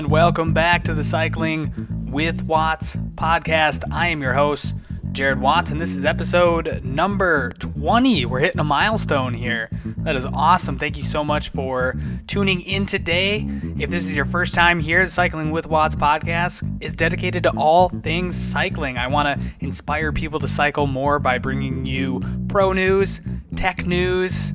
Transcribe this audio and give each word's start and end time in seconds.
and 0.00 0.10
welcome 0.10 0.54
back 0.54 0.82
to 0.84 0.94
the 0.94 1.04
Cycling 1.04 2.06
with 2.10 2.44
Watts 2.44 2.96
podcast. 3.16 3.84
I 3.92 4.06
am 4.06 4.22
your 4.22 4.32
host, 4.32 4.74
Jared 5.12 5.42
Watts, 5.42 5.72
and 5.72 5.78
this 5.78 5.94
is 5.94 6.06
episode 6.06 6.82
number 6.82 7.52
20. 7.58 8.24
We're 8.24 8.38
hitting 8.38 8.60
a 8.60 8.64
milestone 8.64 9.34
here. 9.34 9.68
That 9.98 10.16
is 10.16 10.24
awesome. 10.24 10.78
Thank 10.78 10.96
you 10.96 11.04
so 11.04 11.22
much 11.22 11.50
for 11.50 12.00
tuning 12.26 12.62
in 12.62 12.86
today. 12.86 13.46
If 13.78 13.90
this 13.90 14.06
is 14.06 14.16
your 14.16 14.24
first 14.24 14.54
time 14.54 14.80
here, 14.80 15.04
the 15.04 15.10
Cycling 15.10 15.50
with 15.50 15.66
Watts 15.66 15.96
podcast 15.96 16.82
is 16.82 16.94
dedicated 16.94 17.42
to 17.42 17.50
all 17.50 17.90
things 17.90 18.36
cycling. 18.36 18.96
I 18.96 19.08
want 19.08 19.38
to 19.38 19.50
inspire 19.60 20.12
people 20.12 20.40
to 20.40 20.48
cycle 20.48 20.86
more 20.86 21.18
by 21.18 21.36
bringing 21.36 21.84
you 21.84 22.22
pro 22.48 22.72
news, 22.72 23.20
tech 23.54 23.84
news, 23.84 24.54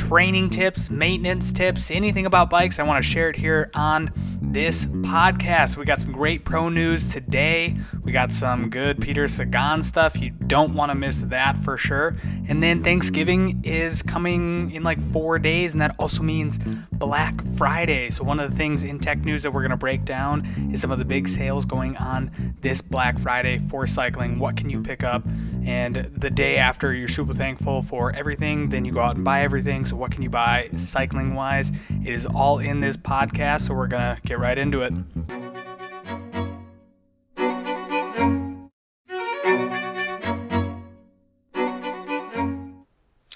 training 0.00 0.48
tips, 0.48 0.88
maintenance 0.88 1.52
tips, 1.52 1.90
anything 1.90 2.24
about 2.24 2.48
bikes, 2.48 2.78
I 2.78 2.84
want 2.84 3.04
to 3.04 3.08
share 3.08 3.28
it 3.28 3.36
here 3.36 3.70
on 3.74 4.10
this 4.40 4.86
podcast. 4.86 5.76
We 5.76 5.84
got 5.84 6.00
some 6.00 6.10
great 6.10 6.44
pro 6.44 6.70
news 6.70 7.12
today. 7.12 7.76
We 8.02 8.10
got 8.10 8.32
some 8.32 8.70
good 8.70 8.98
Peter 9.00 9.28
Sagan 9.28 9.82
stuff. 9.82 10.18
You 10.18 10.30
don't 10.30 10.72
want 10.72 10.90
to 10.90 10.94
miss 10.94 11.20
that 11.22 11.58
for 11.58 11.76
sure. 11.76 12.16
And 12.48 12.62
then 12.62 12.82
Thanksgiving 12.82 13.60
is 13.62 14.02
coming 14.02 14.70
in 14.70 14.82
like 14.82 15.00
four 15.00 15.38
days, 15.38 15.72
and 15.72 15.82
that 15.82 15.94
also 15.98 16.22
means 16.22 16.58
Black 17.00 17.44
Friday. 17.56 18.10
So, 18.10 18.22
one 18.22 18.38
of 18.38 18.50
the 18.50 18.56
things 18.56 18.84
in 18.84 19.00
tech 19.00 19.24
news 19.24 19.42
that 19.42 19.52
we're 19.52 19.62
going 19.62 19.70
to 19.70 19.76
break 19.76 20.04
down 20.04 20.70
is 20.70 20.82
some 20.82 20.90
of 20.90 20.98
the 20.98 21.04
big 21.04 21.26
sales 21.26 21.64
going 21.64 21.96
on 21.96 22.54
this 22.60 22.82
Black 22.82 23.18
Friday 23.18 23.58
for 23.68 23.86
cycling. 23.86 24.38
What 24.38 24.56
can 24.56 24.68
you 24.68 24.82
pick 24.82 25.02
up? 25.02 25.24
And 25.64 25.96
the 25.96 26.28
day 26.28 26.58
after, 26.58 26.92
you're 26.92 27.08
super 27.08 27.32
thankful 27.32 27.80
for 27.80 28.14
everything. 28.14 28.68
Then 28.68 28.84
you 28.84 28.92
go 28.92 29.00
out 29.00 29.16
and 29.16 29.24
buy 29.24 29.40
everything. 29.40 29.86
So, 29.86 29.96
what 29.96 30.12
can 30.12 30.22
you 30.22 30.28
buy 30.28 30.68
cycling 30.76 31.34
wise? 31.34 31.72
It 32.04 32.12
is 32.12 32.26
all 32.26 32.58
in 32.58 32.80
this 32.80 32.98
podcast. 32.98 33.62
So, 33.62 33.74
we're 33.74 33.88
going 33.88 34.16
to 34.16 34.22
get 34.22 34.38
right 34.38 34.58
into 34.58 34.82
it. 34.82 34.92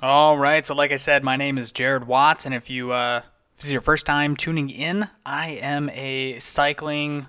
All 0.03 0.37
right. 0.37 0.67
So, 0.67 0.75
like 0.75 0.93
I 0.93 0.97
said, 0.97 1.25
my 1.25 1.37
name 1.37 1.57
is 1.57 1.73
Jared 1.73 2.07
Watts. 2.07 2.45
And 2.45 2.55
if 2.55 2.69
you, 2.69 2.93
uh, 2.93 3.23
if 3.55 3.61
this 3.61 3.67
is 3.67 3.73
your 3.73 3.83
first 3.83 4.05
time 4.05 4.37
tuning 4.37 4.69
in, 4.69 5.09
I 5.25 5.51
am 5.51 5.89
a 5.91 6.41
cycling 6.41 7.29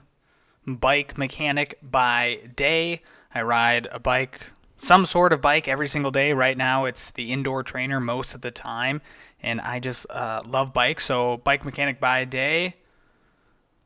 bike 0.65 1.19
mechanic 1.19 1.77
by 1.83 2.39
day. 2.55 3.03
I 3.33 3.43
ride 3.43 3.87
a 3.91 3.99
bike 3.99 4.41
some 4.77 5.05
sort 5.05 5.33
of 5.33 5.41
bike 5.41 5.67
every 5.67 5.87
single 5.87 6.09
day. 6.09 6.33
Right 6.33 6.57
now, 6.57 6.85
it's 6.85 7.11
the 7.11 7.31
indoor 7.31 7.61
trainer 7.61 7.99
most 7.99 8.33
of 8.33 8.41
the 8.41 8.49
time, 8.49 9.01
and 9.41 9.61
I 9.61 9.79
just 9.79 10.09
uh, 10.09 10.41
love 10.47 10.73
bikes. 10.73 11.05
So, 11.05 11.37
bike 11.37 11.63
mechanic 11.63 11.99
by 11.99 12.25
day, 12.25 12.75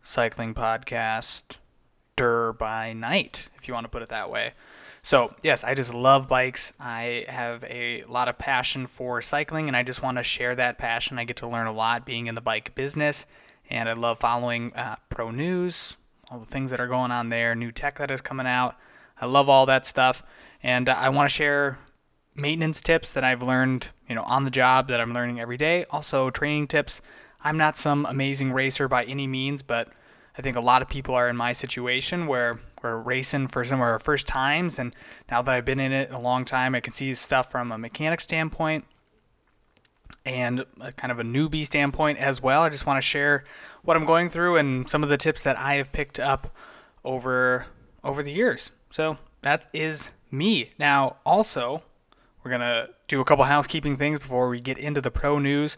cycling 0.02 0.54
podcast, 0.54 1.58
der 2.16 2.54
by 2.54 2.94
night, 2.94 3.50
if 3.58 3.68
you 3.68 3.74
want 3.74 3.84
to 3.84 3.90
put 3.90 4.02
it 4.02 4.10
that 4.10 4.30
way. 4.32 4.54
So, 5.02 5.34
yes, 5.44 5.64
I 5.64 5.74
just 5.74 5.94
love 5.94 6.28
bikes. 6.28 6.74
I 6.80 7.26
have 7.28 7.64
a 7.64 8.04
lot 8.04 8.28
of 8.28 8.38
passion 8.38 8.86
for 8.86 9.22
cycling, 9.22 9.68
and 9.68 9.76
I 9.76 9.84
just 9.84 10.04
want 10.04 10.18
to 10.18 10.24
share 10.24 10.56
that 10.56 10.78
passion. 10.78 11.18
I 11.18 11.24
get 11.24 11.38
to 11.38 11.48
learn 11.48 11.68
a 11.68 11.72
lot 11.72 12.06
being 12.06 12.28
in 12.28 12.36
the 12.36 12.42
bike 12.42 12.76
business, 12.76 13.26
and 13.70 13.88
I 13.88 13.94
love 13.94 14.20
following 14.20 14.74
uh, 14.74 14.98
pro 15.10 15.32
news, 15.32 15.96
all 16.30 16.40
the 16.40 16.46
things 16.46 16.72
that 16.72 16.80
are 16.80 16.88
going 16.88 17.12
on 17.12 17.30
there, 17.30 17.56
new 17.56 17.72
tech 17.72 17.98
that 18.00 18.12
is 18.12 18.22
coming 18.22 18.48
out. 18.48 18.76
I 19.20 19.26
love 19.26 19.50
all 19.50 19.66
that 19.68 19.86
stuff, 19.86 20.22
and 20.62 20.90
uh, 20.90 20.96
I 20.98 21.10
want 21.10 21.30
to 21.30 21.34
share 21.34 21.80
maintenance 22.36 22.82
tips 22.82 23.14
that 23.14 23.24
I've 23.24 23.42
learned, 23.42 23.88
you 24.08 24.16
know, 24.16 24.24
on 24.24 24.46
the 24.46 24.52
job 24.52 24.88
that 24.88 25.02
I'm 25.02 25.14
learning 25.14 25.40
every 25.40 25.58
day. 25.58 25.86
Also, 25.90 26.30
training 26.30 26.68
tips. 26.68 27.02
I'm 27.42 27.58
not 27.58 27.78
some 27.78 28.06
amazing 28.06 28.52
racer 28.52 28.88
by 28.88 29.06
any 29.06 29.28
means, 29.28 29.62
but 29.64 29.90
I 30.38 30.42
think 30.42 30.56
a 30.56 30.62
lot 30.62 30.82
of 30.82 30.90
people 30.90 31.16
are 31.16 31.30
in 31.30 31.36
my 31.36 31.54
situation 31.54 32.28
where 32.28 32.60
we're 32.84 32.98
racing 32.98 33.48
for 33.48 33.64
some 33.66 33.80
of 33.80 33.84
our 33.84 34.00
first 34.00 34.28
times, 34.28 34.80
and 34.80 34.96
now 35.30 35.42
that 35.42 35.54
I've 35.54 35.66
been 35.66 35.80
in 35.80 35.92
it 35.92 36.12
a 36.12 36.20
long 36.20 36.46
time, 36.46 36.76
I 36.76 36.80
can 36.80 36.94
see 36.94 37.14
stuff 37.14 37.52
from 37.52 37.72
a 37.72 37.78
mechanic 37.78 38.22
standpoint 38.22 38.86
and 40.26 40.66
kind 40.98 41.12
of 41.12 41.20
a 41.20 41.24
newbie 41.24 41.66
standpoint 41.66 42.18
as 42.18 42.42
well. 42.42 42.62
I 42.62 42.70
just 42.70 42.86
want 42.86 42.98
to 42.98 43.02
share 43.02 43.44
what 43.84 43.98
I'm 43.98 44.06
going 44.06 44.30
through 44.30 44.58
and 44.58 44.90
some 44.90 45.04
of 45.04 45.10
the 45.10 45.18
tips 45.18 45.44
that 45.44 45.58
I 45.58 45.76
have 45.76 45.92
picked 45.92 46.20
up 46.20 46.56
over 47.04 47.68
over 48.04 48.24
the 48.24 48.32
years. 48.32 48.72
So 48.90 49.18
that 49.42 49.68
is 49.74 50.12
me. 50.32 50.72
Now, 50.78 51.18
also, 51.26 51.84
we're 52.44 52.52
going 52.52 52.62
to 52.62 52.90
do 53.08 53.20
a 53.20 53.26
couple 53.26 53.46
housekeeping 53.46 53.98
things 53.98 54.20
before 54.20 54.50
we 54.50 54.60
get 54.60 54.78
into 54.78 55.02
the 55.02 55.12
pro 55.12 55.40
news. 55.40 55.78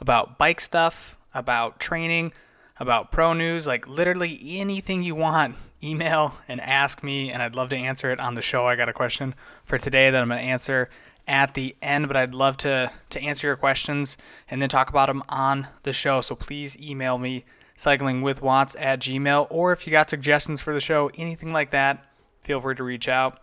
about 0.00 0.38
bike 0.38 0.60
stuff, 0.60 1.16
about 1.34 1.80
training, 1.80 2.32
about 2.78 3.10
pro 3.10 3.32
news, 3.32 3.66
like 3.66 3.88
literally 3.88 4.40
anything 4.44 5.02
you 5.02 5.14
want. 5.14 5.56
Email 5.82 6.34
and 6.46 6.60
ask 6.60 7.02
me, 7.02 7.30
and 7.30 7.42
I'd 7.42 7.54
love 7.54 7.70
to 7.70 7.76
answer 7.76 8.10
it 8.10 8.20
on 8.20 8.34
the 8.34 8.42
show. 8.42 8.66
I 8.66 8.76
got 8.76 8.88
a 8.88 8.92
question 8.92 9.34
for 9.64 9.78
today 9.78 10.10
that 10.10 10.20
I'm 10.20 10.28
going 10.28 10.40
to 10.40 10.44
answer 10.44 10.90
at 11.26 11.54
the 11.54 11.76
end, 11.80 12.08
but 12.08 12.16
I'd 12.16 12.34
love 12.34 12.56
to, 12.58 12.90
to 13.10 13.20
answer 13.20 13.46
your 13.46 13.56
questions 13.56 14.18
and 14.50 14.60
then 14.60 14.68
talk 14.68 14.90
about 14.90 15.06
them 15.06 15.22
on 15.28 15.68
the 15.84 15.92
show. 15.92 16.20
So 16.20 16.34
please 16.34 16.76
email 16.80 17.18
me, 17.18 17.44
cyclingwithwatts 17.76 18.76
at 18.78 19.00
gmail, 19.00 19.46
or 19.48 19.72
if 19.72 19.86
you 19.86 19.90
got 19.90 20.10
suggestions 20.10 20.60
for 20.60 20.74
the 20.74 20.80
show, 20.80 21.10
anything 21.14 21.52
like 21.52 21.70
that, 21.70 22.04
feel 22.42 22.60
free 22.60 22.74
to 22.74 22.84
reach 22.84 23.08
out. 23.08 23.40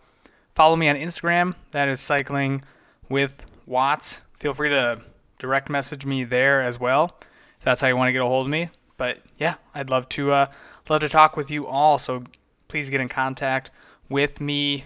Follow 0.54 0.76
me 0.76 0.88
on 0.88 0.96
Instagram. 0.96 1.54
That 1.70 1.88
is 1.88 2.00
cycling 2.00 2.62
with 3.08 3.46
Watts. 3.66 4.20
Feel 4.34 4.54
free 4.54 4.68
to 4.68 5.00
direct 5.38 5.70
message 5.70 6.04
me 6.04 6.24
there 6.24 6.62
as 6.62 6.78
well. 6.78 7.16
If 7.58 7.64
that's 7.64 7.80
how 7.80 7.88
you 7.88 7.96
want 7.96 8.08
to 8.08 8.12
get 8.12 8.22
a 8.22 8.26
hold 8.26 8.46
of 8.46 8.50
me. 8.50 8.70
But 8.96 9.18
yeah, 9.38 9.54
I'd 9.74 9.90
love 9.90 10.08
to 10.10 10.32
uh, 10.32 10.46
love 10.90 11.00
to 11.00 11.08
talk 11.08 11.36
with 11.36 11.50
you 11.50 11.66
all. 11.66 11.98
So 11.98 12.24
please 12.68 12.90
get 12.90 13.00
in 13.00 13.08
contact 13.08 13.70
with 14.08 14.40
me 14.40 14.84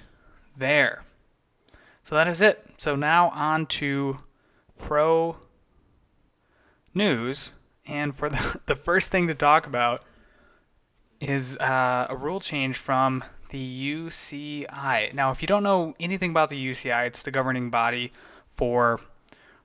there. 0.56 1.04
So 2.04 2.14
that 2.14 2.28
is 2.28 2.40
it. 2.40 2.64
So 2.76 2.96
now 2.96 3.30
on 3.30 3.66
to 3.66 4.20
pro 4.78 5.36
news. 6.94 7.52
And 7.86 8.14
for 8.14 8.28
the, 8.28 8.60
the 8.66 8.76
first 8.76 9.10
thing 9.10 9.28
to 9.28 9.34
talk 9.34 9.66
about 9.66 10.02
is 11.20 11.56
uh, 11.58 12.06
a 12.10 12.16
rule 12.16 12.40
change 12.40 12.76
from 12.76 13.22
the 13.50 13.94
UCI. 13.94 15.14
Now, 15.14 15.30
if 15.30 15.42
you 15.42 15.46
don't 15.46 15.62
know 15.62 15.94
anything 16.00 16.30
about 16.30 16.48
the 16.48 16.56
UCI, 16.56 17.06
it's 17.06 17.22
the 17.22 17.30
governing 17.30 17.70
body 17.70 18.12
for 18.50 19.00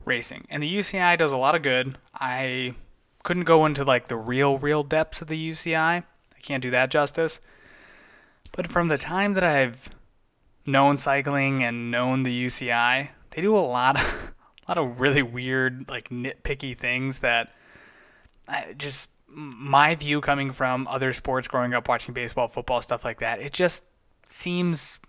racing. 0.05 0.45
And 0.49 0.61
the 0.61 0.77
UCI 0.77 1.17
does 1.17 1.31
a 1.31 1.37
lot 1.37 1.55
of 1.55 1.63
good. 1.63 1.97
I 2.13 2.75
couldn't 3.23 3.45
go 3.45 3.65
into 3.65 3.83
like 3.83 4.07
the 4.07 4.17
real, 4.17 4.57
real 4.57 4.83
depths 4.83 5.21
of 5.21 5.27
the 5.27 5.51
UCI. 5.51 6.03
Can't 6.47 6.63
do 6.63 6.71
that 6.71 6.89
justice. 6.89 7.41
But 8.53 8.67
from 8.67 8.87
the 8.87 8.97
time 8.97 9.33
that 9.33 9.43
I've 9.43 9.89
known 10.65 10.95
cycling 10.95 11.61
and 11.61 11.91
known 11.91 12.23
the 12.23 12.45
UCI, 12.45 13.09
they 13.31 13.41
do 13.41 13.53
a 13.53 13.59
lot 13.59 13.97
of 13.97 14.33
a 14.65 14.67
lot 14.69 14.77
of 14.77 14.97
really 14.97 15.21
weird, 15.21 15.89
like 15.89 16.07
nitpicky 16.07 16.77
things 16.77 17.19
that 17.19 17.53
I 18.47 18.75
just 18.77 19.09
my 19.27 19.93
view 19.95 20.21
coming 20.21 20.53
from 20.53 20.87
other 20.87 21.11
sports 21.11 21.49
growing 21.49 21.73
up 21.73 21.89
watching 21.89 22.13
baseball, 22.13 22.47
football, 22.47 22.81
stuff 22.81 23.03
like 23.03 23.19
that, 23.19 23.41
it 23.41 23.51
just 23.51 23.83
seems 24.25 24.99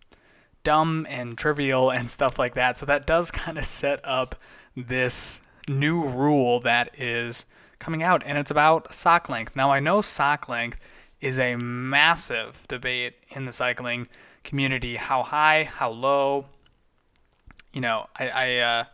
dumb 0.65 1.07
and 1.09 1.39
trivial 1.39 1.91
and 1.93 2.11
stuff 2.11 2.37
like 2.37 2.55
that. 2.55 2.77
So 2.77 2.85
that 2.87 3.07
does 3.07 3.31
kind 3.31 3.59
of 3.59 3.65
set 3.65 4.01
up 4.03 4.35
this 4.77 5.41
new 5.69 6.05
rule 6.05 6.59
that 6.61 6.99
is 6.99 7.45
coming 7.79 8.03
out, 8.03 8.25
and 8.27 8.37
it's 8.39 8.51
about 8.51 8.93
sock 8.93 9.29
length. 9.29 9.55
Now, 9.55 9.71
I 9.71 9.79
know 9.79 10.01
sock 10.01 10.49
length 10.49 10.81
is 11.21 11.39
a 11.39 11.57
massive 11.57 12.65
debate 12.69 13.15
in 13.31 13.45
the 13.45 13.53
cycling 13.53 14.09
community 14.45 14.97
how 14.97 15.23
high, 15.23 15.65
how 15.65 15.91
low. 15.91 16.47
You 17.73 17.81
know, 17.81 18.07
I, 18.17 18.29
I 18.29 18.57
uh, 18.59 18.85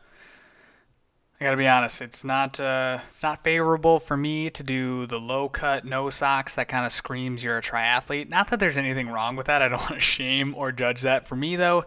I 1.41 1.45
gotta 1.45 1.57
be 1.57 1.69
honest, 1.69 2.01
it's 2.01 2.25
not 2.25 2.59
uh, 2.61 2.99
it's 3.07 3.23
not 3.23 3.43
favorable 3.43 3.99
for 3.99 4.17
me 4.17 4.51
to 4.51 4.63
do 4.63 5.07
the 5.07 5.19
low 5.19 5.49
cut 5.49 5.85
no 5.85 6.09
socks. 6.09 6.55
That 6.55 6.69
kind 6.69 6.87
of 6.87 6.93
screams 6.93 7.43
you're 7.43 7.59
a 7.59 7.63
triathlete. 7.63 8.29
Not 8.29 8.49
that 8.49 8.61
there's 8.61 8.79
anything 8.79 9.09
wrong 9.09 9.37
with 9.37 9.47
that. 9.47 9.61
I 9.61 9.69
don't 9.69 9.81
want 9.91 9.95
to 9.95 10.01
shame 10.01 10.55
or 10.57 10.73
judge 10.73 11.03
that. 11.03 11.27
For 11.27 11.37
me 11.37 11.57
though, 11.57 11.85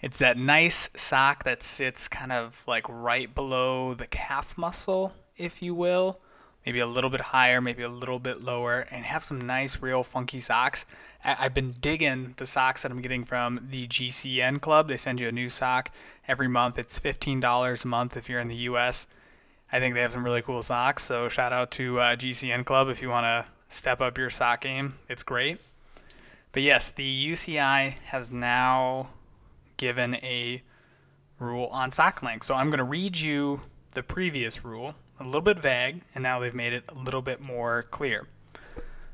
it's 0.00 0.18
that 0.18 0.36
nice 0.36 0.90
sock 0.96 1.44
that 1.44 1.62
sits 1.62 2.08
kind 2.08 2.32
of 2.32 2.64
like 2.66 2.84
right 2.88 3.32
below 3.32 3.94
the 3.94 4.08
calf 4.08 4.58
muscle, 4.58 5.12
if 5.36 5.62
you 5.62 5.74
will, 5.74 6.18
maybe 6.64 6.80
a 6.80 6.86
little 6.86 7.10
bit 7.10 7.20
higher, 7.20 7.60
maybe 7.60 7.82
a 7.82 7.88
little 7.88 8.18
bit 8.18 8.42
lower, 8.42 8.80
and 8.90 9.04
have 9.04 9.24
some 9.24 9.40
nice, 9.40 9.80
real 9.80 10.02
funky 10.02 10.38
socks. 10.38 10.84
I- 11.24 11.34
have 11.34 11.54
been 11.54 11.72
digging 11.72 12.34
the 12.36 12.46
socks 12.46 12.82
that 12.82 12.90
I'm 12.90 13.00
getting 13.00 13.24
from 13.24 13.68
the 13.70 13.86
GCN 13.86 14.60
Club. 14.60 14.88
They 14.88 14.96
send 14.96 15.20
you 15.20 15.28
a 15.28 15.32
new 15.32 15.48
sock 15.48 15.90
every 16.26 16.48
month. 16.48 16.78
It's 16.78 16.98
$15 16.98 17.84
a 17.84 17.88
month 17.88 18.16
if 18.16 18.28
you're 18.28 18.40
in 18.40 18.48
the 18.48 18.56
US. 18.56 19.06
I 19.70 19.78
think 19.78 19.94
they 19.94 20.00
have 20.02 20.12
some 20.12 20.24
really 20.24 20.42
cool 20.42 20.62
socks. 20.62 21.02
So 21.04 21.28
shout 21.28 21.52
out 21.52 21.70
to 21.72 21.98
uh, 22.00 22.16
GCN 22.16 22.64
Club 22.64 22.88
if 22.88 23.00
you 23.00 23.08
want 23.08 23.24
to 23.24 23.46
step 23.68 24.00
up 24.00 24.18
your 24.18 24.30
sock 24.30 24.60
game. 24.60 24.98
It's 25.08 25.22
great. 25.22 25.58
But 26.52 26.62
yes, 26.62 26.90
the 26.90 27.30
UCI 27.30 27.96
has 28.06 28.30
now 28.30 29.10
given 29.78 30.16
a 30.16 30.62
rule 31.38 31.66
on 31.72 31.90
sock 31.90 32.22
length. 32.22 32.44
So 32.44 32.54
I'm 32.54 32.68
going 32.68 32.78
to 32.78 32.84
read 32.84 33.18
you 33.18 33.62
the 33.92 34.02
previous 34.02 34.64
rule, 34.64 34.94
a 35.20 35.24
little 35.24 35.40
bit 35.40 35.58
vague, 35.58 36.02
and 36.14 36.22
now 36.22 36.38
they've 36.38 36.54
made 36.54 36.72
it 36.72 36.84
a 36.88 36.94
little 36.94 37.22
bit 37.22 37.40
more 37.40 37.84
clear. 37.90 38.28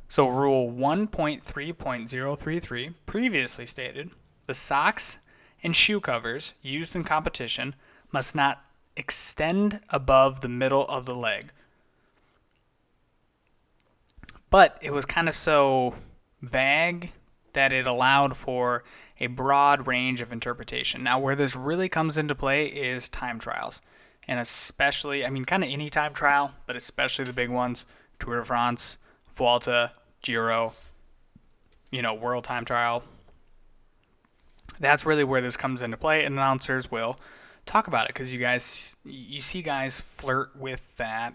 So, 0.09 0.29
Rule 0.29 0.71
1.3.033 0.71 2.95
previously 3.05 3.67
stated 3.67 4.11
the 4.47 4.55
socks 4.55 5.19
and 5.63 5.77
shoe 5.77 6.01
covers 6.01 6.55
used 6.63 6.97
in 6.97 7.05
competition 7.05 7.75
must 8.11 8.35
not 8.35 8.65
extend 8.97 9.81
above 9.91 10.41
the 10.41 10.49
middle 10.49 10.89
of 10.89 11.05
the 11.05 11.15
leg. 11.15 11.53
But 14.51 14.79
it 14.81 14.93
was 14.93 15.05
kind 15.05 15.29
of 15.29 15.35
so 15.35 15.97
vague 16.41 17.13
that 17.53 17.73
it 17.73 17.87
allowed 17.87 18.37
for 18.37 18.85
a 19.21 19.27
broad 19.27 19.87
range 19.87 20.21
of 20.21 20.33
interpretation. 20.33 21.03
Now, 21.03 21.19
where 21.19 21.37
this 21.37 21.57
really 21.57 21.89
comes 21.89 22.17
into 22.17 22.35
play 22.35 22.67
is 22.67 23.09
time 23.09 23.39
trials, 23.39 23.81
and 24.29 24.39
especially, 24.39 25.25
I 25.25 25.31
mean, 25.31 25.45
kind 25.45 25.65
of 25.65 25.71
any 25.71 25.91
time 25.91 26.13
trial, 26.13 26.53
but 26.67 26.77
especially 26.77 27.25
the 27.25 27.33
big 27.33 27.51
ones 27.51 27.87
Tour 28.21 28.37
de 28.37 28.45
France, 28.45 28.99
Vuelta, 29.35 29.93
Giro, 30.23 30.75
you 31.91 32.03
know, 32.03 32.15
World 32.15 32.45
Time 32.45 32.65
Trial. 32.65 33.03
That's 34.79 35.07
really 35.07 35.25
where 35.25 35.41
this 35.41 35.57
comes 35.57 35.83
into 35.83 35.97
play, 35.97 36.25
and 36.25 36.35
announcers 36.35 36.91
will 36.91 37.19
talk 37.65 37.87
about 37.87 38.07
it 38.07 38.09
because 38.09 38.33
you 38.33 38.39
guys, 38.39 38.95
you 39.05 39.41
see 39.41 39.63
guys 39.63 40.01
flirt 40.01 40.55
with 40.57 40.97
that 40.99 41.35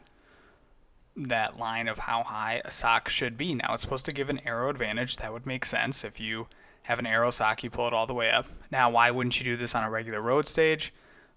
that 1.15 1.59
line 1.59 1.87
of 1.87 1.99
how 1.99 2.23
high 2.23 2.59
a 2.65 2.71
sock 2.71 3.07
should 3.07 3.37
be. 3.37 3.53
Now 3.53 3.73
it's 3.73 3.83
supposed 3.83 4.05
to 4.05 4.11
give 4.11 4.29
an 4.29 4.41
aero 4.47 4.69
advantage. 4.69 5.17
That 5.17 5.31
would 5.31 5.45
make 5.45 5.63
sense 5.63 6.03
if 6.03 6.19
you 6.19 6.47
have 6.83 6.99
an 6.99 7.05
aero 7.05 7.29
sock, 7.29 7.63
you 7.63 7.69
pull 7.69 7.87
it 7.87 7.93
all 7.93 8.07
the 8.07 8.13
way 8.13 8.31
up. 8.31 8.47
Now, 8.71 8.89
why 8.89 9.11
wouldn't 9.11 9.39
you 9.39 9.45
do 9.45 9.55
this 9.55 9.75
on 9.75 9.83
a 9.83 9.89
regular 9.89 10.21
road 10.21 10.47
stage? 10.47 10.91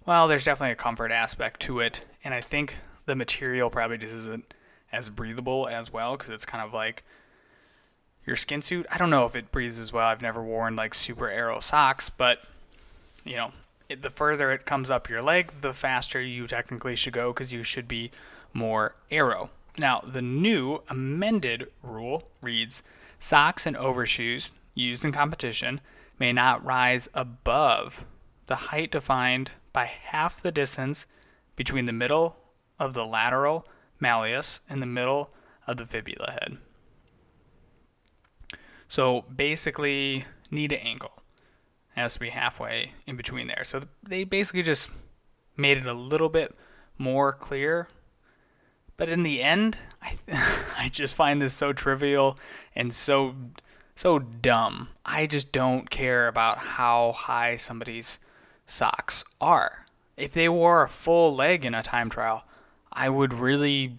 Well, 0.07 0.29
there's 0.29 0.45
definitely 0.45 0.73
a 0.73 0.77
comfort 0.77 1.11
aspect 1.11 1.59
to 1.63 1.81
it, 1.81 2.03
and 2.23 2.33
I 2.33 2.41
think 2.41 2.77
the 3.07 3.17
material 3.17 3.71
probably 3.71 3.99
just 3.99 4.15
isn't 4.15 4.55
as 4.93 5.11
breathable 5.11 5.67
as 5.67 5.93
well 5.93 6.17
because 6.17 6.31
it's 6.31 6.47
kind 6.47 6.65
of 6.65 6.73
like 6.73 7.03
your 8.25 8.37
skin 8.37 8.63
suit. 8.63 8.87
I 8.93 8.99
don't 8.99 9.11
know 9.11 9.27
if 9.27 9.35
it 9.35 9.51
breathes 9.51 9.81
as 9.81 9.93
well. 9.93 10.07
I've 10.07 10.23
never 10.23 10.41
worn 10.45 10.77
like 10.77 10.95
super 10.95 11.29
aero 11.29 11.59
socks, 11.59 12.09
but 12.09 12.45
you 13.25 13.35
know, 13.35 13.51
it, 13.89 14.01
the 14.01 14.09
further 14.11 14.53
it 14.53 14.65
comes 14.65 14.93
up 14.93 15.11
your 15.11 15.23
leg, 15.23 15.53
the 15.61 15.73
faster 15.73 16.21
you 16.21 16.47
technically 16.47 16.95
should 16.95 17.13
go 17.13 17.33
because 17.33 17.53
you 17.53 17.65
should 17.65 17.89
be 17.89 18.13
more 18.53 18.95
aero. 19.11 19.51
Now, 19.77 20.05
the 20.07 20.23
new 20.23 20.85
amended 20.89 21.67
rule 21.83 22.29
reads 22.41 22.85
socks 23.19 23.67
and 23.67 23.77
overshoes 23.77 24.53
used 24.73 25.05
in 25.05 25.11
competition 25.11 25.81
may 26.17 26.33
not 26.33 26.65
rise 26.65 27.09
above 27.13 28.05
the 28.47 28.57
height 28.57 28.93
defined 28.93 29.51
by 29.77 29.85
half 29.85 30.41
the 30.41 30.51
distance 30.51 31.05
between 31.55 31.85
the 31.85 31.93
middle 31.93 32.35
of 32.79 32.95
the 32.95 33.05
lateral 33.05 33.69
malleolus 34.03 34.61
and 34.71 34.81
the 34.81 34.87
middle 34.87 35.29
of 35.67 35.77
the 35.77 35.85
fibula 35.85 36.31
head. 36.31 36.57
So 38.89 39.21
basically, 39.23 40.25
knee 40.51 40.67
to 40.69 40.83
ankle 40.83 41.13
it 41.95 42.01
has 42.01 42.15
to 42.15 42.21
be 42.21 42.31
halfway 42.31 42.93
in 43.07 43.17
between 43.17 43.49
there. 43.49 43.65
So 43.65 43.83
they 44.03 44.25
basically 44.25 44.63
just 44.63 44.89
made 45.59 45.77
it 45.77 45.87
a 45.87 45.93
little 45.93 46.31
bit 46.31 46.57
more 46.97 47.35
clear. 47.35 47.89
But 48.97 49.11
in 49.11 49.25
the 49.25 49.43
end, 49.43 49.77
I 50.01 50.17
I 50.79 50.89
just 50.91 51.15
find 51.15 51.43
this 51.43 51.53
so 51.53 51.75
trivial 51.75 52.39
and 52.75 52.95
so 52.95 53.35
so 53.95 54.21
dumb. 54.21 54.89
I 55.05 55.27
just 55.27 55.53
don't 55.53 55.91
care 55.91 56.29
about 56.29 56.57
how 56.57 57.13
high 57.13 57.57
somebody's 57.57 58.19
socks 58.67 59.25
are. 59.41 59.87
If 60.17 60.33
they 60.33 60.49
wore 60.49 60.83
a 60.83 60.89
full 60.89 61.35
leg 61.35 61.65
in 61.65 61.75
a 61.75 61.83
time 61.83 62.11
trial, 62.11 62.45
I 62.93 63.09
would 63.09 63.35
really 63.35 63.99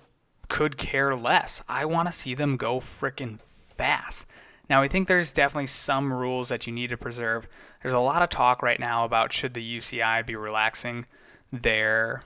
could 0.49 0.77
care 0.77 1.15
less. 1.15 1.63
I 1.67 1.85
want 1.85 2.07
to 2.07 2.13
see 2.13 2.33
them 2.33 2.57
go 2.57 2.79
freaking 2.79 3.39
fast. 3.41 4.25
Now, 4.69 4.81
I 4.81 4.87
think 4.87 5.07
there's 5.07 5.31
definitely 5.31 5.67
some 5.67 6.11
rules 6.11 6.49
that 6.49 6.67
you 6.67 6.73
need 6.73 6.89
to 6.89 6.97
preserve. 6.97 7.47
There's 7.81 7.93
a 7.93 7.99
lot 7.99 8.21
of 8.21 8.29
talk 8.29 8.61
right 8.61 8.79
now 8.79 9.05
about 9.05 9.31
should 9.31 9.53
the 9.53 9.77
UCI 9.77 10.25
be 10.25 10.35
relaxing 10.35 11.05
their 11.51 12.23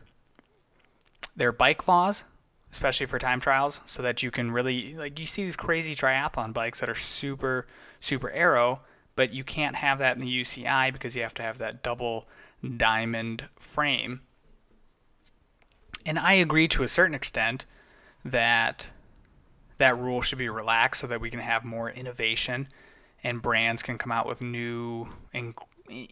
their 1.36 1.52
bike 1.52 1.88
laws, 1.88 2.24
especially 2.72 3.06
for 3.06 3.20
time 3.20 3.40
trials, 3.40 3.82
so 3.86 4.02
that 4.02 4.24
you 4.24 4.32
can 4.32 4.52
really 4.52 4.96
like 4.96 5.20
you 5.20 5.26
see 5.26 5.44
these 5.44 5.56
crazy 5.56 5.94
triathlon 5.94 6.54
bikes 6.54 6.80
that 6.80 6.90
are 6.90 6.96
super 6.96 7.68
super 8.00 8.32
aero, 8.32 8.82
but 9.22 9.36
you 9.36 9.44
can't 9.44 9.76
have 9.76 10.00
that 10.00 10.16
in 10.16 10.22
the 10.24 10.42
UCI 10.42 10.92
because 10.92 11.16
you 11.16 11.22
have 11.22 11.36
to 11.36 11.44
have 11.44 11.60
that 11.60 11.84
double 11.84 12.28
diamond 12.76 13.48
frame. 13.60 14.22
And 16.08 16.18
I 16.18 16.34
agree 16.34 16.68
to 16.70 16.82
a 16.82 16.88
certain 16.88 17.14
extent 17.14 17.68
that 18.26 18.90
that 19.78 19.96
rule 19.96 20.24
should 20.24 20.40
be 20.40 20.50
relaxed 20.50 21.02
so 21.02 21.06
that 21.06 21.22
we 21.22 21.30
can 21.30 21.40
have 21.40 21.64
more 21.64 21.88
innovation 21.88 22.68
and 23.24 23.44
brands 23.44 23.84
can 23.84 24.00
come 24.00 24.12
out 24.12 24.26
with 24.26 24.42
new 24.42 25.10
and 25.36 25.54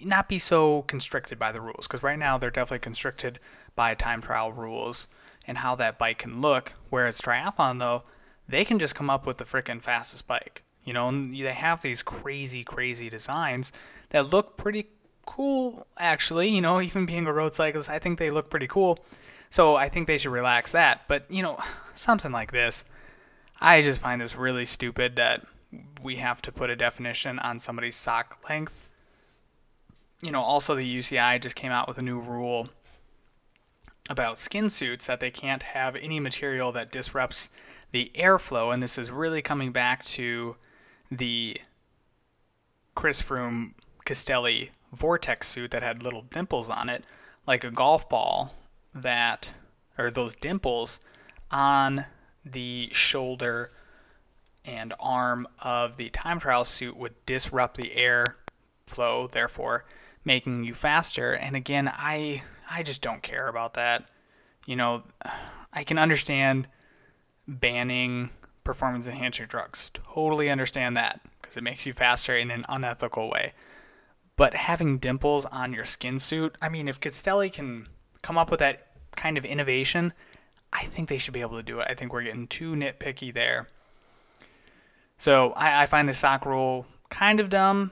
not 0.06 0.30
be 0.30 0.38
so 0.38 0.84
constricted 0.84 1.40
by 1.40 1.52
the 1.52 1.62
rules. 1.62 1.88
Because 1.88 2.04
right 2.04 2.20
now 2.20 2.38
they're 2.38 2.52
definitely 2.52 2.78
constricted 2.78 3.40
by 3.76 3.96
time 3.96 4.22
trial 4.22 4.52
rules 4.52 5.08
and 5.48 5.58
how 5.58 5.74
that 5.74 5.98
bike 5.98 6.20
can 6.20 6.42
look. 6.42 6.74
Whereas 6.92 7.20
triathlon 7.20 7.80
though 7.80 8.04
they 8.48 8.64
can 8.64 8.78
just 8.78 8.94
come 8.94 9.10
up 9.10 9.26
with 9.26 9.38
the 9.38 9.46
freaking 9.46 9.82
fastest 9.82 10.28
bike 10.28 10.62
you 10.90 10.94
know 10.94 11.08
and 11.08 11.34
they 11.34 11.54
have 11.54 11.82
these 11.84 12.02
crazy 12.02 12.64
crazy 12.64 13.10
designs 13.10 13.72
that 14.10 14.32
look 14.32 14.58
pretty 14.58 14.88
cool 15.26 15.86
actually 16.00 16.50
you 16.50 16.62
know 16.62 16.82
even 16.90 17.06
being 17.06 17.28
a 17.28 17.32
road 17.34 17.54
cyclist 17.54 17.90
i 17.90 18.00
think 18.00 18.18
they 18.18 18.32
look 18.32 18.50
pretty 18.50 18.68
cool. 18.68 18.98
So 19.52 19.76
i 19.76 19.88
think 19.90 20.06
they 20.06 20.18
should 20.18 20.32
relax 20.32 20.74
that. 20.74 21.08
But 21.08 21.30
you 21.30 21.44
know 21.44 21.60
something 21.96 22.32
like 22.32 22.52
this 22.52 22.84
I 23.62 23.82
just 23.82 24.02
find 24.02 24.22
this 24.22 24.36
really 24.36 24.66
stupid 24.66 25.16
that 25.18 25.46
we 26.02 26.16
have 26.16 26.42
to 26.44 26.52
put 26.52 26.70
a 26.70 26.76
definition 26.76 27.40
on 27.40 27.60
somebody's 27.60 27.96
sock 27.96 28.40
length. 28.50 28.88
You 30.22 30.32
know, 30.32 30.42
also 30.42 30.76
the 30.76 30.98
UCI 30.98 31.42
just 31.42 31.56
came 31.56 31.72
out 31.72 31.88
with 31.88 31.98
a 31.98 32.02
new 32.02 32.20
rule 32.20 32.70
about 34.10 34.40
skin 34.40 34.70
suits 34.70 35.08
that 35.08 35.20
they 35.20 35.30
can't 35.30 35.64
have 35.64 35.96
any 35.96 36.20
material 36.20 36.72
that 36.72 36.92
disrupts 36.92 37.50
the 37.92 38.12
airflow, 38.16 38.74
and 38.74 38.82
this 38.82 38.98
is 38.98 39.12
really 39.12 39.42
coming 39.42 39.72
back 39.72 40.06
to 40.06 40.56
the 41.12 41.62
Chris 42.96 43.22
Froome 43.22 43.74
Castelli 44.06 44.72
Vortex 44.92 45.48
suit 45.48 45.72
that 45.72 45.84
had 45.84 46.04
little 46.04 46.24
dimples 46.24 46.70
on 46.70 46.90
it, 46.90 47.04
like 47.46 47.64
a 47.64 47.72
golf 47.72 48.10
ball 48.10 48.54
that, 48.94 49.54
or 49.98 50.10
those 50.10 50.36
dimples 50.36 51.00
on 51.52 52.06
the 52.44 52.90
shoulder 52.92 53.72
and 54.66 54.94
arm 55.00 55.48
of 55.62 55.98
the 55.98 56.10
time 56.10 56.40
trial 56.40 56.66
suit 56.66 56.98
would 56.98 57.14
disrupt 57.26 57.78
the 57.78 57.96
air 57.96 58.38
flow, 58.86 59.28
therefore 59.28 59.86
making 60.26 60.64
you 60.64 60.74
faster. 60.74 61.34
And 61.34 61.56
again, 61.56 61.90
I 61.92 62.44
I 62.70 62.84
just 62.84 63.02
don't 63.02 63.24
care 63.24 63.48
about 63.48 63.74
that. 63.76 64.10
You 64.66 64.76
know, 64.76 65.04
I 65.74 65.84
can 65.84 65.98
understand 65.98 66.68
banning 67.48 68.30
performance 68.70 69.08
enhancing 69.08 69.48
drugs. 69.48 69.90
Totally 69.96 70.48
understand 70.48 70.96
that 70.96 71.22
because 71.42 71.58
it 71.58 71.64
makes 71.64 71.88
you 71.88 71.94
faster 71.94 72.38
in 72.38 72.52
an 72.52 72.66
unethical 72.70 73.28
way. 73.28 73.54
But 74.36 74.54
having 74.54 75.00
dimples 75.00 75.46
on 75.46 75.74
your 75.74 75.86
skin 75.86 76.20
suit, 76.20 76.56
I 76.62 76.70
mean, 76.70 76.88
if 76.88 77.00
Castelli 77.00 77.50
can 77.50 77.88
come 78.22 78.38
up 78.38 78.52
with 78.52 78.60
that 78.60 78.86
kind 79.16 79.40
of 79.40 79.46
innovation, 79.46 80.14
I 80.72 80.84
think 80.84 81.10
they 81.10 81.18
should 81.18 81.34
be 81.34 81.42
able 81.42 81.58
to 81.58 81.64
do 81.64 81.80
it. 81.80 81.88
I 81.90 81.96
think 81.96 82.14
we're 82.14 82.22
getting 82.22 82.46
too 82.46 82.76
nitpicky 82.76 83.34
there. 83.34 83.70
So 85.18 85.54
I, 85.54 85.82
I 85.82 85.86
find 85.88 86.08
the 86.08 86.14
sock 86.14 86.46
rule 86.46 86.86
kind 87.10 87.40
of 87.40 87.50
dumb. 87.50 87.90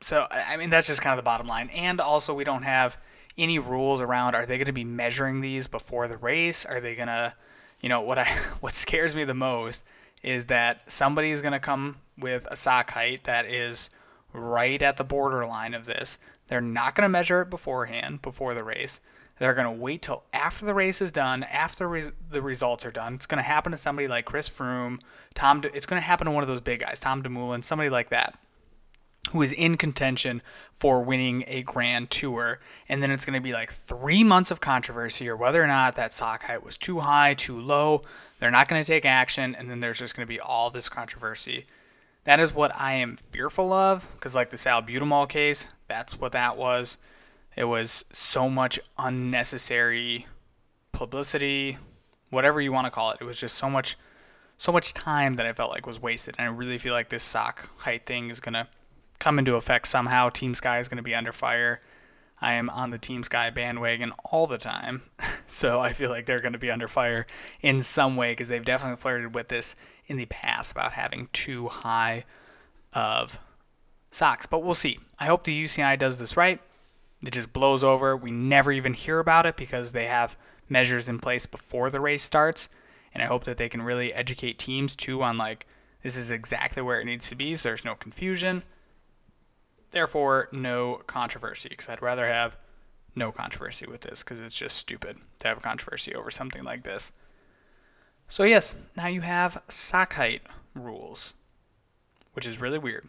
So 0.00 0.26
I 0.32 0.56
mean 0.56 0.70
that's 0.70 0.88
just 0.88 1.00
kind 1.00 1.12
of 1.12 1.18
the 1.18 1.28
bottom 1.28 1.46
line. 1.46 1.70
And 1.70 2.00
also 2.00 2.34
we 2.34 2.42
don't 2.42 2.64
have 2.64 2.96
any 3.38 3.60
rules 3.60 4.00
around 4.00 4.34
are 4.34 4.46
they 4.46 4.56
going 4.56 4.66
to 4.66 4.72
be 4.72 4.82
measuring 4.82 5.42
these 5.42 5.68
before 5.68 6.08
the 6.08 6.16
race? 6.16 6.66
Are 6.66 6.80
they 6.80 6.96
going 6.96 7.06
to 7.06 7.34
you 7.80 7.88
know 7.88 8.00
what 8.00 8.18
I 8.18 8.24
what 8.60 8.74
scares 8.74 9.14
me 9.14 9.24
the 9.24 9.34
most 9.34 9.82
is 10.22 10.46
that 10.46 10.90
somebody 10.90 11.30
is 11.30 11.40
going 11.40 11.52
to 11.52 11.60
come 11.60 11.96
with 12.18 12.46
a 12.50 12.56
sock 12.56 12.90
height 12.90 13.24
that 13.24 13.46
is 13.46 13.88
right 14.32 14.82
at 14.82 14.96
the 14.96 15.04
borderline 15.04 15.74
of 15.74 15.86
this. 15.86 16.18
They're 16.48 16.60
not 16.60 16.94
going 16.94 17.04
to 17.04 17.08
measure 17.08 17.42
it 17.42 17.50
beforehand, 17.50 18.22
before 18.22 18.54
the 18.54 18.64
race. 18.64 19.00
They're 19.38 19.54
going 19.54 19.72
to 19.72 19.80
wait 19.80 20.02
till 20.02 20.24
after 20.32 20.66
the 20.66 20.74
race 20.74 21.00
is 21.00 21.12
done, 21.12 21.44
after 21.44 22.02
the 22.30 22.42
results 22.42 22.84
are 22.84 22.90
done. 22.90 23.14
It's 23.14 23.26
going 23.26 23.38
to 23.38 23.44
happen 23.44 23.70
to 23.70 23.78
somebody 23.78 24.08
like 24.08 24.24
Chris 24.24 24.48
Froome, 24.48 25.00
Tom. 25.34 25.60
De- 25.60 25.74
it's 25.76 25.86
going 25.86 26.00
to 26.00 26.06
happen 26.06 26.24
to 26.24 26.32
one 26.32 26.42
of 26.42 26.48
those 26.48 26.60
big 26.60 26.80
guys, 26.80 26.98
Tom 26.98 27.22
Dumoulin, 27.22 27.62
somebody 27.62 27.90
like 27.90 28.10
that, 28.10 28.36
who 29.30 29.42
is 29.42 29.52
in 29.52 29.76
contention 29.76 30.42
for 30.74 31.02
winning 31.02 31.44
a 31.46 31.62
Grand 31.62 32.10
Tour. 32.10 32.60
And 32.88 33.02
then 33.02 33.10
it's 33.10 33.24
going 33.24 33.40
to 33.40 33.42
be 33.42 33.52
like 33.52 33.70
three 33.70 34.24
months 34.24 34.50
of 34.50 34.60
controversy 34.60 35.28
or 35.28 35.36
whether 35.36 35.62
or 35.62 35.66
not 35.66 35.96
that 35.96 36.14
sock 36.14 36.44
height 36.44 36.62
was 36.62 36.76
too 36.76 37.00
high, 37.00 37.34
too 37.34 37.60
low. 37.60 38.02
They're 38.38 38.50
not 38.50 38.68
going 38.68 38.82
to 38.82 38.86
take 38.86 39.04
action, 39.04 39.54
and 39.54 39.68
then 39.68 39.80
there's 39.80 39.98
just 39.98 40.14
going 40.14 40.26
to 40.26 40.32
be 40.32 40.40
all 40.40 40.70
this 40.70 40.88
controversy. 40.88 41.66
That 42.24 42.40
is 42.40 42.54
what 42.54 42.74
I 42.74 42.92
am 42.92 43.16
fearful 43.16 43.72
of, 43.72 44.08
because 44.14 44.34
like 44.34 44.50
the 44.50 44.56
salbutamol 44.56 45.28
case, 45.28 45.66
that's 45.88 46.20
what 46.20 46.32
that 46.32 46.56
was. 46.56 46.98
It 47.56 47.64
was 47.64 48.04
so 48.12 48.48
much 48.48 48.78
unnecessary 48.98 50.26
publicity, 50.92 51.78
whatever 52.30 52.60
you 52.60 52.70
want 52.70 52.86
to 52.86 52.90
call 52.90 53.10
it. 53.10 53.18
It 53.20 53.24
was 53.24 53.40
just 53.40 53.56
so 53.56 53.68
much 53.68 53.96
so 54.60 54.72
much 54.72 54.92
time 54.92 55.34
that 55.34 55.46
I 55.46 55.52
felt 55.52 55.70
like 55.70 55.86
was 55.86 56.02
wasted. 56.02 56.34
And 56.36 56.48
I 56.48 56.50
really 56.50 56.78
feel 56.78 56.92
like 56.92 57.08
this 57.08 57.22
sock 57.22 57.70
height 57.78 58.06
thing 58.06 58.28
is 58.28 58.40
gonna 58.40 58.68
come 59.18 59.38
into 59.38 59.56
effect 59.56 59.88
somehow. 59.88 60.28
Team 60.28 60.54
Sky 60.54 60.78
is 60.78 60.88
gonna 60.88 61.02
be 61.02 61.14
under 61.14 61.32
fire. 61.32 61.80
I 62.40 62.52
am 62.52 62.70
on 62.70 62.90
the 62.90 62.98
Team 62.98 63.22
Sky 63.22 63.50
bandwagon 63.50 64.12
all 64.24 64.46
the 64.46 64.58
time. 64.58 65.02
so 65.46 65.80
I 65.80 65.92
feel 65.92 66.10
like 66.10 66.26
they're 66.26 66.40
going 66.40 66.52
to 66.52 66.58
be 66.58 66.70
under 66.70 66.88
fire 66.88 67.26
in 67.60 67.82
some 67.82 68.16
way 68.16 68.32
because 68.32 68.48
they've 68.48 68.64
definitely 68.64 69.00
flirted 69.00 69.34
with 69.34 69.48
this 69.48 69.74
in 70.06 70.16
the 70.16 70.26
past 70.26 70.72
about 70.72 70.92
having 70.92 71.28
too 71.32 71.68
high 71.68 72.24
of 72.92 73.38
socks. 74.10 74.46
But 74.46 74.62
we'll 74.62 74.74
see. 74.74 74.98
I 75.18 75.26
hope 75.26 75.44
the 75.44 75.64
UCI 75.64 75.98
does 75.98 76.18
this 76.18 76.36
right. 76.36 76.60
It 77.24 77.32
just 77.32 77.52
blows 77.52 77.82
over. 77.82 78.16
We 78.16 78.30
never 78.30 78.70
even 78.70 78.94
hear 78.94 79.18
about 79.18 79.46
it 79.46 79.56
because 79.56 79.90
they 79.90 80.06
have 80.06 80.36
measures 80.68 81.08
in 81.08 81.18
place 81.18 81.46
before 81.46 81.90
the 81.90 82.00
race 82.00 82.22
starts. 82.22 82.68
And 83.12 83.22
I 83.22 83.26
hope 83.26 83.44
that 83.44 83.56
they 83.56 83.68
can 83.68 83.82
really 83.82 84.12
educate 84.12 84.58
teams 84.58 84.94
too 84.94 85.22
on 85.22 85.36
like 85.36 85.66
this 86.04 86.16
is 86.16 86.30
exactly 86.30 86.82
where 86.82 87.00
it 87.00 87.04
needs 87.04 87.28
to 87.28 87.34
be 87.34 87.56
so 87.56 87.70
there's 87.70 87.84
no 87.84 87.96
confusion. 87.96 88.62
Therefore, 89.90 90.48
no 90.52 90.96
controversy 91.06 91.68
because 91.68 91.88
I'd 91.88 92.02
rather 92.02 92.26
have 92.26 92.56
no 93.14 93.32
controversy 93.32 93.86
with 93.86 94.02
this 94.02 94.22
because 94.22 94.40
it's 94.40 94.56
just 94.56 94.76
stupid 94.76 95.18
to 95.40 95.48
have 95.48 95.58
a 95.58 95.60
controversy 95.62 96.14
over 96.14 96.30
something 96.30 96.62
like 96.64 96.84
this. 96.84 97.10
So, 98.28 98.42
yes, 98.42 98.74
now 98.96 99.06
you 99.06 99.22
have 99.22 99.62
sock 99.68 100.14
height 100.14 100.42
rules, 100.74 101.32
which 102.34 102.46
is 102.46 102.60
really 102.60 102.78
weird. 102.78 103.08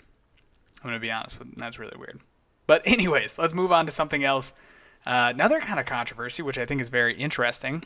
I'm 0.78 0.90
going 0.90 0.94
to 0.94 1.00
be 1.00 1.12
honest 1.12 1.38
with 1.38 1.56
that's 1.56 1.78
really 1.78 1.98
weird. 1.98 2.22
But, 2.68 2.82
anyways, 2.86 3.38
let's 3.38 3.54
move 3.54 3.72
on 3.72 3.86
to 3.86 3.92
something 3.92 4.24
else. 4.24 4.54
Uh, 5.06 5.32
another 5.34 5.60
kind 5.60 5.80
of 5.80 5.86
controversy, 5.86 6.42
which 6.42 6.58
I 6.58 6.66
think 6.66 6.82
is 6.82 6.90
very 6.90 7.16
interesting. 7.18 7.84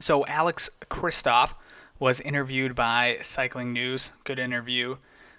So, 0.00 0.24
Alex 0.26 0.70
Kristoff 0.82 1.54
was 1.98 2.20
interviewed 2.20 2.74
by 2.74 3.18
Cycling 3.20 3.72
News. 3.72 4.12
Good 4.24 4.38
interview. 4.38 4.96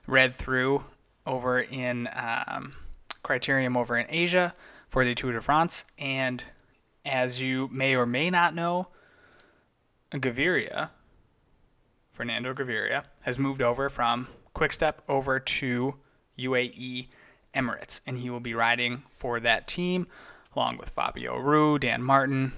Read 0.07 0.35
through 0.35 0.85
over 1.25 1.59
in 1.59 2.07
um, 2.13 2.73
Criterium 3.23 3.77
over 3.77 3.97
in 3.97 4.05
Asia 4.09 4.53
for 4.87 5.03
the 5.03 5.15
Tour 5.15 5.33
de 5.33 5.41
France. 5.41 5.85
And 5.97 6.43
as 7.03 7.41
you 7.41 7.69
may 7.71 7.95
or 7.95 8.05
may 8.05 8.29
not 8.29 8.53
know, 8.53 8.89
Gaviria, 10.11 10.91
Fernando 12.09 12.53
Gaviria, 12.53 13.05
has 13.21 13.37
moved 13.37 13.61
over 13.61 13.89
from 13.89 14.27
Quickstep 14.53 15.01
over 15.09 15.39
to 15.39 15.95
UAE 16.39 17.07
Emirates, 17.53 18.01
and 18.05 18.19
he 18.19 18.29
will 18.29 18.39
be 18.39 18.53
riding 18.53 19.03
for 19.17 19.39
that 19.39 19.67
team 19.67 20.07
along 20.55 20.77
with 20.77 20.89
Fabio 20.89 21.35
Aru, 21.35 21.77
Dan 21.79 22.01
Martin, 22.01 22.53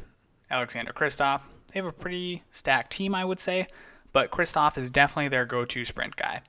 Alexander 0.51 0.93
Kristoff. 0.93 1.41
They 1.71 1.79
have 1.79 1.85
a 1.85 1.91
pretty 1.91 2.43
stacked 2.51 2.91
team, 2.91 3.15
I 3.15 3.25
would 3.25 3.39
say, 3.39 3.67
but 4.13 4.31
Kristoff 4.31 4.77
is 4.77 4.91
definitely 4.91 5.29
their 5.29 5.45
go-to 5.45 5.83
sprint 5.83 6.15
guy, 6.15 6.41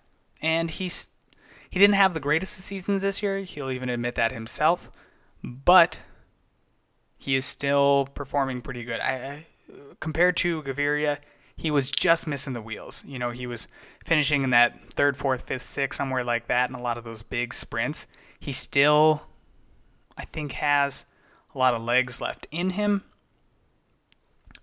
and 0.43 0.71
he's 0.71 1.09
he 1.71 1.79
didn't 1.79 1.95
have 1.95 2.15
the 2.15 2.21
greatest 2.21 2.59
of 2.59 2.65
seasons 2.65 3.03
this 3.03 3.23
year. 3.23 3.41
He'll 3.41 3.71
even 3.71 3.89
admit 3.89 4.15
that 4.15 4.33
himself, 4.33 4.91
but 5.43 5.99
he 7.17 7.37
is 7.37 7.45
still 7.45 8.09
performing 8.15 8.63
pretty 8.63 8.85
good. 8.85 9.01
I, 9.01 9.13
I 9.13 9.47
compared 10.01 10.37
to 10.39 10.63
Gaviria, 10.63 11.19
he 11.57 11.71
was 11.71 11.91
just 11.91 12.27
missing 12.27 12.53
the 12.53 12.63
wheels. 12.63 13.03
You 13.07 13.19
know, 13.19 13.31
he 13.31 13.47
was 13.47 13.69
finishing 14.05 14.45
in 14.45 14.51
that 14.51 14.93
third, 14.93 15.17
fourth, 15.17 15.43
fifth, 15.43 15.63
sixth, 15.63 15.99
somewhere 15.99 16.25
like 16.25 16.47
that 16.47 16.71
in 16.71 16.77
a 16.77 16.83
lot 16.83 16.97
of 16.97 17.05
those 17.05 17.23
big 17.23 17.53
sprints. 17.53 18.07
He 18.39 18.53
still, 18.53 19.25
I 20.17 20.25
think, 20.25 20.53
has 20.53 21.05
a 21.55 21.59
lot 21.59 21.75
of 21.75 21.83
legs 21.83 22.21
left 22.21 22.47
in 22.51 22.71
him, 22.71 23.03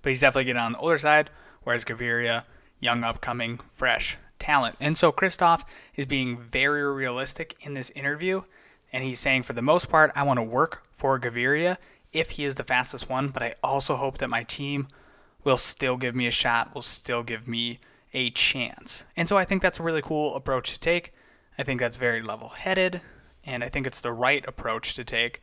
but 0.02 0.10
he's 0.10 0.22
definitely 0.22 0.46
getting 0.46 0.62
on 0.62 0.72
the 0.72 0.80
older 0.80 0.98
side, 0.98 1.30
whereas 1.64 1.84
Gaviria, 1.84 2.46
young, 2.80 3.04
upcoming, 3.04 3.60
fresh 3.72 4.18
talent. 4.40 4.76
And 4.80 4.98
so 4.98 5.12
Kristoff 5.12 5.64
is 5.96 6.06
being 6.06 6.38
very 6.38 6.84
realistic 6.84 7.56
in 7.62 7.74
this 7.74 7.90
interview, 7.92 8.44
and 8.92 9.04
he's 9.04 9.20
saying, 9.20 9.44
for 9.44 9.54
the 9.54 9.62
most 9.62 9.90
part, 9.90 10.12
I 10.16 10.24
want 10.24 10.38
to 10.38 10.44
work 10.44 10.84
for 10.96 11.20
Gaviria 11.20 11.78
if 12.14 12.32
he 12.32 12.46
is 12.46 12.56
the 12.56 12.64
fastest 12.64 13.10
one, 13.10 13.30
but 13.30 13.44
I 13.44 13.56
also 13.64 13.96
hope 13.96 14.20
that 14.20 14.30
my 14.30 14.44
team– 14.44 14.88
will 15.46 15.58
still 15.58 15.96
give 15.96 16.14
me 16.16 16.28
a 16.28 16.32
shot, 16.32 16.76
will 16.76 16.82
still 16.82 17.24
give 17.24 17.48
me 17.48 17.80
a 18.14 18.30
chance. 18.32 19.04
And 19.16 19.30
so 19.30 19.38
I 19.38 19.46
think 19.46 19.62
that's 19.62 19.80
a 19.80 19.84
really 19.84 20.02
cool 20.02 20.36
approach 20.36 20.74
to 20.74 20.80
take. 20.80 21.14
I 21.58 21.64
think 21.64 21.80
that's 21.80 21.96
very 21.96 22.22
level 22.22 22.50
headed, 22.50 23.00
and 23.46 23.64
I 23.64 23.70
think 23.70 23.88
it's 23.88 24.02
the 24.02 24.12
right 24.12 24.46
approach 24.46 24.96
to 24.96 25.06
take 25.06 25.42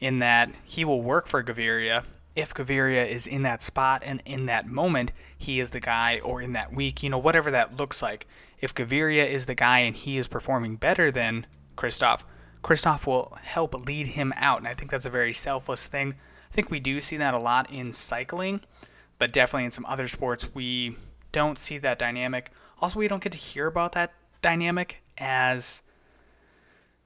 in 0.00 0.18
that 0.18 0.50
he 0.64 0.84
will 0.84 1.02
work 1.02 1.28
for 1.28 1.44
Gaviria. 1.44 2.04
If 2.34 2.52
Gaviria 2.52 3.08
is 3.08 3.26
in 3.26 3.42
that 3.42 3.62
spot 3.62 4.02
and 4.04 4.22
in 4.24 4.46
that 4.46 4.66
moment, 4.66 5.12
he 5.36 5.60
is 5.60 5.70
the 5.70 5.80
guy, 5.80 6.20
or 6.24 6.42
in 6.42 6.52
that 6.52 6.74
week, 6.74 7.02
you 7.02 7.10
know, 7.10 7.18
whatever 7.18 7.50
that 7.50 7.76
looks 7.76 8.02
like. 8.02 8.26
If 8.60 8.74
Gaviria 8.74 9.26
is 9.28 9.46
the 9.46 9.54
guy 9.54 9.80
and 9.80 9.94
he 9.94 10.16
is 10.16 10.26
performing 10.26 10.76
better 10.76 11.10
than 11.10 11.46
Kristoff, 11.76 12.22
Kristoff 12.62 13.06
will 13.06 13.36
help 13.42 13.74
lead 13.86 14.08
him 14.08 14.32
out. 14.36 14.58
And 14.58 14.66
I 14.66 14.74
think 14.74 14.90
that's 14.90 15.06
a 15.06 15.10
very 15.10 15.32
selfless 15.32 15.86
thing. 15.86 16.14
I 16.50 16.54
think 16.54 16.70
we 16.70 16.80
do 16.80 17.00
see 17.00 17.16
that 17.18 17.34
a 17.34 17.38
lot 17.38 17.70
in 17.70 17.92
cycling 17.92 18.60
but 19.18 19.32
definitely 19.32 19.64
in 19.64 19.70
some 19.70 19.86
other 19.86 20.08
sports 20.08 20.54
we 20.54 20.96
don't 21.32 21.58
see 21.58 21.78
that 21.78 21.98
dynamic. 21.98 22.50
Also, 22.80 22.98
we 22.98 23.08
don't 23.08 23.22
get 23.22 23.32
to 23.32 23.38
hear 23.38 23.66
about 23.66 23.92
that 23.92 24.12
dynamic 24.42 25.02
as 25.18 25.82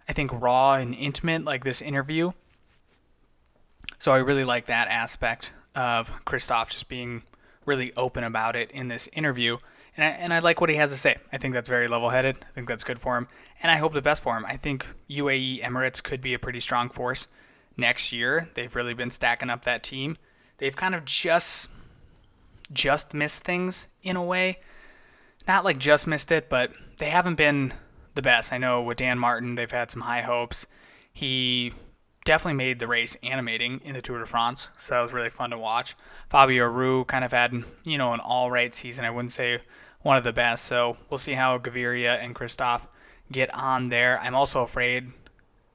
I 0.08 0.12
think 0.12 0.30
raw 0.32 0.74
and 0.74 0.94
intimate 0.94 1.44
like 1.44 1.64
this 1.64 1.80
interview. 1.80 2.32
So 3.98 4.12
I 4.12 4.18
really 4.18 4.44
like 4.44 4.66
that 4.66 4.88
aspect 4.88 5.52
of 5.74 6.10
Kristoff 6.24 6.70
just 6.70 6.88
being 6.88 7.22
really 7.64 7.92
open 7.96 8.24
about 8.24 8.56
it 8.56 8.70
in 8.70 8.88
this 8.88 9.08
interview. 9.12 9.58
And 9.96 10.04
I, 10.04 10.08
and 10.10 10.32
I 10.32 10.38
like 10.38 10.60
what 10.60 10.70
he 10.70 10.76
has 10.76 10.90
to 10.90 10.96
say. 10.96 11.16
I 11.32 11.38
think 11.38 11.54
that's 11.54 11.68
very 11.68 11.88
level 11.88 12.10
headed. 12.10 12.36
I 12.40 12.52
think 12.54 12.68
that's 12.68 12.84
good 12.84 12.98
for 12.98 13.16
him. 13.16 13.28
And 13.62 13.70
I 13.72 13.76
hope 13.76 13.94
the 13.94 14.02
best 14.02 14.22
for 14.22 14.36
him. 14.36 14.44
I 14.46 14.56
think 14.56 14.86
UAE 15.10 15.62
Emirates 15.62 16.02
could 16.02 16.20
be 16.20 16.34
a 16.34 16.38
pretty 16.38 16.60
strong 16.60 16.88
force 16.88 17.26
next 17.76 18.12
year. 18.12 18.48
They've 18.54 18.74
really 18.74 18.94
been 18.94 19.10
stacking 19.10 19.50
up 19.50 19.64
that 19.64 19.82
team. 19.82 20.16
They've 20.58 20.74
kind 20.74 20.94
of 20.94 21.04
just 21.04 21.68
just 22.72 23.14
missed 23.14 23.42
things 23.42 23.86
in 24.02 24.16
a 24.16 24.24
way. 24.24 24.58
Not 25.46 25.64
like 25.64 25.78
just 25.78 26.06
missed 26.06 26.30
it, 26.30 26.48
but 26.48 26.72
they 26.98 27.10
haven't 27.10 27.36
been 27.36 27.72
the 28.14 28.22
best. 28.22 28.52
I 28.52 28.58
know 28.58 28.82
with 28.82 28.98
Dan 28.98 29.18
Martin, 29.18 29.54
they've 29.54 29.70
had 29.70 29.90
some 29.90 30.02
high 30.02 30.22
hopes. 30.22 30.66
He 31.12 31.72
definitely 32.28 32.58
made 32.58 32.78
the 32.78 32.86
race 32.86 33.16
animating 33.22 33.80
in 33.82 33.94
the 33.94 34.02
Tour 34.02 34.18
de 34.18 34.26
France, 34.26 34.68
so 34.76 34.92
that 34.92 35.00
was 35.00 35.14
really 35.14 35.30
fun 35.30 35.48
to 35.48 35.56
watch. 35.56 35.96
Fabio 36.28 36.64
Aru 36.64 37.06
kind 37.06 37.24
of 37.24 37.32
had, 37.32 37.64
you 37.84 37.96
know, 37.96 38.12
an 38.12 38.20
all 38.20 38.50
right 38.50 38.74
season. 38.74 39.06
I 39.06 39.10
wouldn't 39.10 39.32
say 39.32 39.62
one 40.02 40.18
of 40.18 40.24
the 40.24 40.32
best, 40.34 40.66
so 40.66 40.98
we'll 41.08 41.16
see 41.16 41.32
how 41.32 41.56
Gaviria 41.56 42.22
and 42.22 42.34
Kristoff 42.34 42.86
get 43.32 43.52
on 43.54 43.88
there. 43.88 44.20
I'm 44.20 44.34
also 44.34 44.62
afraid 44.62 45.10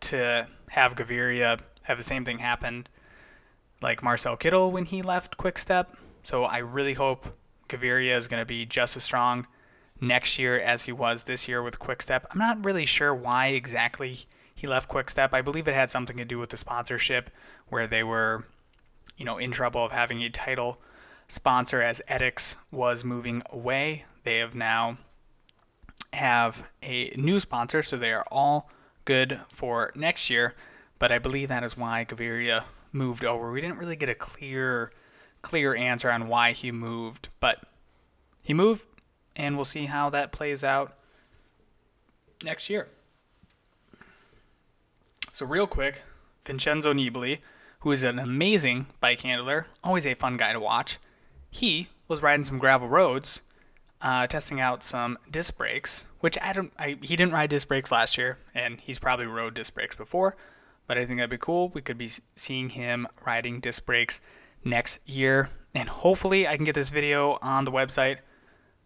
to 0.01 0.47
have 0.69 0.95
Gaviria 0.95 1.59
have 1.85 1.97
the 1.97 2.03
same 2.03 2.23
thing 2.23 2.37
happen 2.37 2.85
like 3.81 4.03
Marcel 4.03 4.37
Kittel 4.37 4.71
when 4.71 4.85
he 4.85 5.01
left 5.01 5.37
Quick 5.37 5.57
Step. 5.57 5.97
So 6.21 6.43
I 6.43 6.59
really 6.59 6.93
hope 6.93 7.35
Gaviria 7.67 8.15
is 8.15 8.27
going 8.27 8.41
to 8.41 8.45
be 8.45 8.67
just 8.67 8.95
as 8.95 9.03
strong 9.03 9.47
next 9.99 10.37
year 10.37 10.59
as 10.59 10.85
he 10.85 10.91
was 10.91 11.23
this 11.23 11.47
year 11.47 11.63
with 11.63 11.79
Quick 11.79 12.03
Step. 12.03 12.27
I'm 12.29 12.37
not 12.37 12.63
really 12.63 12.85
sure 12.85 13.13
why 13.13 13.47
exactly 13.47 14.27
he 14.63 14.67
left 14.69 14.87
Quickstep. 14.87 15.33
I 15.33 15.41
believe 15.41 15.67
it 15.67 15.73
had 15.73 15.89
something 15.89 16.15
to 16.15 16.23
do 16.23 16.39
with 16.39 16.49
the 16.49 16.55
sponsorship 16.55 17.29
where 17.67 17.85
they 17.85 18.01
were, 18.01 18.45
you 19.17 19.25
know, 19.25 19.37
in 19.37 19.51
trouble 19.51 19.83
of 19.83 19.91
having 19.91 20.23
a 20.23 20.29
title 20.29 20.79
sponsor 21.27 21.81
as 21.81 22.01
Etixx 22.09 22.55
was 22.71 23.03
moving 23.03 23.43
away. 23.49 24.05
They 24.23 24.37
have 24.37 24.55
now 24.55 24.99
have 26.13 26.71
a 26.81 27.13
new 27.17 27.41
sponsor, 27.41 27.83
so 27.83 27.97
they 27.97 28.13
are 28.13 28.23
all 28.31 28.71
good 29.03 29.37
for 29.49 29.91
next 29.95 30.29
year. 30.29 30.55
But 30.97 31.11
I 31.11 31.19
believe 31.19 31.49
that 31.49 31.65
is 31.65 31.75
why 31.75 32.05
Gaviria 32.05 32.63
moved 32.93 33.25
over. 33.25 33.51
We 33.51 33.59
didn't 33.59 33.79
really 33.79 33.97
get 33.97 34.07
a 34.07 34.15
clear 34.15 34.93
clear 35.41 35.75
answer 35.75 36.09
on 36.09 36.29
why 36.29 36.53
he 36.53 36.71
moved, 36.71 37.27
but 37.41 37.59
he 38.41 38.53
moved, 38.53 38.85
and 39.35 39.57
we'll 39.57 39.65
see 39.65 39.87
how 39.87 40.09
that 40.11 40.31
plays 40.31 40.63
out 40.63 40.93
next 42.41 42.69
year. 42.69 42.87
So, 45.35 45.47
real 45.47 45.65
quick, 45.65 46.03
Vincenzo 46.45 46.93
Nibali, 46.93 47.39
who 47.79 47.91
is 47.91 48.03
an 48.03 48.19
amazing 48.19 48.85
bike 48.99 49.21
handler, 49.21 49.65
always 49.83 50.05
a 50.05 50.13
fun 50.13 50.37
guy 50.37 50.53
to 50.53 50.59
watch. 50.59 50.99
He 51.49 51.87
was 52.07 52.21
riding 52.21 52.43
some 52.43 52.59
gravel 52.59 52.87
roads, 52.87 53.41
uh, 53.99 54.27
testing 54.27 54.61
out 54.61 54.83
some 54.83 55.17
disc 55.31 55.57
brakes, 55.57 56.05
which 56.19 56.37
I 56.39 56.53
don't. 56.53 56.71
I, 56.77 56.99
he 57.01 57.15
didn't 57.15 57.33
ride 57.33 57.49
disc 57.49 57.67
brakes 57.67 57.91
last 57.91 58.15
year, 58.15 58.37
and 58.53 58.79
he's 58.79 58.99
probably 58.99 59.25
rode 59.25 59.55
disc 59.55 59.73
brakes 59.73 59.95
before. 59.95 60.37
But 60.85 60.99
I 60.99 61.05
think 61.07 61.17
that'd 61.17 61.31
be 61.31 61.39
cool. 61.39 61.69
We 61.69 61.81
could 61.81 61.97
be 61.97 62.11
seeing 62.35 62.69
him 62.69 63.07
riding 63.25 63.59
disc 63.59 63.87
brakes 63.87 64.21
next 64.63 64.99
year, 65.03 65.49
and 65.73 65.89
hopefully 65.89 66.47
I 66.47 66.57
can 66.57 66.63
get 66.63 66.75
this 66.75 66.89
video 66.89 67.39
on 67.41 67.65
the 67.65 67.71
website. 67.71 68.17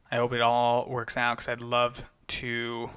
I 0.09 0.15
hope 0.15 0.31
it 0.31 0.39
all 0.39 0.87
works 0.87 1.17
out 1.17 1.39
because 1.39 1.49
I'd 1.49 1.59
love 1.59 2.09
to 2.27 2.89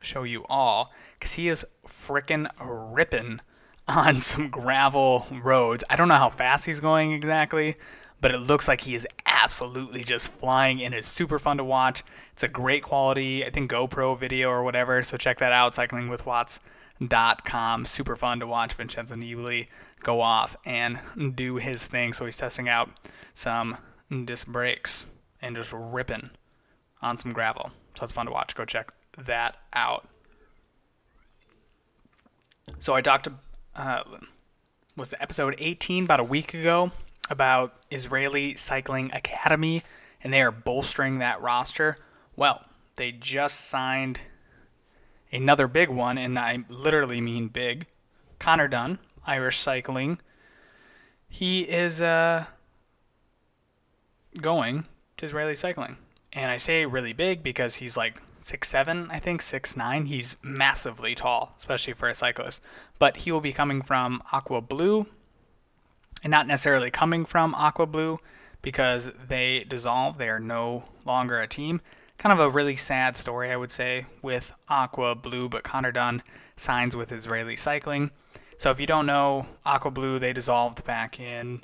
show 0.00 0.22
you 0.22 0.44
all 0.48 0.92
because 1.18 1.34
he 1.34 1.48
is 1.48 1.66
freaking 1.86 2.48
ripping 2.60 3.40
on 3.86 4.20
some 4.20 4.50
gravel 4.50 5.26
roads. 5.42 5.84
I 5.90 5.96
don't 5.96 6.08
know 6.08 6.14
how 6.14 6.30
fast 6.30 6.66
he's 6.66 6.80
going 6.80 7.12
exactly, 7.12 7.76
but 8.20 8.32
it 8.32 8.38
looks 8.38 8.68
like 8.68 8.82
he 8.82 8.94
is 8.94 9.06
absolutely 9.26 10.04
just 10.04 10.28
flying 10.28 10.82
and 10.82 10.94
it's 10.94 11.08
super 11.08 11.38
fun 11.38 11.56
to 11.58 11.64
watch. 11.64 12.02
It's 12.32 12.42
a 12.42 12.48
great 12.48 12.82
quality, 12.82 13.44
I 13.44 13.50
think 13.50 13.70
GoPro 13.70 14.18
video 14.18 14.48
or 14.48 14.62
whatever. 14.62 15.02
So 15.02 15.16
check 15.16 15.38
that 15.38 15.52
out, 15.52 15.72
cyclingwithwatts.com. 15.72 17.84
Super 17.84 18.16
fun 18.16 18.40
to 18.40 18.46
watch 18.46 18.74
Vincenzo 18.74 19.14
Nibali 19.14 19.68
go 20.00 20.20
off 20.20 20.56
and 20.64 20.98
do 21.34 21.56
his 21.56 21.86
thing. 21.86 22.12
So 22.12 22.24
he's 22.24 22.36
testing 22.36 22.68
out 22.68 22.90
some 23.34 23.78
disc 24.24 24.46
brakes 24.46 25.06
and 25.40 25.56
just 25.56 25.72
ripping 25.72 26.30
on 27.02 27.16
some 27.16 27.32
gravel. 27.32 27.72
So 27.94 28.04
it's 28.04 28.12
fun 28.12 28.26
to 28.26 28.32
watch. 28.32 28.54
Go 28.54 28.64
check 28.64 28.92
that 29.24 29.56
out. 29.72 30.08
So 32.78 32.94
I 32.94 33.00
talked 33.00 33.24
to 33.24 33.32
uh, 33.74 34.02
was 34.96 35.14
episode 35.20 35.54
18 35.58 36.04
about 36.04 36.20
a 36.20 36.24
week 36.24 36.54
ago 36.54 36.92
about 37.30 37.74
Israeli 37.90 38.54
Cycling 38.54 39.10
Academy, 39.12 39.82
and 40.22 40.32
they 40.32 40.42
are 40.42 40.50
bolstering 40.50 41.18
that 41.18 41.40
roster. 41.40 41.96
Well, 42.36 42.64
they 42.96 43.12
just 43.12 43.68
signed 43.68 44.20
another 45.32 45.68
big 45.68 45.88
one, 45.88 46.18
and 46.18 46.38
I 46.38 46.64
literally 46.68 47.20
mean 47.20 47.48
big. 47.48 47.86
Conor 48.38 48.68
Dunne, 48.68 48.98
Irish 49.26 49.58
Cycling. 49.58 50.18
He 51.28 51.62
is 51.62 52.00
uh, 52.02 52.46
going 54.40 54.86
to 55.18 55.26
Israeli 55.26 55.54
Cycling. 55.54 55.96
And 56.32 56.50
I 56.50 56.56
say 56.56 56.86
really 56.86 57.12
big 57.12 57.42
because 57.42 57.76
he's 57.76 57.96
like 57.96 58.20
six 58.40 58.68
seven, 58.68 59.08
I 59.10 59.18
think, 59.18 59.42
six 59.42 59.76
nine. 59.76 60.06
He's 60.06 60.36
massively 60.42 61.14
tall, 61.14 61.54
especially 61.58 61.92
for 61.92 62.08
a 62.08 62.14
cyclist. 62.14 62.60
But 62.98 63.18
he 63.18 63.32
will 63.32 63.40
be 63.40 63.52
coming 63.52 63.82
from 63.82 64.22
Aqua 64.32 64.60
Blue, 64.60 65.06
and 66.22 66.30
not 66.30 66.46
necessarily 66.46 66.90
coming 66.90 67.24
from 67.24 67.54
Aqua 67.54 67.86
Blue 67.86 68.18
because 68.62 69.10
they 69.28 69.64
dissolve. 69.68 70.18
They 70.18 70.28
are 70.28 70.40
no 70.40 70.84
longer 71.04 71.38
a 71.38 71.46
team. 71.46 71.80
Kind 72.18 72.32
of 72.32 72.40
a 72.40 72.50
really 72.50 72.76
sad 72.76 73.16
story, 73.16 73.52
I 73.52 73.56
would 73.56 73.70
say, 73.70 74.06
with 74.22 74.52
Aqua 74.68 75.14
Blue. 75.14 75.48
But 75.48 75.62
Conor 75.62 75.92
Dunne 75.92 76.22
signs 76.56 76.96
with 76.96 77.12
Israeli 77.12 77.54
Cycling. 77.56 78.10
So 78.56 78.72
if 78.72 78.80
you 78.80 78.86
don't 78.86 79.06
know, 79.06 79.46
Aqua 79.64 79.92
Blue 79.92 80.18
they 80.18 80.32
dissolved 80.32 80.84
back 80.84 81.20
in 81.20 81.62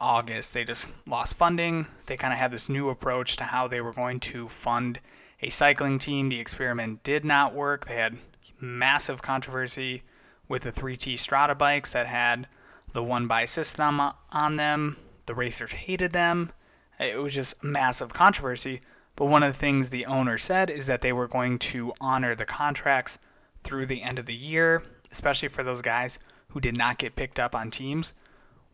August. 0.00 0.54
They 0.54 0.64
just 0.64 0.88
lost 1.06 1.36
funding. 1.36 1.86
They 2.06 2.16
kind 2.16 2.32
of 2.32 2.38
had 2.38 2.52
this 2.52 2.68
new 2.68 2.88
approach 2.88 3.36
to 3.36 3.44
how 3.44 3.68
they 3.68 3.80
were 3.80 3.92
going 3.92 4.20
to 4.20 4.48
fund 4.48 5.00
a 5.42 5.50
cycling 5.50 5.98
team. 5.98 6.28
The 6.28 6.40
experiment 6.40 7.02
did 7.02 7.24
not 7.24 7.54
work. 7.54 7.86
They 7.86 7.96
had 7.96 8.18
massive 8.60 9.22
controversy 9.22 10.04
with 10.48 10.62
the 10.62 10.72
3T 10.72 11.18
Strada 11.18 11.54
bikes 11.54 11.92
that 11.92 12.06
had 12.06 12.46
the 12.92 13.02
one 13.02 13.26
by 13.26 13.44
system 13.44 14.00
on 14.32 14.56
them. 14.56 14.96
The 15.26 15.34
racers 15.34 15.72
hated 15.72 16.12
them. 16.12 16.52
It 16.98 17.20
was 17.20 17.34
just 17.34 17.62
massive 17.64 18.12
controversy. 18.12 18.80
But 19.16 19.26
one 19.26 19.42
of 19.42 19.52
the 19.52 19.58
things 19.58 19.90
the 19.90 20.06
owner 20.06 20.38
said 20.38 20.70
is 20.70 20.86
that 20.86 21.00
they 21.00 21.12
were 21.12 21.28
going 21.28 21.58
to 21.58 21.92
honor 22.00 22.34
the 22.34 22.44
contracts 22.44 23.18
through 23.62 23.86
the 23.86 24.02
end 24.02 24.18
of 24.18 24.26
the 24.26 24.34
year, 24.34 24.82
especially 25.10 25.48
for 25.48 25.62
those 25.62 25.82
guys 25.82 26.18
who 26.48 26.60
did 26.60 26.76
not 26.76 26.98
get 26.98 27.16
picked 27.16 27.38
up 27.38 27.54
on 27.54 27.70
teams. 27.70 28.14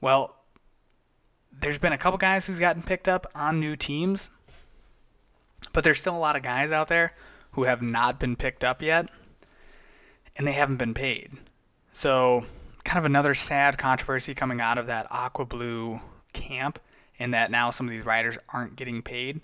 Well, 0.01 0.37
there's 1.53 1.79
been 1.79 1.93
a 1.93 1.99
couple 1.99 2.19
guys 2.19 2.47
who's 2.47 2.59
gotten 2.59 2.83
picked 2.83 3.09
up 3.09 3.27
on 3.35 3.59
new 3.59 3.77
teams, 3.77 4.31
but 5.73 5.85
there's 5.85 6.01
still 6.01 6.17
a 6.17 6.19
lot 6.19 6.37
of 6.37 6.43
guys 6.43 6.73
out 6.73 6.89
there 6.89 7.15
who 7.53 7.65
have 7.65 7.83
not 7.83 8.21
been 8.21 8.37
picked 8.37 8.65
up 8.65 8.83
yet, 8.83 9.09
and 10.37 10.47
they 10.47 10.53
haven't 10.53 10.77
been 10.77 10.95
paid. 10.95 11.33
So, 11.93 12.45
kind 12.85 12.99
of 12.99 13.05
another 13.05 13.35
sad 13.35 13.79
controversy 13.79 14.35
coming 14.35 14.61
out 14.61 14.79
of 14.79 14.87
that 14.87 15.07
Aqua 15.11 15.47
Blue 15.47 16.01
camp, 16.33 16.79
in 17.17 17.33
that 17.33 17.51
now 17.51 17.71
some 17.71 17.87
of 17.87 17.93
these 17.93 18.05
riders 18.05 18.39
aren't 18.51 18.77
getting 18.77 19.03
paid 19.03 19.41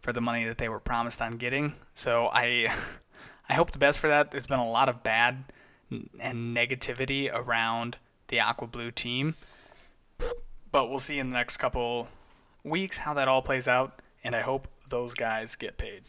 for 0.00 0.12
the 0.12 0.20
money 0.20 0.44
that 0.44 0.58
they 0.58 0.68
were 0.68 0.80
promised 0.80 1.20
on 1.20 1.36
getting. 1.36 1.74
So 1.94 2.28
I, 2.32 2.74
I 3.48 3.54
hope 3.54 3.72
the 3.72 3.78
best 3.78 3.98
for 3.98 4.08
that. 4.08 4.30
There's 4.30 4.46
been 4.46 4.58
a 4.58 4.70
lot 4.70 4.88
of 4.88 5.02
bad 5.02 5.44
and 5.90 6.56
negativity 6.56 7.30
around 7.32 7.98
the 8.28 8.40
Aqua 8.40 8.66
Blue 8.66 8.90
team, 8.90 9.34
but 10.70 10.88
we'll 10.88 10.98
see 10.98 11.18
in 11.18 11.30
the 11.30 11.36
next 11.36 11.56
couple 11.56 12.08
weeks 12.62 12.98
how 12.98 13.14
that 13.14 13.28
all 13.28 13.42
plays 13.42 13.68
out, 13.68 14.00
and 14.22 14.36
I 14.36 14.40
hope 14.42 14.68
those 14.90 15.14
guys 15.14 15.56
get 15.56 15.76
paid. 15.78 16.02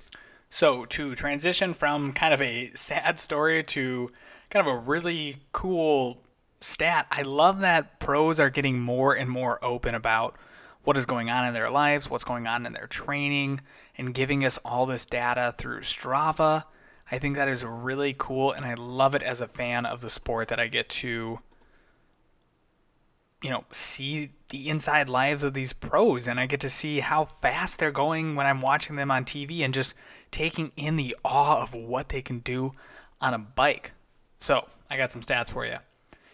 So, 0.49 0.85
to 0.85 1.13
transition 1.15 1.73
from 1.73 2.11
kind 2.13 2.33
of 2.33 2.41
a 2.41 2.71
sad 2.73 3.19
story 3.19 3.63
to 3.65 4.11
kind 4.49 4.67
of 4.67 4.73
a 4.73 4.77
really 4.77 5.37
cool 5.51 6.23
stat, 6.59 7.07
I 7.11 7.21
love 7.21 7.59
that 7.59 7.99
pros 7.99 8.39
are 8.39 8.49
getting 8.49 8.79
more 8.79 9.13
and 9.13 9.29
more 9.29 9.63
open 9.63 9.93
about 9.93 10.35
what 10.83 10.97
is 10.97 11.05
going 11.05 11.29
on 11.29 11.45
in 11.45 11.53
their 11.53 11.69
lives, 11.69 12.09
what's 12.09 12.23
going 12.23 12.47
on 12.47 12.65
in 12.65 12.73
their 12.73 12.87
training, 12.87 13.61
and 13.97 14.13
giving 14.13 14.43
us 14.43 14.57
all 14.65 14.85
this 14.85 15.05
data 15.05 15.53
through 15.55 15.81
Strava. 15.81 16.63
I 17.11 17.19
think 17.19 17.35
that 17.35 17.47
is 17.47 17.63
really 17.63 18.15
cool, 18.17 18.51
and 18.51 18.65
I 18.65 18.73
love 18.73 19.13
it 19.13 19.23
as 19.23 19.41
a 19.41 19.47
fan 19.47 19.85
of 19.85 20.01
the 20.01 20.09
sport 20.09 20.47
that 20.47 20.59
I 20.59 20.67
get 20.67 20.89
to 20.89 21.39
you 23.41 23.49
know, 23.49 23.63
see 23.69 24.31
the 24.49 24.69
inside 24.69 25.07
lives 25.07 25.43
of 25.43 25.53
these 25.53 25.73
pros 25.73 26.27
and 26.27 26.39
I 26.39 26.45
get 26.45 26.59
to 26.61 26.69
see 26.69 26.99
how 26.99 27.25
fast 27.25 27.79
they're 27.79 27.91
going 27.91 28.35
when 28.35 28.45
I'm 28.45 28.61
watching 28.61 28.95
them 28.95 29.11
on 29.11 29.23
TV 29.23 29.61
and 29.61 29.73
just 29.73 29.95
taking 30.31 30.71
in 30.75 30.95
the 30.95 31.15
awe 31.23 31.61
of 31.61 31.73
what 31.73 32.09
they 32.09 32.21
can 32.21 32.39
do 32.39 32.73
on 33.21 33.33
a 33.33 33.39
bike. 33.39 33.91
So, 34.39 34.67
I 34.89 34.97
got 34.97 35.11
some 35.11 35.21
stats 35.21 35.51
for 35.51 35.65
you. 35.65 35.77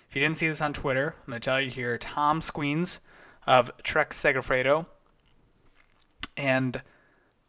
If 0.10 0.16
you 0.16 0.22
didn't 0.22 0.38
see 0.38 0.48
this 0.48 0.62
on 0.62 0.74
Twitter, 0.74 1.16
I'm 1.26 1.32
going 1.32 1.42
to 1.42 1.46
tell 1.46 1.60
you 1.60 1.70
here 1.70 1.98
Tom 1.98 2.40
Skujins 2.40 3.00
of 3.46 3.70
Trek 3.84 4.12
Segafredo 4.12 4.86
and 6.38 6.82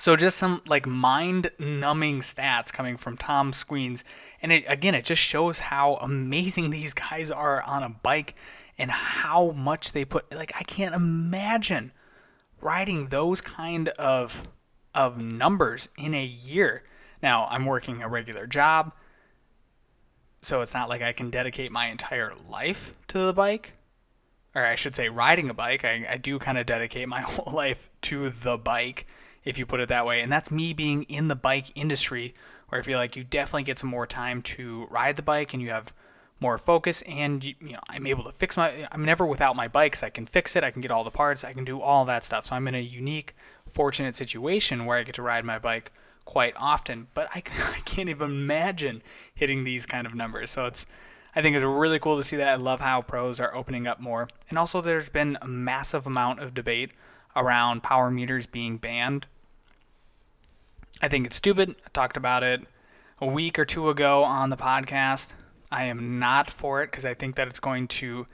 So 0.00 0.16
just 0.16 0.38
some 0.38 0.62
like 0.66 0.86
mind-numbing 0.86 2.20
stats 2.20 2.72
coming 2.72 2.96
from 2.96 3.18
Tom 3.18 3.52
Skujins, 3.52 4.02
and 4.40 4.50
it, 4.50 4.64
again, 4.66 4.94
it 4.94 5.04
just 5.04 5.20
shows 5.20 5.58
how 5.58 5.96
amazing 5.96 6.70
these 6.70 6.94
guys 6.94 7.30
are 7.30 7.62
on 7.64 7.82
a 7.82 7.90
bike 7.90 8.34
and 8.78 8.90
how 8.90 9.50
much 9.50 9.92
they 9.92 10.06
put. 10.06 10.34
Like 10.34 10.52
I 10.58 10.62
can't 10.62 10.94
imagine 10.94 11.92
riding 12.62 13.08
those 13.08 13.42
kind 13.42 13.90
of 13.90 14.48
of 14.94 15.18
numbers 15.18 15.90
in 15.98 16.14
a 16.14 16.24
year. 16.24 16.82
Now 17.22 17.46
I'm 17.50 17.66
working 17.66 18.00
a 18.00 18.08
regular 18.08 18.46
job, 18.46 18.92
so 20.40 20.62
it's 20.62 20.72
not 20.72 20.88
like 20.88 21.02
I 21.02 21.12
can 21.12 21.28
dedicate 21.28 21.72
my 21.72 21.88
entire 21.88 22.32
life 22.48 22.94
to 23.08 23.18
the 23.18 23.34
bike 23.34 23.74
or 24.54 24.64
I 24.64 24.74
should 24.74 24.96
say, 24.96 25.08
riding 25.08 25.48
a 25.48 25.54
bike. 25.54 25.84
I, 25.84 26.06
I 26.10 26.16
do 26.16 26.38
kind 26.38 26.58
of 26.58 26.66
dedicate 26.66 27.08
my 27.08 27.20
whole 27.20 27.52
life 27.52 27.90
to 28.02 28.30
the 28.30 28.56
bike, 28.56 29.06
if 29.44 29.58
you 29.58 29.66
put 29.66 29.80
it 29.80 29.88
that 29.88 30.06
way. 30.06 30.20
And 30.20 30.30
that's 30.30 30.50
me 30.50 30.72
being 30.72 31.04
in 31.04 31.28
the 31.28 31.36
bike 31.36 31.72
industry, 31.74 32.34
where 32.68 32.80
I 32.80 32.84
feel 32.84 32.98
like 32.98 33.16
you 33.16 33.24
definitely 33.24 33.64
get 33.64 33.78
some 33.78 33.90
more 33.90 34.06
time 34.06 34.42
to 34.42 34.86
ride 34.90 35.16
the 35.16 35.22
bike 35.22 35.52
and 35.52 35.62
you 35.62 35.70
have 35.70 35.92
more 36.40 36.58
focus. 36.58 37.02
And 37.02 37.44
you 37.44 37.54
know, 37.60 37.80
I'm 37.88 38.06
able 38.06 38.24
to 38.24 38.32
fix 38.32 38.56
my. 38.56 38.88
I'm 38.92 39.04
never 39.04 39.26
without 39.26 39.56
my 39.56 39.68
bikes. 39.68 40.02
I 40.02 40.10
can 40.10 40.26
fix 40.26 40.56
it. 40.56 40.64
I 40.64 40.70
can 40.70 40.82
get 40.82 40.90
all 40.90 41.04
the 41.04 41.10
parts. 41.10 41.44
I 41.44 41.52
can 41.52 41.64
do 41.64 41.80
all 41.80 42.04
that 42.06 42.24
stuff. 42.24 42.46
So 42.46 42.56
I'm 42.56 42.68
in 42.68 42.74
a 42.74 42.80
unique, 42.80 43.34
fortunate 43.68 44.16
situation 44.16 44.86
where 44.86 44.98
I 44.98 45.02
get 45.02 45.14
to 45.16 45.22
ride 45.22 45.44
my 45.44 45.58
bike 45.58 45.92
quite 46.24 46.54
often. 46.56 47.08
But 47.14 47.28
I, 47.34 47.42
I 47.76 47.80
can't 47.84 48.08
even 48.08 48.30
imagine 48.30 49.02
hitting 49.34 49.64
these 49.64 49.86
kind 49.86 50.06
of 50.06 50.14
numbers. 50.14 50.50
So 50.50 50.66
it's 50.66 50.86
I 51.34 51.42
think 51.42 51.54
it's 51.54 51.64
really 51.64 51.98
cool 51.98 52.16
to 52.16 52.24
see 52.24 52.36
that. 52.36 52.48
I 52.48 52.56
love 52.56 52.80
how 52.80 53.02
pros 53.02 53.38
are 53.38 53.54
opening 53.54 53.86
up 53.86 54.00
more. 54.00 54.28
And 54.48 54.58
also, 54.58 54.80
there's 54.80 55.08
been 55.08 55.38
a 55.40 55.46
massive 55.46 56.06
amount 56.06 56.40
of 56.40 56.54
debate 56.54 56.90
around 57.36 57.82
power 57.82 58.10
meters 58.10 58.46
being 58.46 58.76
banned. 58.76 59.26
I 61.02 61.08
think 61.08 61.26
it's 61.26 61.36
stupid. 61.36 61.76
I 61.84 61.88
talked 61.92 62.16
about 62.16 62.42
it 62.42 62.62
a 63.20 63.26
week 63.26 63.58
or 63.58 63.64
two 63.64 63.88
ago 63.88 64.24
on 64.24 64.50
the 64.50 64.56
podcast. 64.56 65.32
I 65.70 65.84
am 65.84 66.18
not 66.18 66.50
for 66.50 66.82
it 66.82 66.90
because 66.90 67.04
I 67.04 67.14
think 67.14 67.36
that 67.36 67.48
it's 67.48 67.60
going 67.60 67.88
to 67.88 68.26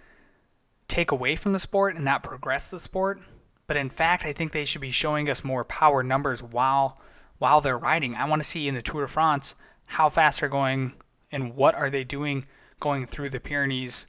take 0.89 1.11
away 1.11 1.37
from 1.37 1.53
the 1.53 1.59
sport 1.59 1.95
and 1.95 2.05
not 2.05 2.23
progress 2.23 2.71
the 2.71 2.81
sport. 2.81 3.21
But 3.67 3.77
in 3.77 3.91
fact, 3.91 4.25
I 4.25 4.33
think 4.33 4.53
they 4.53 4.65
should 4.65 4.81
be 4.81 4.91
showing 4.91 5.29
us 5.29 5.45
more 5.45 5.65
power 5.65 6.03
numbers 6.03 6.43
while 6.43 7.01
while 7.39 7.61
they're 7.61 7.77
riding. 7.77 8.15
I 8.15 8.27
want 8.29 8.43
to 8.43 8.49
see 8.49 8.67
in 8.67 8.75
the 8.75 8.81
Tour 8.81 9.03
de 9.03 9.09
France 9.09 9.55
how 9.89 10.09
fast 10.09 10.41
they're 10.41 10.49
going 10.49 10.95
and 11.31 11.55
what 11.55 11.75
are 11.75 11.91
they 11.91 12.05
doing 12.05 12.47
going 12.81 13.07
through 13.07 13.31
the 13.31 13.41
Pyrenees 13.41 14.07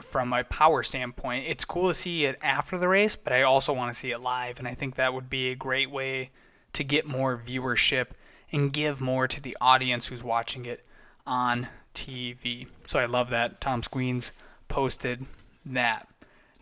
from 0.00 0.32
a 0.32 0.44
power 0.44 0.82
standpoint. 0.82 1.44
It's 1.46 1.64
cool 1.64 1.88
to 1.88 1.94
see 1.94 2.24
it 2.24 2.38
after 2.42 2.78
the 2.78 2.88
race, 2.88 3.16
but 3.16 3.32
I 3.32 3.42
also 3.42 3.72
want 3.72 3.92
to 3.92 3.98
see 3.98 4.10
it 4.10 4.20
live, 4.20 4.58
and 4.58 4.66
I 4.66 4.74
think 4.74 4.96
that 4.96 5.14
would 5.14 5.30
be 5.30 5.50
a 5.50 5.54
great 5.54 5.90
way 5.90 6.30
to 6.72 6.84
get 6.84 7.06
more 7.06 7.38
viewership 7.38 8.08
and 8.50 8.72
give 8.72 9.00
more 9.00 9.28
to 9.28 9.40
the 9.40 9.56
audience 9.60 10.08
who's 10.08 10.22
watching 10.22 10.66
it 10.66 10.84
on 11.26 11.68
TV. 11.94 12.68
So 12.86 12.98
I 12.98 13.06
love 13.06 13.30
that 13.30 13.60
Tom 13.60 13.82
Skujins 13.82 14.32
posted 14.68 15.26
that. 15.64 16.08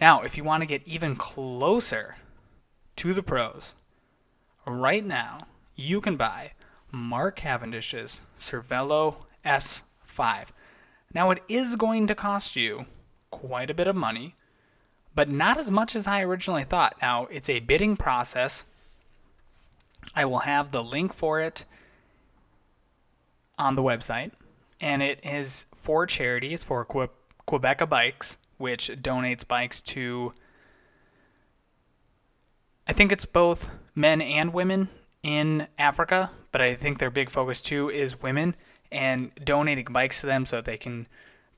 Now, 0.00 0.22
if 0.22 0.36
you 0.36 0.44
want 0.44 0.62
to 0.62 0.66
get 0.66 0.86
even 0.86 1.16
closer 1.16 2.16
to 2.96 3.14
the 3.14 3.22
pros, 3.22 3.74
right 4.66 5.04
now 5.04 5.46
you 5.74 6.00
can 6.00 6.16
buy 6.16 6.52
Mark 6.90 7.36
Cavendish's 7.36 8.20
Cervelo 8.38 9.24
S5. 9.44 10.48
Now, 11.14 11.30
it 11.30 11.42
is 11.48 11.76
going 11.76 12.06
to 12.06 12.14
cost 12.14 12.56
you 12.56 12.86
quite 13.32 13.70
a 13.70 13.74
bit 13.74 13.88
of 13.88 13.96
money, 13.96 14.36
but 15.12 15.28
not 15.28 15.58
as 15.58 15.68
much 15.68 15.96
as 15.96 16.06
I 16.06 16.22
originally 16.22 16.62
thought. 16.62 16.94
Now, 17.02 17.26
it's 17.26 17.48
a 17.48 17.58
bidding 17.58 17.96
process. 17.96 18.62
I 20.14 20.24
will 20.24 20.40
have 20.40 20.70
the 20.70 20.84
link 20.84 21.12
for 21.12 21.40
it 21.40 21.64
on 23.58 23.74
the 23.74 23.82
website, 23.82 24.30
and 24.80 25.02
it 25.02 25.18
is 25.24 25.66
for 25.74 26.06
charity. 26.06 26.54
It's 26.54 26.62
for 26.62 26.84
Que- 26.84 27.08
Qhubeka 27.48 27.88
Bikes, 27.88 28.36
which 28.58 28.88
donates 28.88 29.46
bikes 29.46 29.80
to, 29.82 30.34
I 32.86 32.92
think 32.92 33.10
it's 33.10 33.24
both 33.24 33.74
men 33.94 34.20
and 34.20 34.52
women 34.52 34.88
in 35.22 35.68
Africa, 35.78 36.30
but 36.50 36.60
I 36.60 36.74
think 36.74 36.98
their 36.98 37.10
big 37.10 37.30
focus 37.30 37.62
too 37.62 37.88
is 37.90 38.22
women 38.22 38.54
and 38.90 39.32
donating 39.42 39.86
bikes 39.90 40.20
to 40.20 40.26
them 40.26 40.44
so 40.44 40.60
they 40.60 40.76
can 40.76 41.06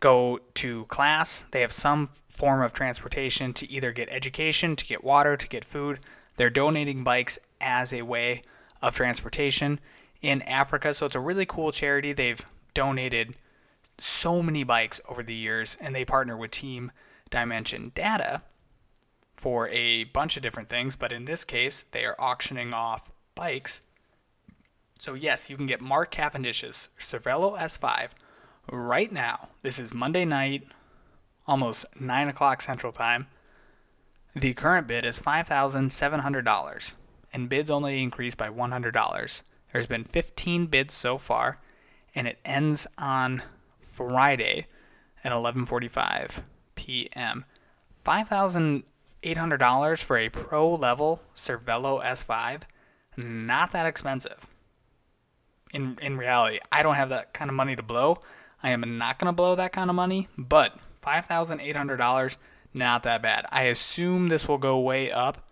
go 0.00 0.38
to 0.54 0.84
class. 0.86 1.44
They 1.50 1.60
have 1.60 1.72
some 1.72 2.08
form 2.28 2.62
of 2.62 2.72
transportation 2.72 3.52
to 3.54 3.70
either 3.70 3.92
get 3.92 4.08
education, 4.10 4.76
to 4.76 4.84
get 4.84 5.02
water, 5.02 5.36
to 5.36 5.48
get 5.48 5.64
food. 5.64 6.00
They're 6.36 6.50
donating 6.50 7.04
bikes 7.04 7.38
as 7.60 7.92
a 7.92 8.02
way 8.02 8.42
of 8.82 8.94
transportation 8.94 9.80
in 10.20 10.42
Africa. 10.42 10.94
So 10.94 11.06
it's 11.06 11.14
a 11.14 11.20
really 11.20 11.46
cool 11.46 11.72
charity. 11.72 12.12
They've 12.12 12.44
donated 12.74 13.34
so 13.98 14.42
many 14.42 14.64
bikes 14.64 15.00
over 15.08 15.22
the 15.22 15.34
years, 15.34 15.76
and 15.80 15.94
they 15.94 16.04
partner 16.04 16.36
with 16.36 16.50
Team 16.50 16.90
Dimension 17.30 17.92
Data 17.94 18.42
for 19.36 19.68
a 19.68 20.04
bunch 20.04 20.36
of 20.36 20.42
different 20.42 20.68
things. 20.68 20.96
But 20.96 21.12
in 21.12 21.24
this 21.24 21.44
case, 21.44 21.84
they 21.92 22.04
are 22.04 22.16
auctioning 22.18 22.74
off 22.74 23.10
bikes 23.34 23.80
so, 24.98 25.14
yes, 25.14 25.50
you 25.50 25.56
can 25.56 25.66
get 25.66 25.80
Mark 25.80 26.10
Cavendish's 26.10 26.88
Cervelo 26.98 27.58
S5 27.58 28.12
right 28.70 29.12
now. 29.12 29.48
This 29.62 29.78
is 29.78 29.94
Monday 29.94 30.24
night, 30.24 30.64
almost 31.46 31.86
9 31.98 32.28
o'clock 32.28 32.62
Central 32.62 32.92
Time. 32.92 33.26
The 34.34 34.54
current 34.54 34.86
bid 34.86 35.04
is 35.04 35.20
$5,700, 35.20 36.94
and 37.32 37.48
bids 37.48 37.70
only 37.70 38.02
increase 38.02 38.34
by 38.34 38.48
$100. 38.48 39.40
There's 39.72 39.86
been 39.86 40.04
15 40.04 40.66
bids 40.66 40.94
so 40.94 41.18
far, 41.18 41.60
and 42.14 42.26
it 42.26 42.38
ends 42.44 42.86
on 42.98 43.42
Friday 43.80 44.66
at 45.22 45.32
11:45 45.32 46.42
p.m. 46.74 47.44
$5,800 48.04 50.04
for 50.04 50.18
a 50.18 50.28
pro 50.28 50.74
level 50.74 51.22
Cervelo 51.34 52.04
S5, 52.04 52.62
not 53.16 53.70
that 53.70 53.86
expensive 53.86 54.48
in 55.74 55.98
in 56.00 56.16
reality, 56.16 56.60
I 56.72 56.82
don't 56.82 56.94
have 56.94 57.10
that 57.10 57.34
kind 57.34 57.50
of 57.50 57.56
money 57.56 57.76
to 57.76 57.82
blow. 57.82 58.20
I 58.64 58.70
am 58.70 58.96
not 58.96 59.18
going 59.18 59.26
to 59.26 59.36
blow 59.36 59.54
that 59.56 59.72
kind 59.72 59.90
of 59.90 59.96
money, 59.96 60.28
but 60.38 60.78
$5,800 61.02 62.36
not 62.72 63.02
that 63.02 63.20
bad. 63.20 63.44
I 63.52 63.64
assume 63.64 64.28
this 64.28 64.48
will 64.48 64.56
go 64.56 64.80
way 64.80 65.12
up 65.12 65.46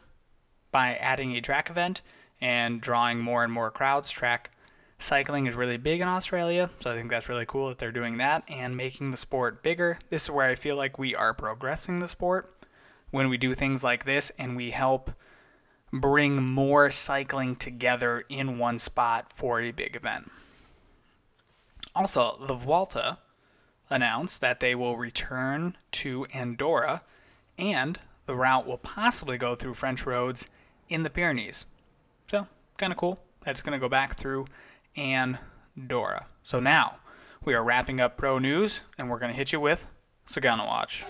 by 0.73 0.95
adding 0.95 1.37
a 1.37 1.43
track 1.43 1.69
event 1.69 2.01
and 2.41 2.81
drawing 2.81 3.21
more 3.21 3.45
and 3.45 3.53
more 3.53 3.71
crowds. 3.71 4.11
Track 4.11 4.51
cycling 4.97 5.45
is 5.47 5.55
really 5.55 5.77
big 5.77 6.01
in 6.01 6.09
Australia, 6.09 6.71
so 6.79 6.93
I 6.93 6.95
think 6.95 7.11
that's 7.11 7.29
really 7.29 7.45
cool 7.45 7.69
that 7.69 7.77
they're 7.77 7.93
doing 7.93 8.17
that 8.17 8.45
and 8.49 8.75
making 8.75 9.11
the 9.11 9.19
sport 9.19 9.63
bigger. 9.63 9.99
This 10.09 10.23
is 10.23 10.31
where 10.31 10.49
I 10.49 10.55
feel 10.55 10.77
like 10.77 10.99
we 10.99 11.15
are 11.15 11.35
progressing 11.35 12.01
the 12.01 12.09
sport 12.09 12.49
when 13.11 13.29
we 13.29 13.37
do 13.37 13.55
things 13.55 13.85
like 13.85 14.07
this 14.07 14.33
and 14.39 14.57
we 14.57 14.71
help 14.71 15.11
bring 16.01 16.43
more 16.43 16.91
cycling 16.91 17.55
together 17.55 18.25
in 18.29 18.59
one 18.59 18.79
spot 18.79 19.33
for 19.33 19.61
a 19.61 19.71
big 19.71 19.95
event. 19.95 20.31
Also, 21.95 22.37
the 22.41 22.55
Vuelta 22.55 23.19
announced 23.89 24.41
that 24.41 24.59
they 24.59 24.75
will 24.75 24.97
return 24.97 25.77
to 25.93 26.27
Andorra 26.35 27.03
and 27.57 27.99
the 28.27 28.35
route 28.35 28.67
will 28.67 28.79
possibly 28.79 29.39
go 29.39 29.55
through 29.55 29.75
French 29.75 30.05
roads 30.05 30.49
in 30.89 31.05
the 31.05 31.11
Pyrenees. 31.11 31.67
So, 32.29 32.49
kind 32.77 32.93
of 32.93 32.99
cool. 32.99 33.21
That's 33.45 33.63
going 33.63 33.79
to 33.79 33.79
go 33.79 33.89
back 33.89 34.17
through 34.17 34.47
Andorra. 34.97 36.27
So 36.43 36.59
now 36.59 36.99
we 37.45 37.55
are 37.55 37.63
wrapping 37.63 38.01
up 38.01 38.17
pro 38.17 38.39
news 38.39 38.81
and 38.99 39.09
we're 39.09 39.19
going 39.19 39.31
to 39.31 39.37
hit 39.37 39.53
you 39.53 39.61
with 39.61 39.87
Sagan 40.27 40.59
Watch. 40.59 41.05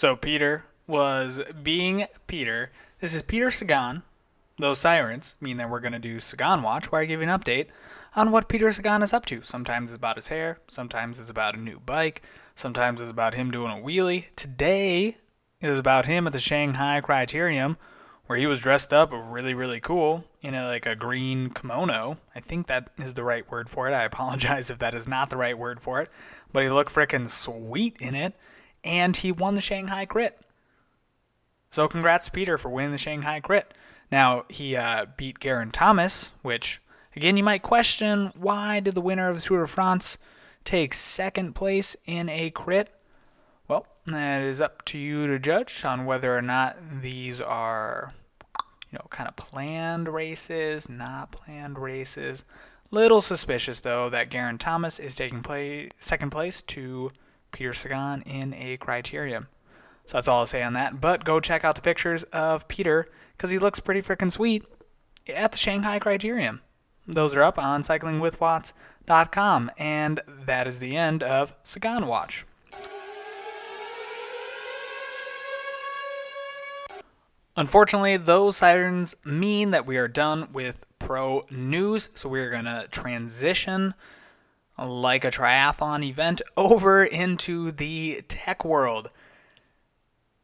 So 0.00 0.16
Peter 0.16 0.64
was 0.86 1.42
being 1.62 2.06
Peter. 2.26 2.72
This 3.00 3.12
is 3.12 3.20
Peter 3.20 3.50
Sagan. 3.50 4.02
Those 4.58 4.78
sirens 4.78 5.34
mean 5.42 5.58
that 5.58 5.68
we're 5.68 5.80
going 5.80 5.92
to 5.92 5.98
do 5.98 6.20
Sagan 6.20 6.62
Watch, 6.62 6.90
where 6.90 7.02
I 7.02 7.04
give 7.04 7.20
you 7.20 7.28
an 7.28 7.38
update 7.38 7.66
on 8.16 8.32
what 8.32 8.48
Peter 8.48 8.72
Sagan 8.72 9.02
is 9.02 9.12
up 9.12 9.26
to. 9.26 9.42
Sometimes 9.42 9.90
it's 9.90 9.96
about 9.96 10.16
his 10.16 10.28
hair, 10.28 10.58
sometimes 10.68 11.20
it's 11.20 11.28
about 11.28 11.54
a 11.54 11.60
new 11.60 11.80
bike, 11.80 12.22
sometimes 12.54 13.02
it's 13.02 13.10
about 13.10 13.34
him 13.34 13.50
doing 13.50 13.72
a 13.72 13.82
wheelie. 13.82 14.34
Today 14.36 15.18
is 15.60 15.78
about 15.78 16.06
him 16.06 16.26
at 16.26 16.32
the 16.32 16.38
Shanghai 16.38 17.02
Criterium, 17.02 17.76
where 18.24 18.38
he 18.38 18.46
was 18.46 18.62
dressed 18.62 18.94
up 18.94 19.10
really, 19.12 19.52
really 19.52 19.80
cool 19.80 20.24
in 20.40 20.54
a, 20.54 20.66
like 20.66 20.86
a 20.86 20.96
green 20.96 21.50
kimono. 21.50 22.16
I 22.34 22.40
think 22.40 22.68
that 22.68 22.88
is 22.96 23.12
the 23.12 23.22
right 23.22 23.44
word 23.50 23.68
for 23.68 23.86
it. 23.86 23.92
I 23.92 24.04
apologize 24.04 24.70
if 24.70 24.78
that 24.78 24.94
is 24.94 25.06
not 25.06 25.28
the 25.28 25.36
right 25.36 25.58
word 25.58 25.82
for 25.82 26.00
it, 26.00 26.08
but 26.54 26.62
he 26.62 26.70
looked 26.70 26.90
freaking 26.90 27.28
sweet 27.28 27.96
in 28.00 28.14
it, 28.14 28.32
and 28.84 29.16
he 29.16 29.32
won 29.32 29.54
the 29.54 29.60
Shanghai 29.60 30.06
Crit. 30.06 30.38
So 31.70 31.88
congrats 31.88 32.28
Peter 32.28 32.58
for 32.58 32.68
winning 32.68 32.92
the 32.92 32.98
Shanghai 32.98 33.40
Crit. 33.40 33.74
Now 34.10 34.44
he 34.48 34.76
uh, 34.76 35.06
beat 35.16 35.40
Geraint 35.40 35.72
Thomas, 35.72 36.30
which 36.42 36.80
Again, 37.16 37.36
you 37.36 37.42
might 37.42 37.62
question 37.62 38.32
why 38.36 38.80
did 38.80 38.94
the 38.94 39.00
winner 39.00 39.28
of 39.28 39.36
the 39.36 39.42
Tour 39.42 39.62
de 39.62 39.66
France 39.66 40.16
take 40.64 40.94
second 40.94 41.54
place 41.54 41.96
in 42.06 42.28
a 42.28 42.50
crit? 42.50 42.94
Well, 43.66 43.86
that 44.06 44.42
is 44.42 44.60
up 44.60 44.84
to 44.86 44.98
you 44.98 45.26
to 45.26 45.38
judge 45.38 45.84
on 45.84 46.04
whether 46.04 46.36
or 46.36 46.42
not 46.42 46.76
these 47.02 47.40
are, 47.40 48.12
you 48.90 48.98
know, 48.98 49.06
kind 49.10 49.28
of 49.28 49.34
planned 49.34 50.08
races, 50.08 50.88
not 50.88 51.32
planned 51.32 51.78
races. 51.78 52.44
Little 52.92 53.20
suspicious 53.20 53.80
though 53.80 54.08
that 54.10 54.30
Geraint 54.30 54.60
Thomas 54.60 55.00
is 55.00 55.16
taking 55.16 55.42
play 55.42 55.90
second 55.98 56.30
place 56.30 56.62
to 56.62 57.10
Peter 57.52 57.72
Sagan 57.72 58.22
in 58.22 58.54
a 58.54 58.76
criterium. 58.78 59.46
So 60.06 60.16
that's 60.16 60.28
all 60.28 60.40
I'll 60.40 60.46
say 60.46 60.62
on 60.62 60.72
that. 60.74 61.00
But 61.00 61.24
go 61.24 61.40
check 61.40 61.64
out 61.64 61.76
the 61.76 61.80
pictures 61.80 62.24
of 62.24 62.66
Peter 62.68 63.08
because 63.36 63.50
he 63.50 63.58
looks 63.58 63.80
pretty 63.80 64.02
freaking 64.02 64.32
sweet 64.32 64.64
at 65.28 65.52
the 65.52 65.58
Shanghai 65.58 65.98
Criterium. 65.98 66.60
Those 67.06 67.36
are 67.36 67.42
up 67.42 67.58
on 67.58 67.82
cyclingwithwatts.com. 67.82 69.70
And 69.78 70.20
that 70.26 70.66
is 70.66 70.78
the 70.78 70.96
end 70.96 71.22
of 71.22 71.54
Sagan 71.62 72.06
Watch. 72.06 72.44
Unfortunately, 77.56 78.16
those 78.16 78.56
sirens 78.56 79.14
mean 79.24 79.72
that 79.72 79.86
we 79.86 79.96
are 79.96 80.08
done 80.08 80.48
with 80.52 80.86
pro 80.98 81.44
news, 81.50 82.08
so 82.14 82.28
we're 82.28 82.50
going 82.50 82.64
to 82.64 82.86
transition 82.90 83.94
like 84.80 85.24
a 85.24 85.30
triathlon 85.30 86.04
event 86.04 86.42
over 86.56 87.04
into 87.04 87.70
the 87.70 88.22
tech 88.28 88.64
world. 88.64 89.10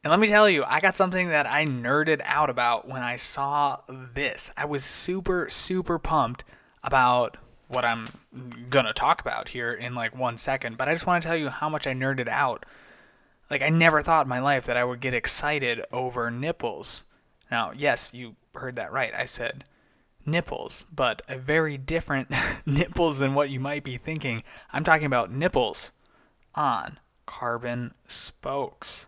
And 0.04 0.10
let 0.10 0.20
me 0.20 0.28
tell 0.28 0.48
you, 0.48 0.62
I 0.64 0.80
got 0.80 0.94
something 0.94 1.30
that 1.30 1.46
I 1.46 1.66
nerded 1.66 2.20
out 2.24 2.48
about 2.48 2.86
when 2.86 3.02
I 3.02 3.16
saw 3.16 3.80
this. 3.88 4.52
I 4.56 4.64
was 4.64 4.84
super, 4.84 5.48
super 5.50 5.98
pumped 5.98 6.44
about 6.84 7.36
what 7.66 7.84
I'm 7.84 8.08
gonna 8.70 8.92
talk 8.92 9.20
about 9.20 9.48
here 9.48 9.72
in 9.72 9.96
like 9.96 10.16
one 10.16 10.38
second, 10.38 10.76
but 10.76 10.88
I 10.88 10.92
just 10.92 11.06
want 11.06 11.22
to 11.22 11.28
tell 11.28 11.36
you 11.36 11.48
how 11.48 11.68
much 11.68 11.88
I 11.88 11.92
nerded 11.92 12.28
out. 12.28 12.64
Like, 13.50 13.62
I 13.62 13.68
never 13.68 14.00
thought 14.00 14.26
in 14.26 14.28
my 14.28 14.40
life 14.40 14.66
that 14.66 14.76
I 14.76 14.84
would 14.84 15.00
get 15.00 15.14
excited 15.14 15.82
over 15.92 16.30
nipples. 16.30 17.02
Now, 17.50 17.72
yes, 17.76 18.12
you 18.12 18.36
heard 18.54 18.76
that 18.76 18.92
right. 18.92 19.14
I 19.14 19.24
said 19.24 19.64
nipples, 20.26 20.84
but 20.94 21.22
a 21.28 21.38
very 21.38 21.78
different 21.78 22.28
nipples 22.66 23.18
than 23.18 23.34
what 23.34 23.50
you 23.50 23.60
might 23.60 23.84
be 23.84 23.96
thinking. 23.96 24.42
I'm 24.72 24.84
talking 24.84 25.06
about 25.06 25.30
nipples 25.30 25.92
on 26.54 26.98
carbon 27.26 27.94
spokes. 28.08 29.06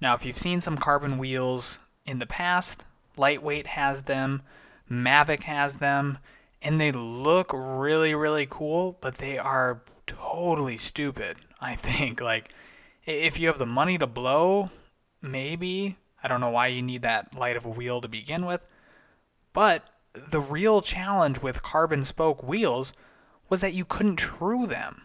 Now, 0.00 0.14
if 0.14 0.24
you've 0.24 0.36
seen 0.36 0.60
some 0.60 0.76
carbon 0.76 1.18
wheels 1.18 1.78
in 2.04 2.18
the 2.18 2.26
past, 2.26 2.84
Lightweight 3.16 3.68
has 3.68 4.02
them, 4.02 4.42
Mavic 4.90 5.44
has 5.44 5.78
them, 5.78 6.18
and 6.60 6.78
they 6.78 6.92
look 6.92 7.50
really, 7.54 8.14
really 8.14 8.46
cool, 8.48 8.98
but 9.00 9.16
they 9.16 9.38
are 9.38 9.82
totally 10.06 10.76
stupid, 10.76 11.36
I 11.60 11.74
think. 11.76 12.20
Like, 12.20 12.52
if 13.04 13.38
you 13.38 13.48
have 13.48 13.58
the 13.58 13.66
money 13.66 13.98
to 13.98 14.06
blow, 14.06 14.70
maybe. 15.22 15.96
I 16.22 16.28
don't 16.28 16.40
know 16.40 16.50
why 16.50 16.68
you 16.68 16.82
need 16.82 17.02
that 17.02 17.36
light 17.36 17.56
of 17.56 17.66
a 17.66 17.70
wheel 17.70 18.00
to 18.00 18.08
begin 18.08 18.46
with. 18.46 18.62
But 19.52 19.84
the 20.14 20.40
real 20.40 20.80
challenge 20.80 21.40
with 21.42 21.62
carbon 21.62 22.04
spoke 22.04 22.42
wheels 22.42 22.92
was 23.48 23.60
that 23.60 23.74
you 23.74 23.84
couldn't 23.84 24.16
true 24.16 24.66
them 24.66 25.02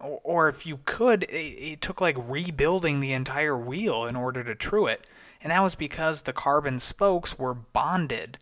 or 0.00 0.48
if 0.48 0.64
you 0.64 0.80
could, 0.84 1.26
it, 1.28 1.80
took 1.80 2.00
like 2.00 2.16
rebuilding 2.18 3.00
the 3.00 3.12
entire 3.12 3.58
wheel 3.58 4.06
in 4.06 4.16
order 4.16 4.44
to 4.44 4.54
true 4.54 4.86
it. 4.86 5.06
And 5.42 5.50
that 5.50 5.62
was 5.62 5.74
because 5.74 6.22
the 6.22 6.32
carbon 6.32 6.78
spokes 6.78 7.38
were 7.38 7.54
bonded 7.54 8.38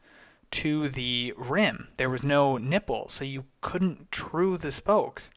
to 0.52 0.88
the 0.88 1.34
rim. 1.36 1.88
There 1.96 2.10
was 2.10 2.24
no 2.24 2.56
nipple, 2.58 3.08
so 3.08 3.24
you 3.24 3.46
couldn't 3.60 4.10
true 4.10 4.56
the 4.56 4.72
spokes. 4.72 5.30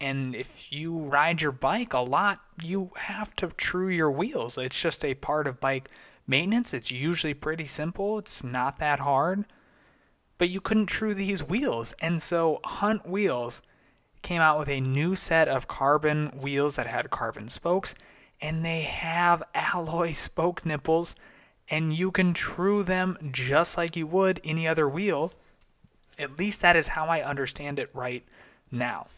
And 0.00 0.34
if 0.34 0.72
you 0.72 1.00
ride 1.00 1.42
your 1.42 1.52
bike 1.52 1.92
a 1.92 1.98
lot, 1.98 2.40
you 2.62 2.90
have 3.00 3.34
to 3.36 3.48
true 3.48 3.88
your 3.88 4.10
wheels. 4.10 4.56
It's 4.56 4.80
just 4.80 5.04
a 5.04 5.14
part 5.14 5.46
of 5.48 5.60
bike 5.60 5.88
maintenance. 6.26 6.72
It's 6.72 6.92
usually 6.92 7.34
pretty 7.34 7.66
simple, 7.66 8.18
it's 8.18 8.44
not 8.44 8.78
that 8.78 9.00
hard. 9.00 9.44
But 10.38 10.50
you 10.50 10.60
couldn't 10.60 10.86
true 10.86 11.14
these 11.14 11.42
wheels. 11.42 11.94
And 12.00 12.22
so 12.22 12.60
Hunt 12.64 13.08
Wheels 13.08 13.60
came 14.22 14.40
out 14.40 14.58
with 14.58 14.68
a 14.68 14.80
new 14.80 15.14
set 15.14 15.48
of 15.48 15.68
carbon 15.68 16.28
wheels 16.28 16.76
that 16.76 16.86
had 16.86 17.10
carbon 17.10 17.48
spokes, 17.48 17.94
and 18.40 18.64
they 18.64 18.82
have 18.82 19.42
alloy 19.54 20.12
spoke 20.12 20.64
nipples, 20.64 21.14
and 21.70 21.92
you 21.92 22.10
can 22.10 22.32
true 22.32 22.82
them 22.82 23.16
just 23.30 23.76
like 23.76 23.96
you 23.96 24.06
would 24.06 24.40
any 24.44 24.66
other 24.66 24.88
wheel. 24.88 25.32
At 26.18 26.38
least 26.38 26.62
that 26.62 26.76
is 26.76 26.88
how 26.88 27.06
I 27.06 27.22
understand 27.22 27.78
it 27.78 27.90
right 27.92 28.24
now. 28.70 29.08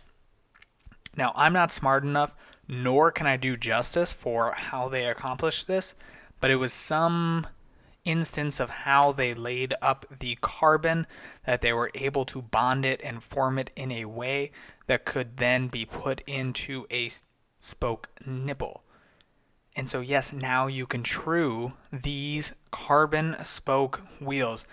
Now, 1.17 1.33
I'm 1.35 1.53
not 1.53 1.73
smart 1.73 2.05
enough, 2.05 2.35
nor 2.69 3.11
can 3.11 3.27
I 3.27 3.37
do 3.37 3.57
justice 3.57 4.13
for 4.13 4.53
how 4.53 4.89
they 4.89 5.07
accomplished 5.07 5.67
this, 5.67 5.95
but 6.41 6.51
it 6.51 6.57
was 6.57 6.73
some 6.73 7.47
instance 8.05 8.61
of 8.61 8.71
how 8.71 9.13
they 9.13 9.35
laid 9.35 9.75
up 9.83 10.07
the 10.21 10.37
carbon, 10.41 11.07
that 11.47 11.61
they 11.61 11.73
were 11.73 11.91
able 11.95 12.25
to 12.27 12.43
bond 12.43 12.85
it 12.85 13.01
and 13.03 13.23
form 13.23 13.59
it 13.59 13.71
in 13.77 13.93
a 13.93 14.05
way 14.05 14.51
that 14.87 15.05
could 15.05 15.37
then 15.37 15.69
be 15.69 15.85
put 15.85 16.21
into 16.27 16.87
a 16.91 17.11
spoke 17.59 18.09
nipple. 18.27 18.83
And 19.77 19.89
so, 19.89 20.01
yes, 20.01 20.33
now 20.33 20.67
you 20.67 20.87
can 20.87 21.03
true 21.03 21.75
these 21.93 22.55
carbon 22.71 23.37
spoke 23.45 24.01
wheels. 24.21 24.67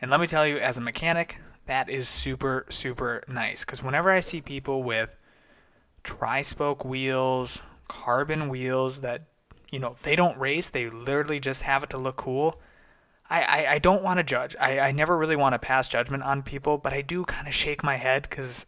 And 0.00 0.10
let 0.10 0.20
me 0.20 0.26
tell 0.26 0.46
you, 0.46 0.58
as 0.58 0.76
a 0.76 0.80
mechanic, 0.80 1.36
that 1.66 1.88
is 1.88 2.08
super, 2.08 2.66
super 2.68 3.22
nice. 3.28 3.64
Because 3.64 3.82
whenever 3.82 4.10
I 4.10 4.20
see 4.20 4.40
people 4.40 4.82
with 4.82 5.16
tri 6.02 6.42
spoke 6.42 6.84
wheels, 6.84 7.62
carbon 7.86 8.48
wheels 8.48 9.02
that, 9.02 9.26
you 9.70 9.78
know, 9.78 9.94
they 10.02 10.16
don't 10.16 10.38
race, 10.38 10.70
they 10.70 10.90
literally 10.90 11.38
just 11.38 11.62
have 11.62 11.84
it 11.84 11.90
to 11.90 11.98
look 11.98 12.16
cool. 12.16 12.60
I, 13.30 13.42
I, 13.42 13.72
I 13.74 13.78
don't 13.78 14.02
want 14.02 14.18
to 14.18 14.24
judge. 14.24 14.56
I, 14.60 14.80
I 14.80 14.92
never 14.92 15.16
really 15.16 15.36
want 15.36 15.54
to 15.54 15.58
pass 15.58 15.86
judgment 15.86 16.24
on 16.24 16.42
people, 16.42 16.78
but 16.78 16.92
I 16.92 17.00
do 17.00 17.24
kind 17.24 17.46
of 17.46 17.54
shake 17.54 17.84
my 17.84 17.96
head 17.96 18.26
because 18.28 18.66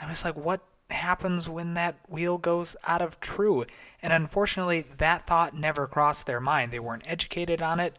I'm 0.00 0.08
just 0.08 0.24
like, 0.24 0.36
what 0.36 0.62
happens 0.90 1.48
when 1.48 1.74
that 1.74 1.96
wheel 2.08 2.38
goes 2.38 2.74
out 2.86 3.00
of 3.00 3.20
true? 3.20 3.64
And 4.02 4.12
unfortunately, 4.12 4.82
that 4.82 5.22
thought 5.22 5.54
never 5.54 5.86
crossed 5.86 6.26
their 6.26 6.40
mind. 6.40 6.72
They 6.72 6.80
weren't 6.80 7.08
educated 7.08 7.62
on 7.62 7.78
it. 7.78 7.96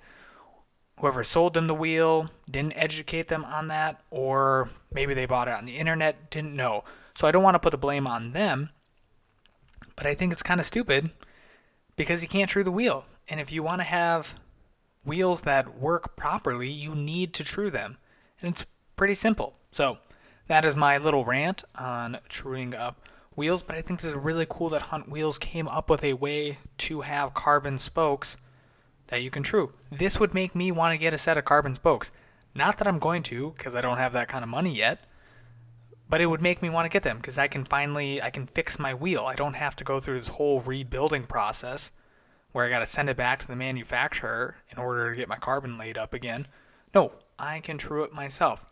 Whoever 0.99 1.23
sold 1.23 1.53
them 1.53 1.67
the 1.67 1.73
wheel 1.73 2.29
didn't 2.49 2.73
educate 2.75 3.29
them 3.29 3.45
on 3.45 3.69
that, 3.69 4.01
or 4.11 4.69
maybe 4.91 5.13
they 5.13 5.25
bought 5.25 5.47
it 5.47 5.53
on 5.53 5.63
the 5.63 5.77
internet, 5.77 6.29
didn't 6.29 6.55
know. 6.55 6.83
So 7.15 7.25
I 7.25 7.31
don't 7.31 7.43
want 7.43 7.55
to 7.55 7.59
put 7.59 7.71
the 7.71 7.77
blame 7.77 8.05
on 8.05 8.31
them, 8.31 8.69
but 9.95 10.05
I 10.05 10.13
think 10.13 10.33
it's 10.33 10.43
kind 10.43 10.59
of 10.59 10.65
stupid 10.65 11.11
because 11.95 12.21
you 12.21 12.27
can't 12.27 12.49
true 12.49 12.65
the 12.65 12.71
wheel. 12.71 13.05
And 13.29 13.39
if 13.39 13.49
you 13.49 13.63
want 13.63 13.79
to 13.79 13.85
have 13.85 14.35
wheels 15.03 15.43
that 15.43 15.79
work 15.79 16.15
properly, 16.15 16.69
you 16.69 16.95
need 16.95 17.33
to 17.35 17.43
true 17.43 17.69
them. 17.71 17.97
And 18.41 18.53
it's 18.53 18.65
pretty 18.95 19.15
simple. 19.15 19.55
So 19.71 19.97
that 20.47 20.65
is 20.65 20.75
my 20.75 20.97
little 20.97 21.25
rant 21.25 21.63
on 21.75 22.17
truing 22.27 22.73
up 22.73 23.07
wheels, 23.35 23.61
but 23.61 23.75
I 23.75 23.81
think 23.81 24.01
this 24.01 24.09
is 24.09 24.15
really 24.15 24.45
cool 24.49 24.69
that 24.69 24.83
Hunt 24.83 25.09
Wheels 25.09 25.37
came 25.37 25.67
up 25.67 25.89
with 25.89 26.03
a 26.03 26.13
way 26.13 26.57
to 26.79 27.01
have 27.01 27.33
carbon 27.33 27.79
spokes 27.79 28.35
that 29.07 29.23
you 29.23 29.31
can 29.31 29.43
true. 29.43 29.73
This 29.89 30.19
would 30.19 30.33
make 30.33 30.53
me 30.53 30.71
want 30.71 30.93
to 30.93 30.97
get 30.97 31.13
a 31.13 31.17
set 31.17 31.37
of 31.37 31.45
carbon 31.45 31.75
spokes. 31.75 32.11
Not 32.53 32.77
that 32.77 32.87
I'm 32.87 32.99
going 32.99 33.23
to, 33.23 33.53
because 33.57 33.75
I 33.75 33.81
don't 33.81 33.97
have 33.97 34.13
that 34.13 34.27
kind 34.27 34.43
of 34.43 34.49
money 34.49 34.75
yet, 34.75 35.05
but 36.09 36.19
it 36.19 36.25
would 36.25 36.41
make 36.41 36.61
me 36.61 36.69
want 36.69 36.85
to 36.85 36.89
get 36.89 37.03
them 37.03 37.17
because 37.17 37.37
I 37.37 37.47
can 37.47 37.63
finally 37.63 38.21
I 38.21 38.31
can 38.31 38.47
fix 38.47 38.79
my 38.79 38.93
wheel. 38.93 39.25
I 39.25 39.35
don't 39.35 39.53
have 39.53 39.75
to 39.77 39.83
go 39.83 39.99
through 39.99 40.17
this 40.17 40.29
whole 40.29 40.61
rebuilding 40.61 41.23
process 41.23 41.91
where 42.51 42.65
I 42.65 42.69
got 42.69 42.79
to 42.79 42.85
send 42.85 43.09
it 43.09 43.17
back 43.17 43.39
to 43.39 43.47
the 43.47 43.55
manufacturer 43.55 44.55
in 44.69 44.77
order 44.77 45.09
to 45.09 45.15
get 45.15 45.29
my 45.29 45.37
carbon 45.37 45.77
laid 45.77 45.97
up 45.97 46.13
again. 46.13 46.47
No, 46.93 47.13
I 47.37 47.59
can 47.59 47.77
true 47.77 48.03
it 48.03 48.13
myself. 48.13 48.65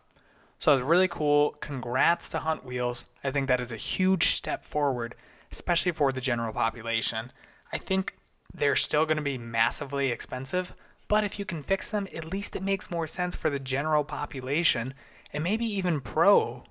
So 0.58 0.72
it 0.72 0.76
was 0.76 0.82
really 0.82 1.08
cool. 1.08 1.52
Congrats 1.60 2.28
to 2.30 2.38
Hunt 2.38 2.64
Wheels. 2.64 3.04
I 3.22 3.30
think 3.30 3.46
that 3.46 3.60
is 3.60 3.70
a 3.70 3.76
huge 3.76 4.26
step 4.26 4.64
forward, 4.64 5.14
especially 5.52 5.92
for 5.92 6.10
the 6.10 6.20
general 6.20 6.52
population. 6.52 7.32
I 7.72 7.78
think 7.78 8.16
they're 8.52 8.76
still 8.76 9.06
going 9.06 9.18
to 9.18 9.22
be 9.22 9.38
massively 9.38 10.10
expensive, 10.10 10.74
but 11.06 11.22
if 11.22 11.38
you 11.38 11.44
can 11.44 11.62
fix 11.62 11.90
them, 11.90 12.08
at 12.14 12.32
least 12.32 12.56
it 12.56 12.62
makes 12.62 12.90
more 12.90 13.06
sense 13.06 13.36
for 13.36 13.50
the 13.50 13.60
general 13.60 14.04
population 14.04 14.94
and 15.32 15.44
maybe 15.44 15.64
even 15.64 16.00
pro 16.00 16.64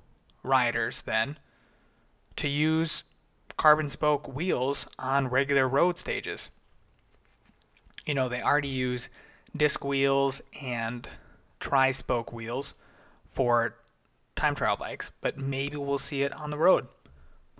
riders 0.43 1.03
then 1.03 1.37
to 2.35 2.47
use 2.47 3.03
carbon 3.55 3.89
spoke 3.89 4.33
wheels 4.33 4.87
on 4.99 5.27
regular 5.27 5.67
road 5.67 5.97
stages. 5.97 6.49
You 8.07 8.13
know, 8.13 8.29
they 8.29 8.41
already 8.41 8.69
use 8.69 9.09
disc 9.55 9.83
wheels 9.83 10.41
and 10.61 11.07
tri 11.59 11.91
spoke 11.91 12.31
wheels 12.31 12.73
for 13.29 13.75
time 14.37 14.55
trial 14.55 14.77
bikes, 14.77 15.11
but 15.19 15.37
maybe 15.37 15.75
we'll 15.75 15.97
see 15.97 16.23
it 16.23 16.33
on 16.33 16.49
the 16.49 16.57
road. 16.57 16.87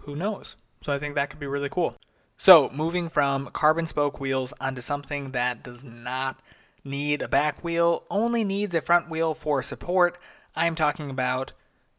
Who 0.01 0.15
knows? 0.15 0.55
So 0.81 0.93
I 0.93 0.99
think 0.99 1.15
that 1.15 1.29
could 1.29 1.41
be 1.41 1.47
really 1.47 1.67
cool. 1.67 1.97
So, 2.37 2.69
moving 2.69 3.09
from 3.09 3.47
carbon 3.47 3.87
spoke 3.87 4.21
wheels 4.21 4.53
onto 4.61 4.79
something 4.79 5.31
that 5.31 5.63
does 5.63 5.83
not 5.83 6.39
need 6.83 7.21
a 7.21 7.27
back 7.27 7.61
wheel, 7.63 8.03
only 8.09 8.43
needs 8.43 8.73
a 8.73 8.79
front 8.81 9.09
wheel 9.09 9.33
for 9.33 9.61
support, 9.61 10.17
I'm 10.55 10.75
talking 10.75 11.09
about 11.09 11.51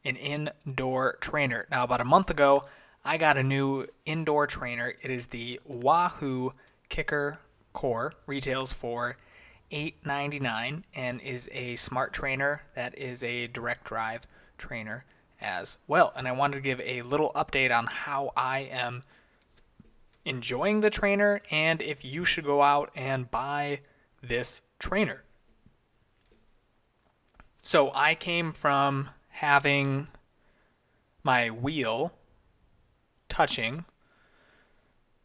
an 0.05 0.17
indoor 0.17 1.19
trainer. 1.21 1.67
Now, 1.71 1.85
about 1.85 2.01
a 2.01 2.05
month 2.05 2.31
ago, 2.31 2.65
I 3.05 3.19
got 3.19 3.37
a 3.37 3.43
new 3.43 3.89
indoor 4.07 4.47
trainer. 4.47 4.95
It 5.03 5.11
is 5.11 5.27
the 5.27 5.61
Wahoo 5.67 6.53
Kickr 6.89 7.39
Core, 7.79 8.13
retails 8.27 8.73
for 8.73 9.17
$8.99 9.71 10.83
and 10.97 11.21
is 11.21 11.49
a 11.53 11.77
smart 11.77 12.13
trainer 12.13 12.63
that 12.75 12.99
is 12.99 13.23
a 13.23 13.47
direct 13.47 13.85
drive 13.85 14.27
trainer 14.57 15.05
as 15.41 15.79
well. 15.87 16.13
And 16.17 16.27
I 16.27 16.33
wanted 16.33 16.57
to 16.57 16.61
give 16.61 16.81
a 16.81 17.03
little 17.03 17.31
update 17.37 17.71
on 17.73 17.87
how 17.87 18.33
I 18.37 18.63
am 18.63 19.05
enjoying 20.25 20.81
the 20.81 20.91
trainer 20.91 21.41
and 21.53 21.81
if 21.81 22.05
you 22.05 22.25
should 22.25 22.45
go 22.45 22.63
out 22.63 22.91
and 22.97 23.31
buy 23.31 23.83
this 24.21 24.61
trainer. 24.81 25.23
So 27.63 27.93
I 27.95 28.17
came 28.17 28.51
from 28.51 29.11
having 29.29 30.09
my 31.23 31.49
wheel 31.49 32.13
touching 33.29 33.85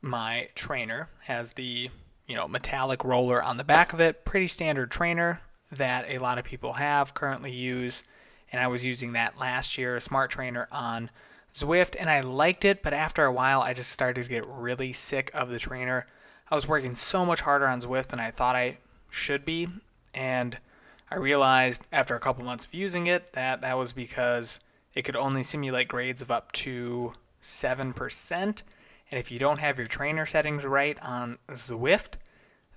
my 0.04 0.50
trainer 0.54 1.10
has 1.22 1.54
the 1.54 1.90
you 2.28 2.36
know 2.36 2.48
metallic 2.48 3.04
roller 3.04 3.42
on 3.42 3.58
the 3.58 3.64
back 3.64 3.94
of 3.94 4.02
it 4.02 4.26
pretty 4.26 4.48
standard 4.48 4.92
trainer 4.92 5.42
that 5.72 6.06
a 6.08 6.18
lot 6.20 6.38
of 6.38 6.46
people 6.46 6.74
have 6.74 7.14
currently 7.14 7.52
use 7.52 8.04
and 8.52 8.62
i 8.62 8.68
was 8.68 8.86
using 8.86 9.14
that 9.14 9.38
last 9.38 9.78
year 9.78 9.96
a 9.96 10.02
smart 10.02 10.32
trainer 10.32 10.68
on 10.72 11.10
zwift 11.54 11.96
and 12.00 12.10
i 12.10 12.22
liked 12.22 12.66
it 12.66 12.82
but 12.84 12.94
after 12.94 13.26
a 13.26 13.32
while 13.32 13.62
i 13.62 13.74
just 13.74 13.92
started 13.92 14.24
to 14.24 14.30
get 14.30 14.46
really 14.48 14.92
sick 14.92 15.30
of 15.34 15.50
the 15.50 15.60
trainer 15.60 16.06
i 16.50 16.56
was 16.56 16.68
working 16.68 16.96
so 16.96 17.26
much 17.26 17.42
harder 17.42 17.68
on 17.68 17.82
zwift 17.82 18.08
than 18.08 18.20
i 18.20 18.32
thought 18.32 18.56
i 18.56 18.78
should 19.10 19.46
be 19.46 19.68
and 20.14 20.58
I 21.14 21.18
realized 21.18 21.84
after 21.92 22.16
a 22.16 22.20
couple 22.20 22.44
months 22.44 22.66
of 22.66 22.74
using 22.74 23.06
it 23.06 23.34
that 23.34 23.62
that 23.62 23.78
was 23.78 23.94
because 23.94 24.60
it 24.96 25.04
could 25.04 25.16
only 25.16 25.44
simulate 25.44 25.88
grades 25.88 26.24
of 26.24 26.32
up 26.32 26.52
to 26.54 27.14
7%. 27.40 28.64
And 29.14 29.20
if 29.20 29.30
you 29.30 29.38
don't 29.38 29.60
have 29.60 29.78
your 29.78 29.86
trainer 29.86 30.26
settings 30.26 30.66
right 30.66 30.98
on 31.00 31.38
Zwift, 31.50 32.14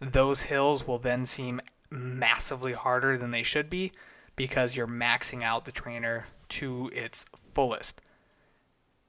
those 0.00 0.42
hills 0.42 0.86
will 0.86 0.98
then 0.98 1.24
seem 1.24 1.62
massively 1.88 2.74
harder 2.74 3.16
than 3.16 3.30
they 3.30 3.42
should 3.42 3.70
be 3.70 3.92
because 4.36 4.76
you're 4.76 4.86
maxing 4.86 5.42
out 5.42 5.64
the 5.64 5.72
trainer 5.72 6.26
to 6.50 6.90
its 6.92 7.24
fullest. 7.54 8.02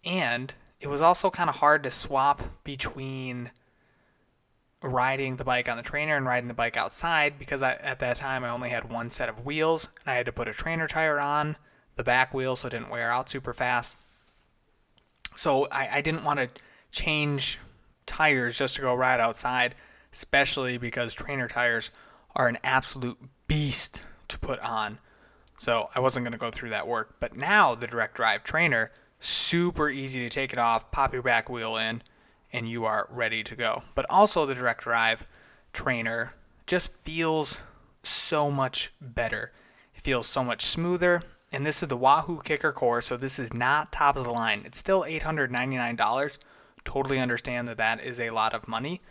And 0.05 0.53
it 0.79 0.87
was 0.87 1.01
also 1.01 1.29
kind 1.29 1.49
of 1.49 1.57
hard 1.57 1.83
to 1.83 1.91
swap 1.91 2.41
between 2.63 3.51
riding 4.81 5.35
the 5.35 5.43
bike 5.43 5.67
on 5.67 5.75
the 5.75 5.83
trainer 5.83 6.15
and 6.15 6.25
riding 6.25 6.47
the 6.47 6.53
bike 6.53 6.77
outside 6.77 7.37
because 7.37 7.61
I, 7.61 7.73
at 7.73 7.99
that 7.99 8.15
time 8.15 8.45
I 8.45 8.49
only 8.51 8.69
had 8.69 8.89
one 8.89 9.09
set 9.09 9.27
of 9.27 9.45
wheels 9.45 9.89
and 10.05 10.13
I 10.13 10.15
had 10.15 10.27
to 10.27 10.31
put 10.31 10.47
a 10.47 10.53
trainer 10.53 10.87
tire 10.87 11.19
on 11.19 11.57
the 11.97 12.05
back 12.05 12.33
wheel 12.33 12.55
so 12.55 12.67
it 12.67 12.71
didn't 12.71 12.89
wear 12.89 13.11
out 13.11 13.27
super 13.27 13.51
fast. 13.51 13.97
So 15.35 15.67
I, 15.73 15.97
I 15.97 16.01
didn't 16.01 16.23
want 16.23 16.39
to 16.39 16.47
change 16.91 17.59
tires 18.05 18.57
just 18.57 18.75
to 18.75 18.81
go 18.81 18.93
ride 18.93 19.19
outside, 19.19 19.75
especially 20.11 20.77
because 20.77 21.13
trainer 21.13 21.47
tires 21.47 21.91
are 22.35 22.47
an 22.47 22.57
absolute 22.63 23.17
beast 23.47 24.01
to 24.27 24.39
put 24.39 24.59
on. 24.59 24.99
So 25.57 25.89
I 25.95 25.99
wasn't 25.99 26.23
going 26.23 26.33
to 26.33 26.37
go 26.37 26.51
through 26.51 26.69
that 26.69 26.87
work. 26.87 27.15
But 27.19 27.35
now 27.35 27.75
the 27.75 27.87
direct 27.87 28.15
drive 28.15 28.43
trainer, 28.43 28.91
super 29.19 29.89
easy 29.89 30.19
to 30.19 30.29
take 30.29 30.53
it 30.53 30.59
off, 30.59 30.91
pop 30.91 31.13
your 31.13 31.23
back 31.23 31.49
wheel 31.49 31.77
in, 31.77 32.03
and 32.53 32.69
you 32.69 32.85
are 32.85 33.07
ready 33.11 33.43
to 33.43 33.55
go. 33.55 33.83
But 33.95 34.05
also, 34.09 34.45
the 34.45 34.55
direct 34.55 34.81
drive 34.81 35.25
trainer 35.73 36.33
just 36.65 36.93
feels 36.93 37.61
so 38.03 38.49
much 38.51 38.93
better. 39.01 39.51
It 39.95 40.01
feels 40.01 40.27
so 40.27 40.43
much 40.43 40.63
smoother. 40.63 41.23
And 41.51 41.65
this 41.65 41.81
is 41.81 41.89
the 41.89 41.97
Wahoo 41.97 42.41
Kickr 42.41 42.73
Core, 42.73 43.01
so 43.01 43.15
this 43.15 43.39
is 43.39 43.53
not 43.53 43.91
top 43.91 44.15
of 44.15 44.25
the 44.25 44.31
line. 44.31 44.63
It's 44.65 44.77
still 44.77 45.03
$899. 45.03 46.37
Totally 46.87 47.19
understand 47.19 47.67
that 47.67 47.75
that 47.75 48.01
is 48.01 48.17
a 48.17 48.29
lot 48.29 48.53
of 48.53 48.65
money, 48.65 49.01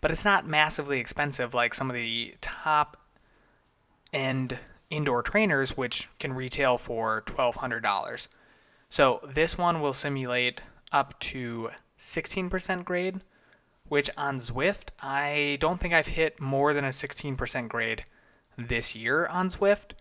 but 0.00 0.12
it's 0.12 0.24
not 0.24 0.46
massively 0.46 1.00
expensive 1.00 1.52
like 1.52 1.74
some 1.74 1.90
of 1.90 1.96
the 1.96 2.36
top 2.40 2.96
end 4.12 4.60
indoor 4.88 5.20
trainers, 5.20 5.76
which 5.76 6.08
can 6.20 6.32
retail 6.32 6.78
for 6.78 7.22
$1,200. 7.22 8.28
So 8.88 9.18
this 9.34 9.58
one 9.58 9.80
will 9.80 9.92
simulate 9.92 10.62
up 10.92 11.18
to 11.18 11.70
16% 11.98 12.84
grade, 12.84 13.22
which 13.88 14.08
on 14.16 14.36
Zwift, 14.36 14.90
I 15.02 15.58
don't 15.58 15.80
think 15.80 15.92
I've 15.92 16.06
hit 16.06 16.40
more 16.40 16.72
than 16.72 16.84
a 16.84 16.90
16% 16.90 17.68
grade 17.68 18.04
this 18.56 18.94
year 18.94 19.26
on 19.26 19.48
Zwift. 19.48 19.94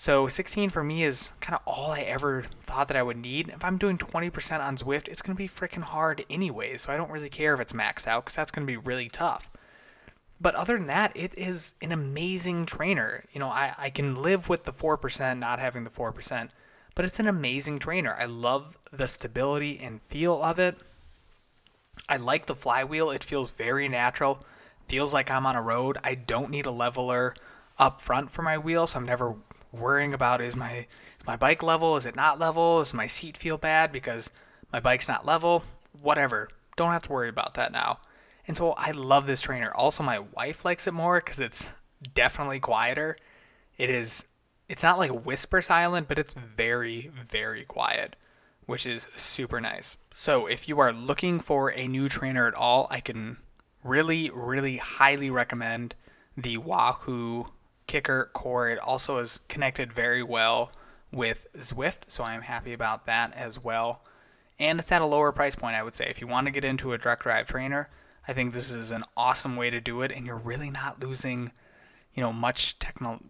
So 0.00 0.28
16 0.28 0.70
for 0.70 0.84
me 0.84 1.02
is 1.02 1.32
kind 1.40 1.56
of 1.56 1.62
all 1.66 1.90
I 1.90 2.02
ever 2.02 2.42
thought 2.62 2.86
that 2.86 2.96
I 2.96 3.02
would 3.02 3.16
need. 3.16 3.48
If 3.48 3.64
I'm 3.64 3.78
doing 3.78 3.98
20% 3.98 4.60
on 4.64 4.76
Zwift, 4.76 5.08
it's 5.08 5.22
going 5.22 5.34
to 5.34 5.38
be 5.38 5.48
freaking 5.48 5.82
hard 5.82 6.24
anyway, 6.30 6.76
so 6.76 6.92
I 6.92 6.96
don't 6.96 7.10
really 7.10 7.28
care 7.28 7.52
if 7.52 7.60
it's 7.60 7.72
maxed 7.72 8.06
out 8.06 8.24
because 8.24 8.36
that's 8.36 8.52
going 8.52 8.64
to 8.64 8.70
be 8.70 8.76
really 8.76 9.08
tough. 9.08 9.50
But 10.40 10.54
other 10.54 10.78
than 10.78 10.86
that, 10.86 11.10
it 11.16 11.36
is 11.36 11.74
an 11.82 11.90
amazing 11.90 12.64
trainer. 12.64 13.24
You 13.32 13.40
know, 13.40 13.48
I, 13.48 13.74
I 13.76 13.90
can 13.90 14.14
live 14.22 14.48
with 14.48 14.62
the 14.62 14.72
4% 14.72 15.36
not 15.40 15.58
having 15.58 15.82
the 15.82 15.90
4%, 15.90 16.50
but 16.94 17.04
it's 17.04 17.18
an 17.18 17.26
amazing 17.26 17.80
trainer. 17.80 18.14
I 18.16 18.26
love 18.26 18.78
the 18.92 19.08
stability 19.08 19.80
and 19.80 20.00
feel 20.00 20.40
of 20.44 20.60
it. 20.60 20.76
I 22.08 22.18
like 22.18 22.46
the 22.46 22.54
flywheel. 22.54 23.10
It 23.10 23.24
feels 23.24 23.50
very 23.50 23.88
natural. 23.88 24.44
Feels 24.86 25.12
like 25.12 25.28
I'm 25.28 25.44
on 25.44 25.56
a 25.56 25.62
road. 25.62 25.98
I 26.04 26.14
don't 26.14 26.50
need 26.50 26.66
a 26.66 26.70
leveler 26.70 27.34
up 27.80 28.00
front 28.00 28.30
for 28.30 28.42
my 28.42 28.56
wheel, 28.58 28.86
so 28.86 29.00
I'm 29.00 29.04
never 29.04 29.34
worrying 29.72 30.14
about 30.14 30.40
is 30.40 30.56
my 30.56 30.86
is 31.18 31.26
my 31.26 31.36
bike 31.36 31.62
level? 31.62 31.96
Is 31.96 32.06
it 32.06 32.16
not 32.16 32.38
level? 32.38 32.78
Does 32.78 32.94
my 32.94 33.06
seat 33.06 33.36
feel 33.36 33.58
bad 33.58 33.92
because 33.92 34.30
my 34.72 34.80
bike's 34.80 35.08
not 35.08 35.26
level? 35.26 35.64
Whatever. 36.00 36.48
Don't 36.76 36.92
have 36.92 37.02
to 37.02 37.12
worry 37.12 37.28
about 37.28 37.54
that 37.54 37.72
now. 37.72 38.00
And 38.46 38.56
so 38.56 38.72
I 38.72 38.92
love 38.92 39.26
this 39.26 39.42
trainer. 39.42 39.72
Also, 39.74 40.02
my 40.02 40.20
wife 40.20 40.64
likes 40.64 40.86
it 40.86 40.94
more 40.94 41.20
because 41.20 41.40
it's 41.40 41.70
definitely 42.14 42.60
quieter. 42.60 43.16
It 43.76 43.90
is. 43.90 44.24
It's 44.68 44.82
not 44.82 44.98
like 44.98 45.24
whisper 45.24 45.62
silent, 45.62 46.08
but 46.08 46.18
it's 46.18 46.34
very, 46.34 47.10
very 47.24 47.64
quiet 47.64 48.16
which 48.68 48.86
is 48.86 49.04
super 49.04 49.62
nice. 49.62 49.96
So, 50.12 50.46
if 50.46 50.68
you 50.68 50.78
are 50.78 50.92
looking 50.92 51.40
for 51.40 51.72
a 51.72 51.88
new 51.88 52.06
trainer 52.06 52.46
at 52.46 52.52
all, 52.52 52.86
I 52.90 53.00
can 53.00 53.38
really, 53.82 54.28
really 54.28 54.76
highly 54.76 55.30
recommend 55.30 55.94
the 56.36 56.58
Wahoo 56.58 57.48
Kickr 57.88 58.32
Core. 58.32 58.68
It 58.68 58.78
also 58.78 59.18
is 59.18 59.40
connected 59.48 59.92
very 59.92 60.22
well 60.22 60.70
with 61.10 61.48
Zwift, 61.56 62.08
so 62.08 62.22
I'm 62.22 62.42
happy 62.42 62.72
about 62.72 63.06
that 63.06 63.34
as 63.34 63.58
well. 63.58 64.02
And 64.58 64.78
it's 64.78 64.92
at 64.92 65.02
a 65.02 65.06
lower 65.06 65.32
price 65.32 65.56
point, 65.56 65.74
I 65.74 65.82
would 65.82 65.94
say. 65.94 66.06
If 66.08 66.20
you 66.20 66.26
want 66.26 66.46
to 66.46 66.50
get 66.52 66.64
into 66.64 66.92
a 66.92 66.98
direct 66.98 67.22
drive 67.22 67.46
trainer, 67.46 67.88
I 68.26 68.32
think 68.32 68.52
this 68.52 68.70
is 68.70 68.90
an 68.90 69.04
awesome 69.16 69.56
way 69.56 69.70
to 69.70 69.80
do 69.80 70.02
it, 70.02 70.12
and 70.12 70.26
you're 70.26 70.36
really 70.36 70.70
not 70.70 71.02
losing, 71.02 71.52
you 72.12 72.20
know, 72.20 72.32
much 72.32 72.78
techno- 72.78 73.24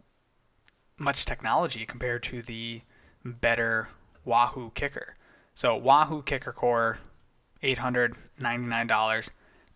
much 0.99 1.25
technology 1.25 1.87
compared 1.87 2.25
to 2.25 2.43
the 2.43 2.83
better 3.25 3.91
Wahoo 4.25 4.71
Kickr. 4.71 5.15
So 5.55 5.77
Wahoo 5.77 6.23
Kickr 6.23 6.53
Core, 6.55 6.99
$899. 7.63 9.29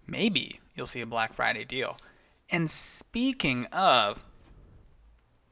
Maybe 0.07 0.61
you'll 0.75 0.87
see 0.87 1.01
a 1.01 1.07
Black 1.07 1.33
Friday 1.33 1.65
deal. 1.65 1.97
And 2.51 2.69
speaking 2.69 3.67
of 3.67 4.23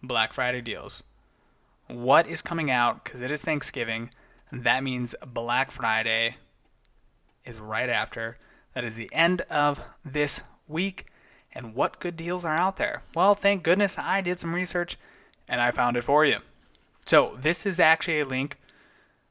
Black 0.03 0.32
Friday 0.32 0.61
deals, 0.61 1.03
what 1.88 2.26
is 2.26 2.42
coming 2.42 2.70
out? 2.70 3.05
Because 3.05 3.20
it 3.20 3.30
is 3.30 3.42
Thanksgiving. 3.42 4.11
That 4.53 4.82
means 4.82 5.14
Black 5.26 5.70
Friday 5.70 6.36
is 7.44 7.61
right 7.61 7.88
after. 7.88 8.36
That 8.74 8.84
is 8.84 8.96
the 8.96 9.11
end 9.12 9.42
of 9.42 9.80
this 10.05 10.42
week. 10.68 11.07
And 11.53 11.74
what 11.74 11.98
good 11.98 12.16
deals 12.16 12.44
are 12.44 12.57
out 12.57 12.76
there? 12.76 13.03
Well, 13.14 13.34
thank 13.34 13.64
goodness 13.64 13.98
I 13.98 14.20
did 14.20 14.38
some 14.38 14.55
research 14.55 14.96
and 15.48 15.61
I 15.61 15.72
found 15.72 15.96
it 15.96 16.05
for 16.05 16.24
you. 16.24 16.38
So, 17.05 17.36
this 17.40 17.66
is 17.66 17.80
actually 17.80 18.20
a 18.20 18.24
link. 18.26 18.57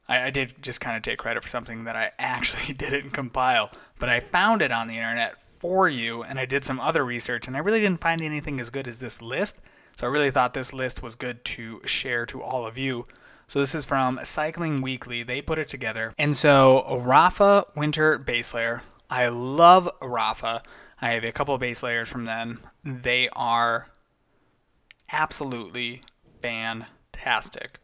I, 0.09 0.25
I 0.25 0.29
did 0.31 0.61
just 0.61 0.81
kind 0.81 0.97
of 0.97 1.03
take 1.03 1.19
credit 1.19 1.43
for 1.43 1.49
something 1.49 1.85
that 1.85 1.95
I 1.95 2.11
actually 2.19 2.73
didn't 2.73 3.11
compile, 3.11 3.71
but 3.99 4.09
I 4.09 4.19
found 4.19 4.61
it 4.61 4.71
on 4.71 4.87
the 4.87 4.95
internet 4.95 5.35
for 5.59 5.87
you 5.87 6.23
and 6.23 6.39
I 6.39 6.45
did 6.45 6.65
some 6.65 6.79
other 6.79 7.05
research 7.05 7.47
and 7.47 7.55
I 7.55 7.59
really 7.59 7.79
didn't 7.79 8.01
find 8.01 8.21
anything 8.21 8.59
as 8.59 8.69
good 8.69 8.87
as 8.87 8.99
this 8.99 9.21
list. 9.21 9.59
So, 9.99 10.07
I 10.07 10.09
really 10.11 10.31
thought 10.31 10.53
this 10.53 10.71
list 10.71 11.03
was 11.03 11.15
good 11.15 11.43
to 11.43 11.81
share 11.85 12.25
to 12.27 12.41
all 12.41 12.65
of 12.65 12.77
you. 12.77 13.05
So 13.49 13.59
this 13.59 13.73
is 13.73 13.83
from 13.85 14.19
Cycling 14.23 14.81
Weekly. 14.81 15.23
They 15.23 15.41
put 15.41 15.57
it 15.57 15.67
together. 15.67 16.13
And 16.19 16.37
so 16.37 16.85
Rapha 16.87 17.65
Winter 17.75 18.19
Base 18.19 18.53
Layer. 18.53 18.83
I 19.09 19.27
love 19.29 19.89
Rapha. 20.01 20.63
I 21.01 21.09
have 21.09 21.23
a 21.23 21.31
couple 21.31 21.57
base 21.57 21.81
layers 21.81 22.07
from 22.09 22.25
them. 22.25 22.61
They 22.83 23.27
are 23.35 23.87
absolutely 25.11 26.03
fantastic. 26.41 27.79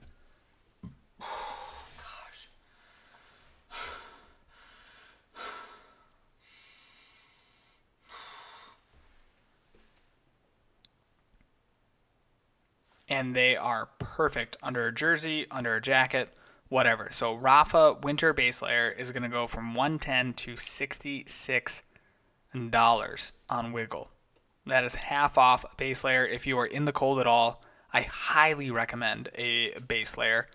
And 13.07 13.35
they 13.35 13.55
are 13.55 13.89
perfect 13.99 14.57
under 14.63 14.87
a 14.87 14.93
jersey, 14.93 15.45
under 15.51 15.75
a 15.75 15.81
jacket, 15.81 16.33
whatever. 16.69 17.09
So 17.11 17.37
Rapha 17.37 18.01
winter 18.03 18.33
base 18.33 18.61
layer 18.61 18.89
is 18.89 19.11
going 19.11 19.23
to 19.23 19.29
go 19.29 19.47
from 19.47 19.73
110 19.75 20.33
to 20.33 20.55
66 20.55 21.81
dollars 22.69 23.33
on 23.49 23.73
Wiggle. 23.73 24.09
That 24.65 24.83
is 24.83 24.95
half 24.95 25.37
off 25.37 25.63
a 25.65 25.75
base 25.75 26.03
layer 26.03 26.25
if 26.25 26.47
you 26.47 26.57
are 26.57 26.65
in 26.65 26.85
the 26.85 26.91
cold 26.91 27.19
at 27.19 27.27
all. 27.27 27.61
I 27.93 28.01
highly 28.01 28.71
recommend 28.71 29.29
a 29.35 29.77
base 29.79 30.17
layer. 30.17 30.47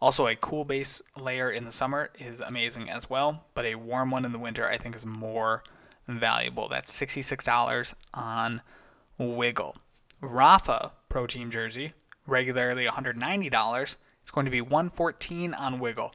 Also, 0.00 0.26
a 0.26 0.36
cool 0.36 0.64
base 0.64 1.02
layer 1.18 1.50
in 1.50 1.64
the 1.64 1.70
summer 1.70 2.10
is 2.18 2.40
amazing 2.40 2.88
as 2.88 3.10
well, 3.10 3.44
but 3.54 3.66
a 3.66 3.74
warm 3.74 4.10
one 4.10 4.24
in 4.24 4.32
the 4.32 4.38
winter 4.38 4.66
I 4.66 4.78
think 4.78 4.96
is 4.96 5.04
more 5.04 5.62
valuable. 6.08 6.68
That's 6.68 6.90
$66 6.98 7.94
on 8.14 8.62
Wiggle. 9.18 9.76
Rapha 10.22 10.92
Pro 11.10 11.26
Team 11.26 11.50
jersey, 11.50 11.92
regularly 12.26 12.86
$190, 12.86 13.96
it's 14.22 14.30
going 14.30 14.46
to 14.46 14.50
be 14.50 14.62
114 14.62 15.52
on 15.52 15.78
Wiggle. 15.78 16.12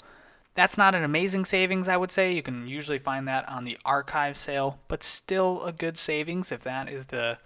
That's 0.55 0.77
not 0.77 0.95
an 0.95 1.03
amazing 1.03 1.45
savings, 1.45 1.87
I 1.87 1.97
would 1.97 2.11
say. 2.11 2.31
You 2.31 2.41
can 2.41 2.65
usually 2.67 2.97
find 2.97 3.27
that 3.27 3.47
on 3.47 3.65
the 3.65 3.77
archive 3.85 4.37
sale, 4.37 4.79
but 4.87 5.03
still 5.03 5.61
a 5.63 5.73
good 5.73 5.97
savings 5.97 6.51
if 6.51 6.63
that 6.63 6.89
is 6.89 7.07
the 7.07 7.37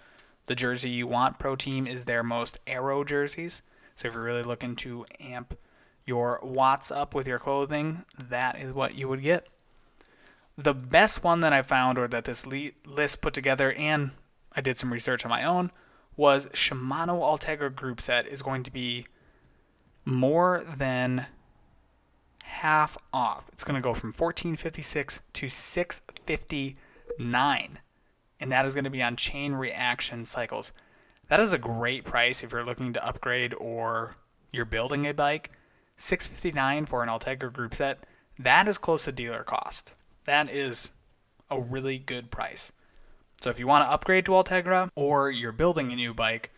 the 0.46 0.56
jersey 0.56 0.90
you 0.90 1.06
want. 1.06 1.38
Pro 1.38 1.56
Team 1.56 1.86
is 1.86 2.06
their 2.06 2.24
most 2.24 2.58
arrow 2.66 3.04
jerseys. 3.04 3.62
So 3.96 4.08
if 4.08 4.16
you're 4.16 4.24
really 4.24 4.44
looking 4.44 4.76
to 4.78 5.06
amp 5.20 5.58
your 6.06 6.40
watts 6.42 6.90
up 6.92 7.14
with 7.14 7.28
your 7.28 7.38
clothing, 7.38 8.04
that 8.18 8.60
is 8.60 8.74
what 8.74 8.96
you 8.96 9.08
would 9.08 9.22
get. 9.22 9.48
The 10.58 10.74
best 10.74 11.24
one 11.24 11.42
that 11.42 11.54
I 11.54 11.62
found, 11.62 11.98
or 12.00 12.08
that 12.08 12.26
this 12.26 12.48
list 12.48 13.22
put 13.22 13.34
together, 13.34 13.74
and 13.74 14.12
I 14.54 14.62
did 14.62 14.78
some 14.78 14.92
research 14.92 15.24
on 15.24 15.30
my 15.30 15.44
own, 15.44 15.72
was 16.20 16.46
Shimano 16.48 17.22
Ultegra 17.22 17.74
Group 17.74 18.02
Set 18.02 18.28
is 18.28 18.42
going 18.42 18.64
to 18.64 18.72
be 18.72 19.08
more 20.04 20.66
than 20.76 21.28
half 22.44 22.98
off. 23.14 23.50
It's 23.54 23.64
going 23.64 23.76
to 23.76 23.82
go 23.82 23.94
from 23.94 24.10
1456 24.10 25.22
to 25.32 25.48
659 25.48 27.80
and 28.42 28.52
that 28.52 28.66
is 28.66 28.74
going 28.74 28.84
to 28.84 28.90
be 28.90 29.02
on 29.02 29.16
chain 29.16 29.54
reaction 29.54 30.26
cycles. 30.26 30.74
That 31.30 31.40
is 31.40 31.54
a 31.54 31.58
great 31.58 32.04
price 32.04 32.44
if 32.44 32.52
you're 32.52 32.66
looking 32.66 32.92
to 32.94 33.08
upgrade 33.08 33.54
or 33.54 34.18
you're 34.52 34.66
building 34.66 35.08
a 35.08 35.14
bike. 35.14 35.52
659 35.96 36.86
for 36.86 37.02
an 37.02 37.08
Ultegra 37.08 37.54
group 37.54 37.74
set. 37.74 38.00
That 38.38 38.68
is 38.68 38.78
close 38.78 39.06
to 39.06 39.14
dealer 39.14 39.44
cost. 39.44 39.94
That 40.26 40.50
is 40.50 40.92
a 41.50 41.62
really 41.62 41.98
good 41.98 42.30
price. 42.30 42.74
So 43.42 43.50
if 43.50 43.58
you 43.58 43.68
want 43.68 43.86
to 43.86 43.92
upgrade 43.92 44.26
to 44.26 44.32
Ultegra 44.32 44.90
or 44.96 45.32
you're 45.32 45.54
building 45.54 45.94
a 45.94 45.96
new 45.96 46.14
bike, 46.14 46.52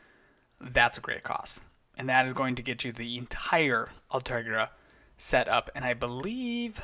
that's 0.60 0.98
a 0.98 1.02
great 1.02 1.24
cost. 1.24 1.62
And 1.96 2.10
that 2.10 2.26
is 2.26 2.34
going 2.34 2.56
to 2.56 2.64
get 2.64 2.84
you 2.84 2.92
the 2.92 3.18
entire 3.18 3.90
Ultegra 4.12 4.70
set 5.18 5.48
up. 5.48 5.70
And 5.76 5.86
I 5.86 5.94
believe 5.94 6.82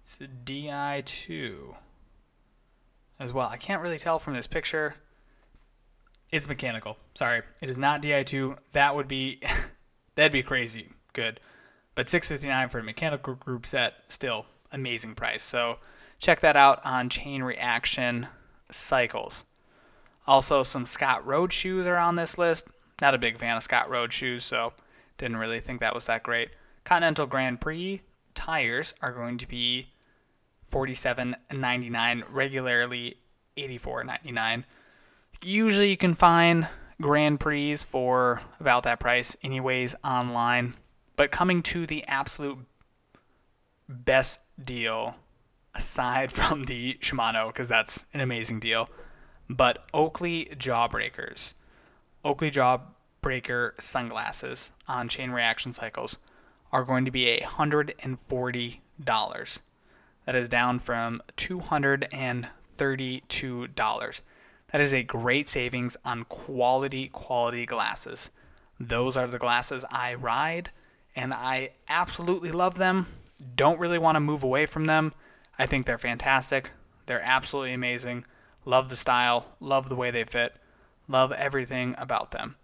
it's 0.00 0.20
a 0.20 0.28
Di2 0.28 1.74
as 3.18 3.32
well. 3.32 3.48
I 3.48 3.56
can't 3.56 3.82
really 3.82 3.98
tell 3.98 4.20
from 4.20 4.34
this 4.34 4.46
picture. 4.46 4.94
It's 6.30 6.46
mechanical. 6.46 6.98
Sorry, 7.14 7.42
it 7.60 7.68
is 7.68 7.78
not 7.78 8.00
Di2. 8.00 8.58
That 8.72 8.94
would 8.94 9.08
be 9.08 9.40
that'd 10.14 10.30
be 10.30 10.44
crazy 10.44 10.90
good. 11.12 11.40
But 11.96 12.08
659 12.08 12.68
for 12.68 12.78
a 12.78 12.84
mechanical 12.84 13.34
group 13.34 13.66
set, 13.66 14.04
still 14.08 14.46
amazing 14.70 15.16
price. 15.16 15.42
So 15.42 15.80
check 16.20 16.40
that 16.40 16.56
out 16.56 16.80
on 16.84 17.08
Chain 17.08 17.42
Reaction 17.42 18.28
Cycles. 18.70 19.44
Also, 20.26 20.62
some 20.62 20.86
Scott 20.86 21.26
Road 21.26 21.52
shoes 21.52 21.86
are 21.86 21.96
on 21.96 22.14
this 22.14 22.38
list. 22.38 22.68
Not 23.00 23.14
a 23.14 23.18
big 23.18 23.38
fan 23.38 23.56
of 23.56 23.62
Scott 23.62 23.90
Road 23.90 24.12
shoes, 24.12 24.44
so 24.44 24.74
didn't 25.18 25.38
really 25.38 25.60
think 25.60 25.80
that 25.80 25.94
was 25.94 26.04
that 26.04 26.22
great. 26.22 26.50
Continental 26.84 27.26
Grand 27.26 27.60
Prix 27.60 28.02
tires 28.34 28.94
are 29.02 29.12
going 29.12 29.38
to 29.38 29.48
be 29.48 29.88
$47.99, 30.70 32.24
regularly 32.30 33.16
$84.99. 33.56 34.64
Usually 35.42 35.90
you 35.90 35.96
can 35.96 36.14
find 36.14 36.68
Grand 37.00 37.40
Prix 37.40 37.76
for 37.76 38.42
about 38.60 38.82
that 38.84 39.00
price, 39.00 39.36
anyways, 39.42 39.96
online. 40.04 40.74
But 41.16 41.30
coming 41.30 41.62
to 41.64 41.86
the 41.86 42.06
absolute 42.06 42.58
best 43.88 44.40
deal 44.62 45.16
aside 45.74 46.32
from 46.32 46.64
the 46.64 46.98
Shimano, 47.00 47.48
because 47.48 47.68
that's 47.68 48.04
an 48.12 48.20
amazing 48.20 48.60
deal. 48.60 48.88
But 49.48 49.84
Oakley 49.92 50.48
Jawbreakers, 50.56 51.54
Oakley 52.24 52.50
Jawbreaker 52.50 53.80
sunglasses 53.80 54.72
on 54.86 55.08
chain 55.08 55.30
reaction 55.30 55.72
cycles 55.72 56.18
are 56.72 56.84
going 56.84 57.04
to 57.04 57.10
be 57.10 57.40
$140. 57.42 59.58
That 60.26 60.36
is 60.36 60.48
down 60.48 60.78
from 60.78 61.20
$232. 61.36 64.20
That 64.72 64.80
is 64.80 64.94
a 64.94 65.02
great 65.02 65.48
savings 65.48 65.96
on 66.04 66.22
quality, 66.24 67.08
quality 67.08 67.66
glasses. 67.66 68.30
Those 68.78 69.16
are 69.16 69.26
the 69.26 69.38
glasses 69.38 69.84
I 69.90 70.14
ride, 70.14 70.70
and 71.16 71.34
I 71.34 71.70
absolutely 71.88 72.52
love 72.52 72.76
them. 72.76 73.06
Don't 73.56 73.80
really 73.80 73.98
want 73.98 74.14
to 74.16 74.20
move 74.20 74.44
away 74.44 74.66
from 74.66 74.84
them 74.84 75.12
I 75.60 75.66
think 75.66 75.84
they're 75.84 75.98
fantastic. 75.98 76.70
They're 77.04 77.20
absolutely 77.20 77.74
amazing. 77.74 78.24
Love 78.64 78.88
the 78.88 78.96
style, 78.96 79.48
love 79.60 79.90
the 79.90 79.94
way 79.94 80.10
they 80.10 80.24
fit, 80.24 80.54
love 81.06 81.32
everything 81.32 81.94
about 81.98 82.30
them. 82.30 82.56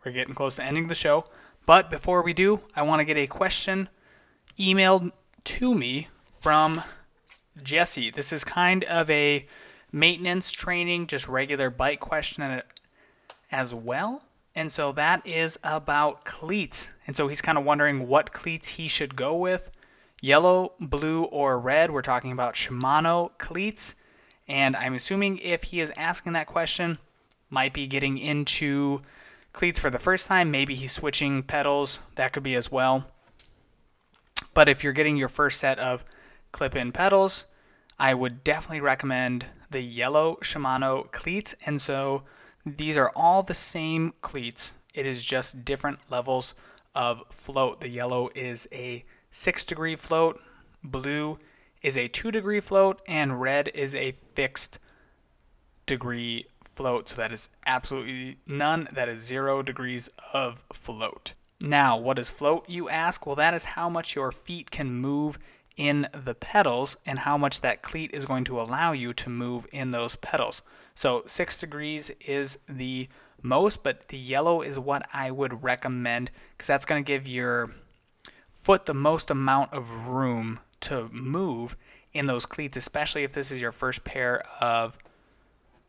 we're 0.03 0.11
getting 0.11 0.33
close 0.33 0.55
to 0.55 0.63
ending 0.63 0.87
the 0.87 0.95
show, 0.95 1.23
but 1.67 1.91
before 1.91 2.23
we 2.23 2.33
do, 2.33 2.61
I 2.75 2.81
want 2.81 3.01
to 3.01 3.05
get 3.05 3.17
a 3.17 3.27
question 3.27 3.89
emailed 4.57 5.11
to 5.43 5.75
me 5.75 6.07
from 6.39 6.81
Jesse. 7.63 8.11
This 8.11 8.31
is 8.31 8.43
kind 8.43 8.83
of 8.85 9.09
a 9.09 9.45
maintenance 9.91 10.51
training, 10.51 11.07
just 11.07 11.27
regular 11.27 11.69
bike 11.69 11.99
question 11.99 12.61
as 13.51 13.73
well. 13.73 14.23
And 14.55 14.71
so 14.71 14.91
that 14.93 15.25
is 15.25 15.59
about 15.63 16.25
cleats. 16.25 16.89
And 17.05 17.15
so 17.15 17.27
he's 17.27 17.41
kind 17.41 17.57
of 17.57 17.63
wondering 17.63 18.07
what 18.07 18.33
cleats 18.33 18.69
he 18.69 18.87
should 18.87 19.15
go 19.15 19.37
with 19.37 19.71
yellow, 20.21 20.73
blue, 20.79 21.23
or 21.25 21.59
red. 21.59 21.91
We're 21.91 22.01
talking 22.01 22.31
about 22.31 22.55
Shimano 22.55 23.37
cleats. 23.37 23.95
And 24.47 24.75
I'm 24.75 24.95
assuming 24.95 25.37
if 25.39 25.65
he 25.65 25.79
is 25.79 25.91
asking 25.97 26.33
that 26.33 26.47
question, 26.47 26.97
might 27.49 27.73
be 27.73 27.87
getting 27.87 28.17
into 28.17 29.01
cleats 29.53 29.79
for 29.79 29.89
the 29.89 29.99
first 29.99 30.27
time. 30.27 30.51
Maybe 30.51 30.75
he's 30.75 30.91
switching 30.91 31.43
pedals. 31.43 31.99
That 32.15 32.33
could 32.33 32.43
be 32.43 32.55
as 32.55 32.71
well. 32.71 33.07
But 34.53 34.69
if 34.69 34.83
you're 34.83 34.93
getting 34.93 35.17
your 35.17 35.29
first 35.29 35.59
set 35.59 35.77
of 35.79 36.03
clip 36.57 36.75
in 36.75 36.91
pedals, 36.91 37.45
I 37.99 38.15
would 38.15 38.43
definitely 38.43 38.81
recommend 38.81 39.45
the 39.69 39.81
yellow 39.81 40.37
Shimano 40.41 41.11
cleats. 41.11 41.53
And 41.67 41.79
so 41.79 42.23
these 42.65 42.97
are 42.97 43.11
all 43.15 43.43
the 43.43 43.53
same 43.53 44.13
cleats, 44.21 44.71
it 44.95 45.05
is 45.05 45.23
just 45.23 45.63
different 45.63 45.99
levels 46.09 46.55
of 46.95 47.21
float. 47.29 47.81
The 47.81 47.89
yellow 47.89 48.31
is 48.33 48.67
a 48.71 49.05
six 49.29 49.63
degree 49.65 49.95
float, 49.95 50.41
blue 50.83 51.37
is 51.83 51.95
a 51.95 52.07
two 52.07 52.31
degree 52.31 52.59
float, 52.59 53.01
and 53.07 53.39
red 53.39 53.69
is 53.75 53.93
a 53.93 54.15
fixed 54.33 54.79
degree 55.85 56.47
float. 56.63 57.09
So 57.09 57.17
that 57.17 57.31
is 57.31 57.49
absolutely 57.67 58.37
none. 58.47 58.87
That 58.91 59.09
is 59.09 59.21
zero 59.21 59.61
degrees 59.61 60.09
of 60.33 60.63
float. 60.73 61.35
Now, 61.61 61.97
what 61.97 62.17
is 62.17 62.31
float, 62.31 62.67
you 62.67 62.89
ask? 62.89 63.27
Well, 63.27 63.35
that 63.35 63.53
is 63.53 63.63
how 63.63 63.89
much 63.89 64.15
your 64.15 64.31
feet 64.31 64.71
can 64.71 64.91
move 64.91 65.37
in 65.77 66.07
the 66.11 66.35
pedals 66.35 66.97
and 67.05 67.19
how 67.19 67.37
much 67.37 67.61
that 67.61 67.81
cleat 67.81 68.11
is 68.13 68.25
going 68.25 68.43
to 68.43 68.59
allow 68.59 68.91
you 68.91 69.13
to 69.13 69.29
move 69.29 69.67
in 69.71 69.91
those 69.91 70.15
pedals. 70.17 70.61
So, 70.95 71.23
six 71.27 71.59
degrees 71.59 72.09
is 72.19 72.57
the 72.67 73.07
most, 73.41 73.83
but 73.83 74.09
the 74.09 74.17
yellow 74.17 74.61
is 74.61 74.79
what 74.79 75.07
I 75.13 75.31
would 75.31 75.63
recommend 75.63 76.31
because 76.51 76.67
that's 76.67 76.85
going 76.85 77.03
to 77.03 77.07
give 77.07 77.27
your 77.27 77.71
foot 78.53 78.87
the 78.87 78.93
most 78.93 79.29
amount 79.29 79.71
of 79.71 80.07
room 80.07 80.59
to 80.81 81.07
move 81.11 81.77
in 82.13 82.25
those 82.25 82.45
cleats, 82.45 82.75
especially 82.75 83.23
if 83.23 83.33
this 83.33 83.51
is 83.51 83.61
your 83.61 83.71
first 83.71 84.03
pair 84.03 84.41
of 84.59 84.97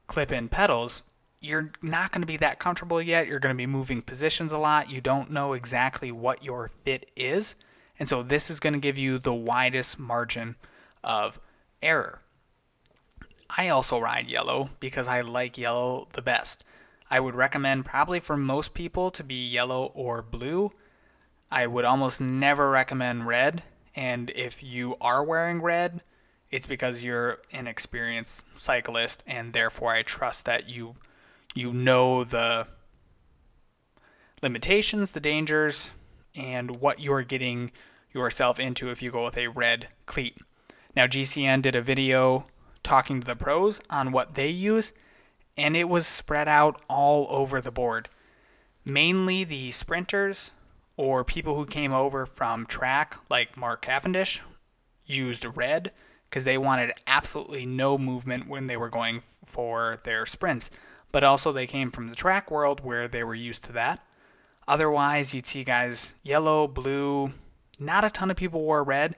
clip 0.06 0.30
in 0.30 0.48
pedals, 0.48 1.02
you're 1.40 1.70
not 1.82 2.12
going 2.12 2.22
to 2.22 2.26
be 2.26 2.36
that 2.38 2.58
comfortable 2.58 3.00
yet. 3.00 3.26
You're 3.26 3.38
going 3.38 3.54
to 3.54 3.56
be 3.56 3.66
moving 3.66 4.02
positions 4.02 4.52
a 4.52 4.58
lot. 4.58 4.90
You 4.90 5.00
don't 5.00 5.30
know 5.30 5.52
exactly 5.52 6.10
what 6.10 6.44
your 6.44 6.70
fit 6.84 7.10
is. 7.16 7.54
And 7.98 8.08
so 8.08 8.22
this 8.22 8.50
is 8.50 8.60
going 8.60 8.74
to 8.74 8.78
give 8.78 8.98
you 8.98 9.18
the 9.18 9.34
widest 9.34 9.98
margin 9.98 10.56
of 11.02 11.40
error. 11.82 12.22
I 13.56 13.68
also 13.68 13.98
ride 13.98 14.28
yellow 14.28 14.70
because 14.78 15.08
I 15.08 15.20
like 15.20 15.58
yellow 15.58 16.08
the 16.12 16.22
best. 16.22 16.64
I 17.10 17.20
would 17.20 17.34
recommend 17.34 17.86
probably 17.86 18.20
for 18.20 18.36
most 18.36 18.74
people 18.74 19.10
to 19.12 19.24
be 19.24 19.48
yellow 19.48 19.86
or 19.94 20.22
blue. 20.22 20.72
I 21.50 21.66
would 21.66 21.84
almost 21.84 22.20
never 22.20 22.70
recommend 22.70 23.26
red. 23.26 23.62
And 23.96 24.30
if 24.30 24.62
you 24.62 24.96
are 25.00 25.24
wearing 25.24 25.62
red, 25.62 26.02
it's 26.50 26.66
because 26.66 27.02
you're 27.02 27.38
an 27.52 27.66
experienced 27.66 28.44
cyclist 28.58 29.22
and 29.26 29.52
therefore 29.52 29.94
I 29.94 30.02
trust 30.02 30.44
that 30.44 30.68
you 30.68 30.96
you 31.54 31.72
know 31.72 32.24
the 32.24 32.68
limitations, 34.42 35.10
the 35.10 35.20
dangers, 35.20 35.90
and 36.34 36.80
what 36.80 37.00
you're 37.00 37.22
getting 37.22 37.72
yourself 38.12 38.58
into 38.58 38.90
if 38.90 39.02
you 39.02 39.10
go 39.10 39.24
with 39.24 39.38
a 39.38 39.48
red 39.48 39.88
cleat. 40.06 40.36
Now 40.96 41.06
GCN 41.06 41.62
did 41.62 41.76
a 41.76 41.82
video 41.82 42.46
talking 42.82 43.20
to 43.20 43.26
the 43.26 43.36
pros 43.36 43.80
on 43.90 44.12
what 44.12 44.34
they 44.34 44.48
use 44.48 44.92
and 45.56 45.76
it 45.76 45.88
was 45.88 46.06
spread 46.06 46.48
out 46.48 46.80
all 46.88 47.26
over 47.30 47.60
the 47.60 47.72
board. 47.72 48.08
Mainly 48.84 49.44
the 49.44 49.70
sprinters 49.72 50.52
or 50.96 51.24
people 51.24 51.56
who 51.56 51.66
came 51.66 51.92
over 51.92 52.26
from 52.26 52.64
track 52.64 53.16
like 53.28 53.56
Mark 53.56 53.82
Cavendish 53.82 54.40
used 55.04 55.44
red 55.56 55.92
because 56.28 56.44
they 56.44 56.58
wanted 56.58 56.92
absolutely 57.06 57.64
no 57.64 57.98
movement 57.98 58.48
when 58.48 58.66
they 58.66 58.76
were 58.76 58.90
going 58.90 59.22
for 59.44 59.98
their 60.04 60.26
sprints. 60.26 60.70
But 61.10 61.24
also, 61.24 61.52
they 61.52 61.66
came 61.66 61.90
from 61.90 62.08
the 62.08 62.14
track 62.14 62.50
world 62.50 62.80
where 62.80 63.08
they 63.08 63.24
were 63.24 63.34
used 63.34 63.64
to 63.64 63.72
that. 63.72 64.04
Otherwise, 64.66 65.32
you'd 65.32 65.46
see 65.46 65.64
guys 65.64 66.12
yellow, 66.22 66.68
blue. 66.68 67.32
Not 67.78 68.04
a 68.04 68.10
ton 68.10 68.30
of 68.30 68.36
people 68.36 68.62
wore 68.62 68.82
red. 68.82 69.16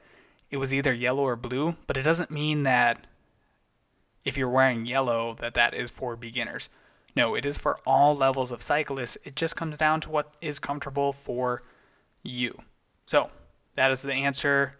It 0.50 0.56
was 0.56 0.74
either 0.74 0.92
yellow 0.92 1.22
or 1.22 1.36
blue, 1.36 1.76
but 1.86 1.96
it 1.96 2.02
doesn't 2.02 2.30
mean 2.30 2.64
that 2.64 3.06
if 4.24 4.36
you're 4.36 4.48
wearing 4.48 4.84
yellow 4.86 5.34
that 5.34 5.54
that 5.54 5.74
is 5.74 5.90
for 5.90 6.16
beginners. 6.16 6.68
No, 7.16 7.34
it 7.34 7.44
is 7.46 7.58
for 7.58 7.80
all 7.86 8.16
levels 8.16 8.52
of 8.52 8.62
cyclists. 8.62 9.18
It 9.24 9.34
just 9.36 9.56
comes 9.56 9.78
down 9.78 10.00
to 10.02 10.10
what 10.10 10.34
is 10.40 10.58
comfortable 10.58 11.12
for 11.12 11.62
you. 12.22 12.58
So, 13.06 13.30
that 13.74 13.90
is 13.90 14.02
the 14.02 14.12
answer 14.12 14.76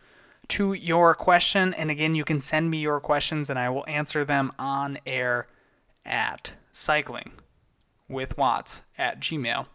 to 0.49 0.73
your 0.75 1.15
question. 1.15 1.73
And 1.75 1.91
again, 1.91 2.15
you 2.15 2.25
can 2.25 2.41
send 2.41 2.71
me 2.71 2.79
your 2.79 3.01
questions 3.01 3.51
and 3.51 3.59
I 3.59 3.69
will 3.71 3.85
answer 3.89 4.25
them 4.25 4.53
on 4.59 4.99
air 5.07 5.49
at 6.05 6.53
cycling 6.73 7.33
with 8.09 8.37
Watts 8.37 8.83
at 8.99 9.21
gmail.com. 9.21 9.69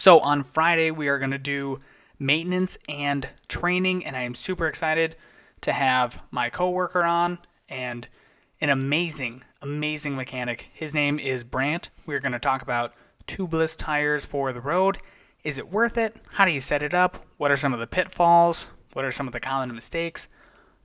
So 0.00 0.20
on 0.20 0.44
Friday, 0.44 0.90
we 0.90 1.08
are 1.08 1.18
going 1.18 1.32
to 1.32 1.36
do 1.36 1.78
maintenance 2.18 2.78
and 2.88 3.28
training, 3.48 4.06
and 4.06 4.16
I 4.16 4.22
am 4.22 4.34
super 4.34 4.66
excited 4.66 5.14
to 5.60 5.74
have 5.74 6.22
my 6.30 6.48
coworker 6.48 7.04
on 7.04 7.38
and 7.68 8.08
an 8.62 8.70
amazing, 8.70 9.44
amazing 9.60 10.16
mechanic. 10.16 10.70
His 10.72 10.94
name 10.94 11.18
is 11.18 11.44
Brant. 11.44 11.90
We're 12.06 12.20
going 12.20 12.32
to 12.32 12.38
talk 12.38 12.62
about 12.62 12.94
tubeless 13.26 13.76
tires 13.76 14.24
for 14.24 14.54
the 14.54 14.62
road 14.62 14.96
is 15.42 15.58
it 15.58 15.70
worth 15.70 15.98
it? 15.98 16.16
How 16.32 16.46
do 16.46 16.50
you 16.50 16.60
set 16.60 16.82
it 16.82 16.94
up? 16.94 17.24
What 17.36 17.50
are 17.50 17.56
some 17.56 17.74
of 17.74 17.78
the 17.78 17.86
pitfalls? 17.86 18.68
What 18.94 19.04
are 19.04 19.12
some 19.12 19.26
of 19.26 19.34
the 19.34 19.40
common 19.40 19.74
mistakes 19.74 20.28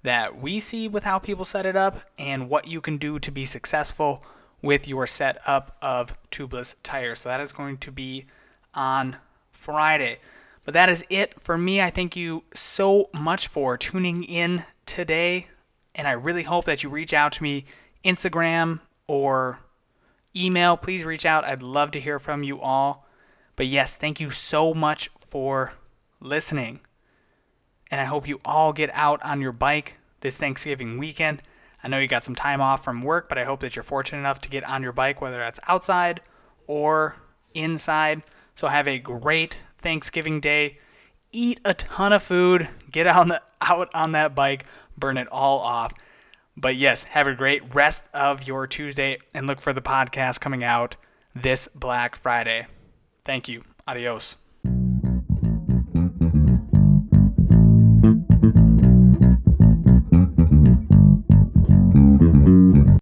that 0.04 0.38
we 0.38 0.60
see 0.60 0.88
with 0.90 1.04
how 1.04 1.20
people 1.20 1.46
set 1.46 1.66
it 1.66 1.76
up? 1.76 2.02
And 2.18 2.50
what 2.50 2.68
you 2.68 2.82
can 2.82 2.98
do 2.98 3.20
to 3.20 3.32
be 3.32 3.46
successful 3.46 4.26
with 4.62 4.88
your 4.88 5.08
setup 5.08 5.78
of 5.82 6.18
tubeless 6.32 6.76
tires. 6.84 7.20
So 7.20 7.30
that 7.30 7.42
is 7.42 7.52
going 7.52 7.78
to 7.80 7.92
be 7.92 8.26
on 8.76 9.18
Friday. 9.52 10.20
But 10.64 10.74
that 10.74 10.90
is 10.90 11.06
it 11.10 11.40
for 11.40 11.58
me. 11.58 11.82
I 11.82 11.90
thank 11.90 12.16
you 12.16 12.44
so 12.54 13.10
much 13.14 13.48
for 13.48 13.78
tuning 13.78 14.24
in 14.24 14.64
today. 14.86 15.48
And 15.94 16.08
I 16.08 16.12
really 16.12 16.44
hope 16.44 16.66
that 16.66 16.84
you 16.84 16.90
reach 16.90 17.14
out 17.14 17.32
to 17.34 17.44
me 17.44 17.66
Instagram 18.04 18.82
or 19.08 19.60
email. 20.36 20.76
Please 20.76 21.06
reach 21.06 21.26
out. 21.26 21.46
I'd 21.46 21.64
love 21.64 21.92
to 21.92 22.00
hear 22.00 22.20
from 22.20 22.44
you 22.44 22.60
all. 22.60 23.08
But 23.56 23.68
yes, 23.68 23.96
thank 23.96 24.20
you 24.20 24.32
so 24.32 24.74
much 24.74 25.10
for 25.20 25.74
listening. 26.20 26.82
And 27.92 28.02
I 28.02 28.06
hope 28.06 28.28
you 28.28 28.42
all 28.44 28.74
get 28.74 28.90
out 28.94 29.24
on 29.24 29.42
your 29.42 29.52
bike 29.52 29.96
this 30.22 30.38
Thanksgiving 30.38 30.98
weekend. 30.98 31.42
I 31.84 31.88
know 31.88 32.00
you 32.00 32.08
got 32.08 32.24
some 32.24 32.36
time 32.36 32.62
off 32.62 32.84
from 32.84 33.04
work, 33.04 33.30
but 33.30 33.38
I 33.38 33.44
hope 33.44 33.60
that 33.60 33.76
you're 33.76 33.84
fortunate 33.84 34.20
enough 34.20 34.42
to 34.42 34.50
get 34.50 34.68
on 34.68 34.82
your 34.82 34.92
bike, 34.92 35.22
whether 35.22 35.38
that's 35.38 35.60
outside 35.68 36.20
or 36.66 37.18
inside. 37.54 38.24
So 38.56 38.68
have 38.68 38.88
a 38.88 39.00
great 39.00 39.58
Thanksgiving 39.78 40.40
day. 40.40 40.80
Eat 41.32 41.60
a 41.66 41.74
ton 41.74 42.14
of 42.14 42.24
food. 42.24 42.68
Get 42.92 43.08
on 43.08 43.28
the, 43.28 43.42
out 43.62 43.90
on 43.94 44.14
that 44.14 44.34
bike. 44.34 44.66
Burn 44.98 45.18
it 45.18 45.28
all 45.28 45.60
off. 45.60 45.94
But 46.58 46.78
yes, 46.78 47.04
have 47.04 47.28
a 47.28 47.36
great 47.36 47.76
rest 47.76 48.06
of 48.14 48.48
your 48.48 48.66
Tuesday 48.66 49.18
and 49.34 49.46
look 49.46 49.60
for 49.60 49.74
the 49.74 49.82
podcast 49.82 50.40
coming 50.40 50.64
out 50.64 50.96
this 51.36 51.68
Black 51.76 52.16
Friday. 52.16 52.68
Thank 53.26 53.50
you. 53.50 53.64
Adios. 53.86 54.38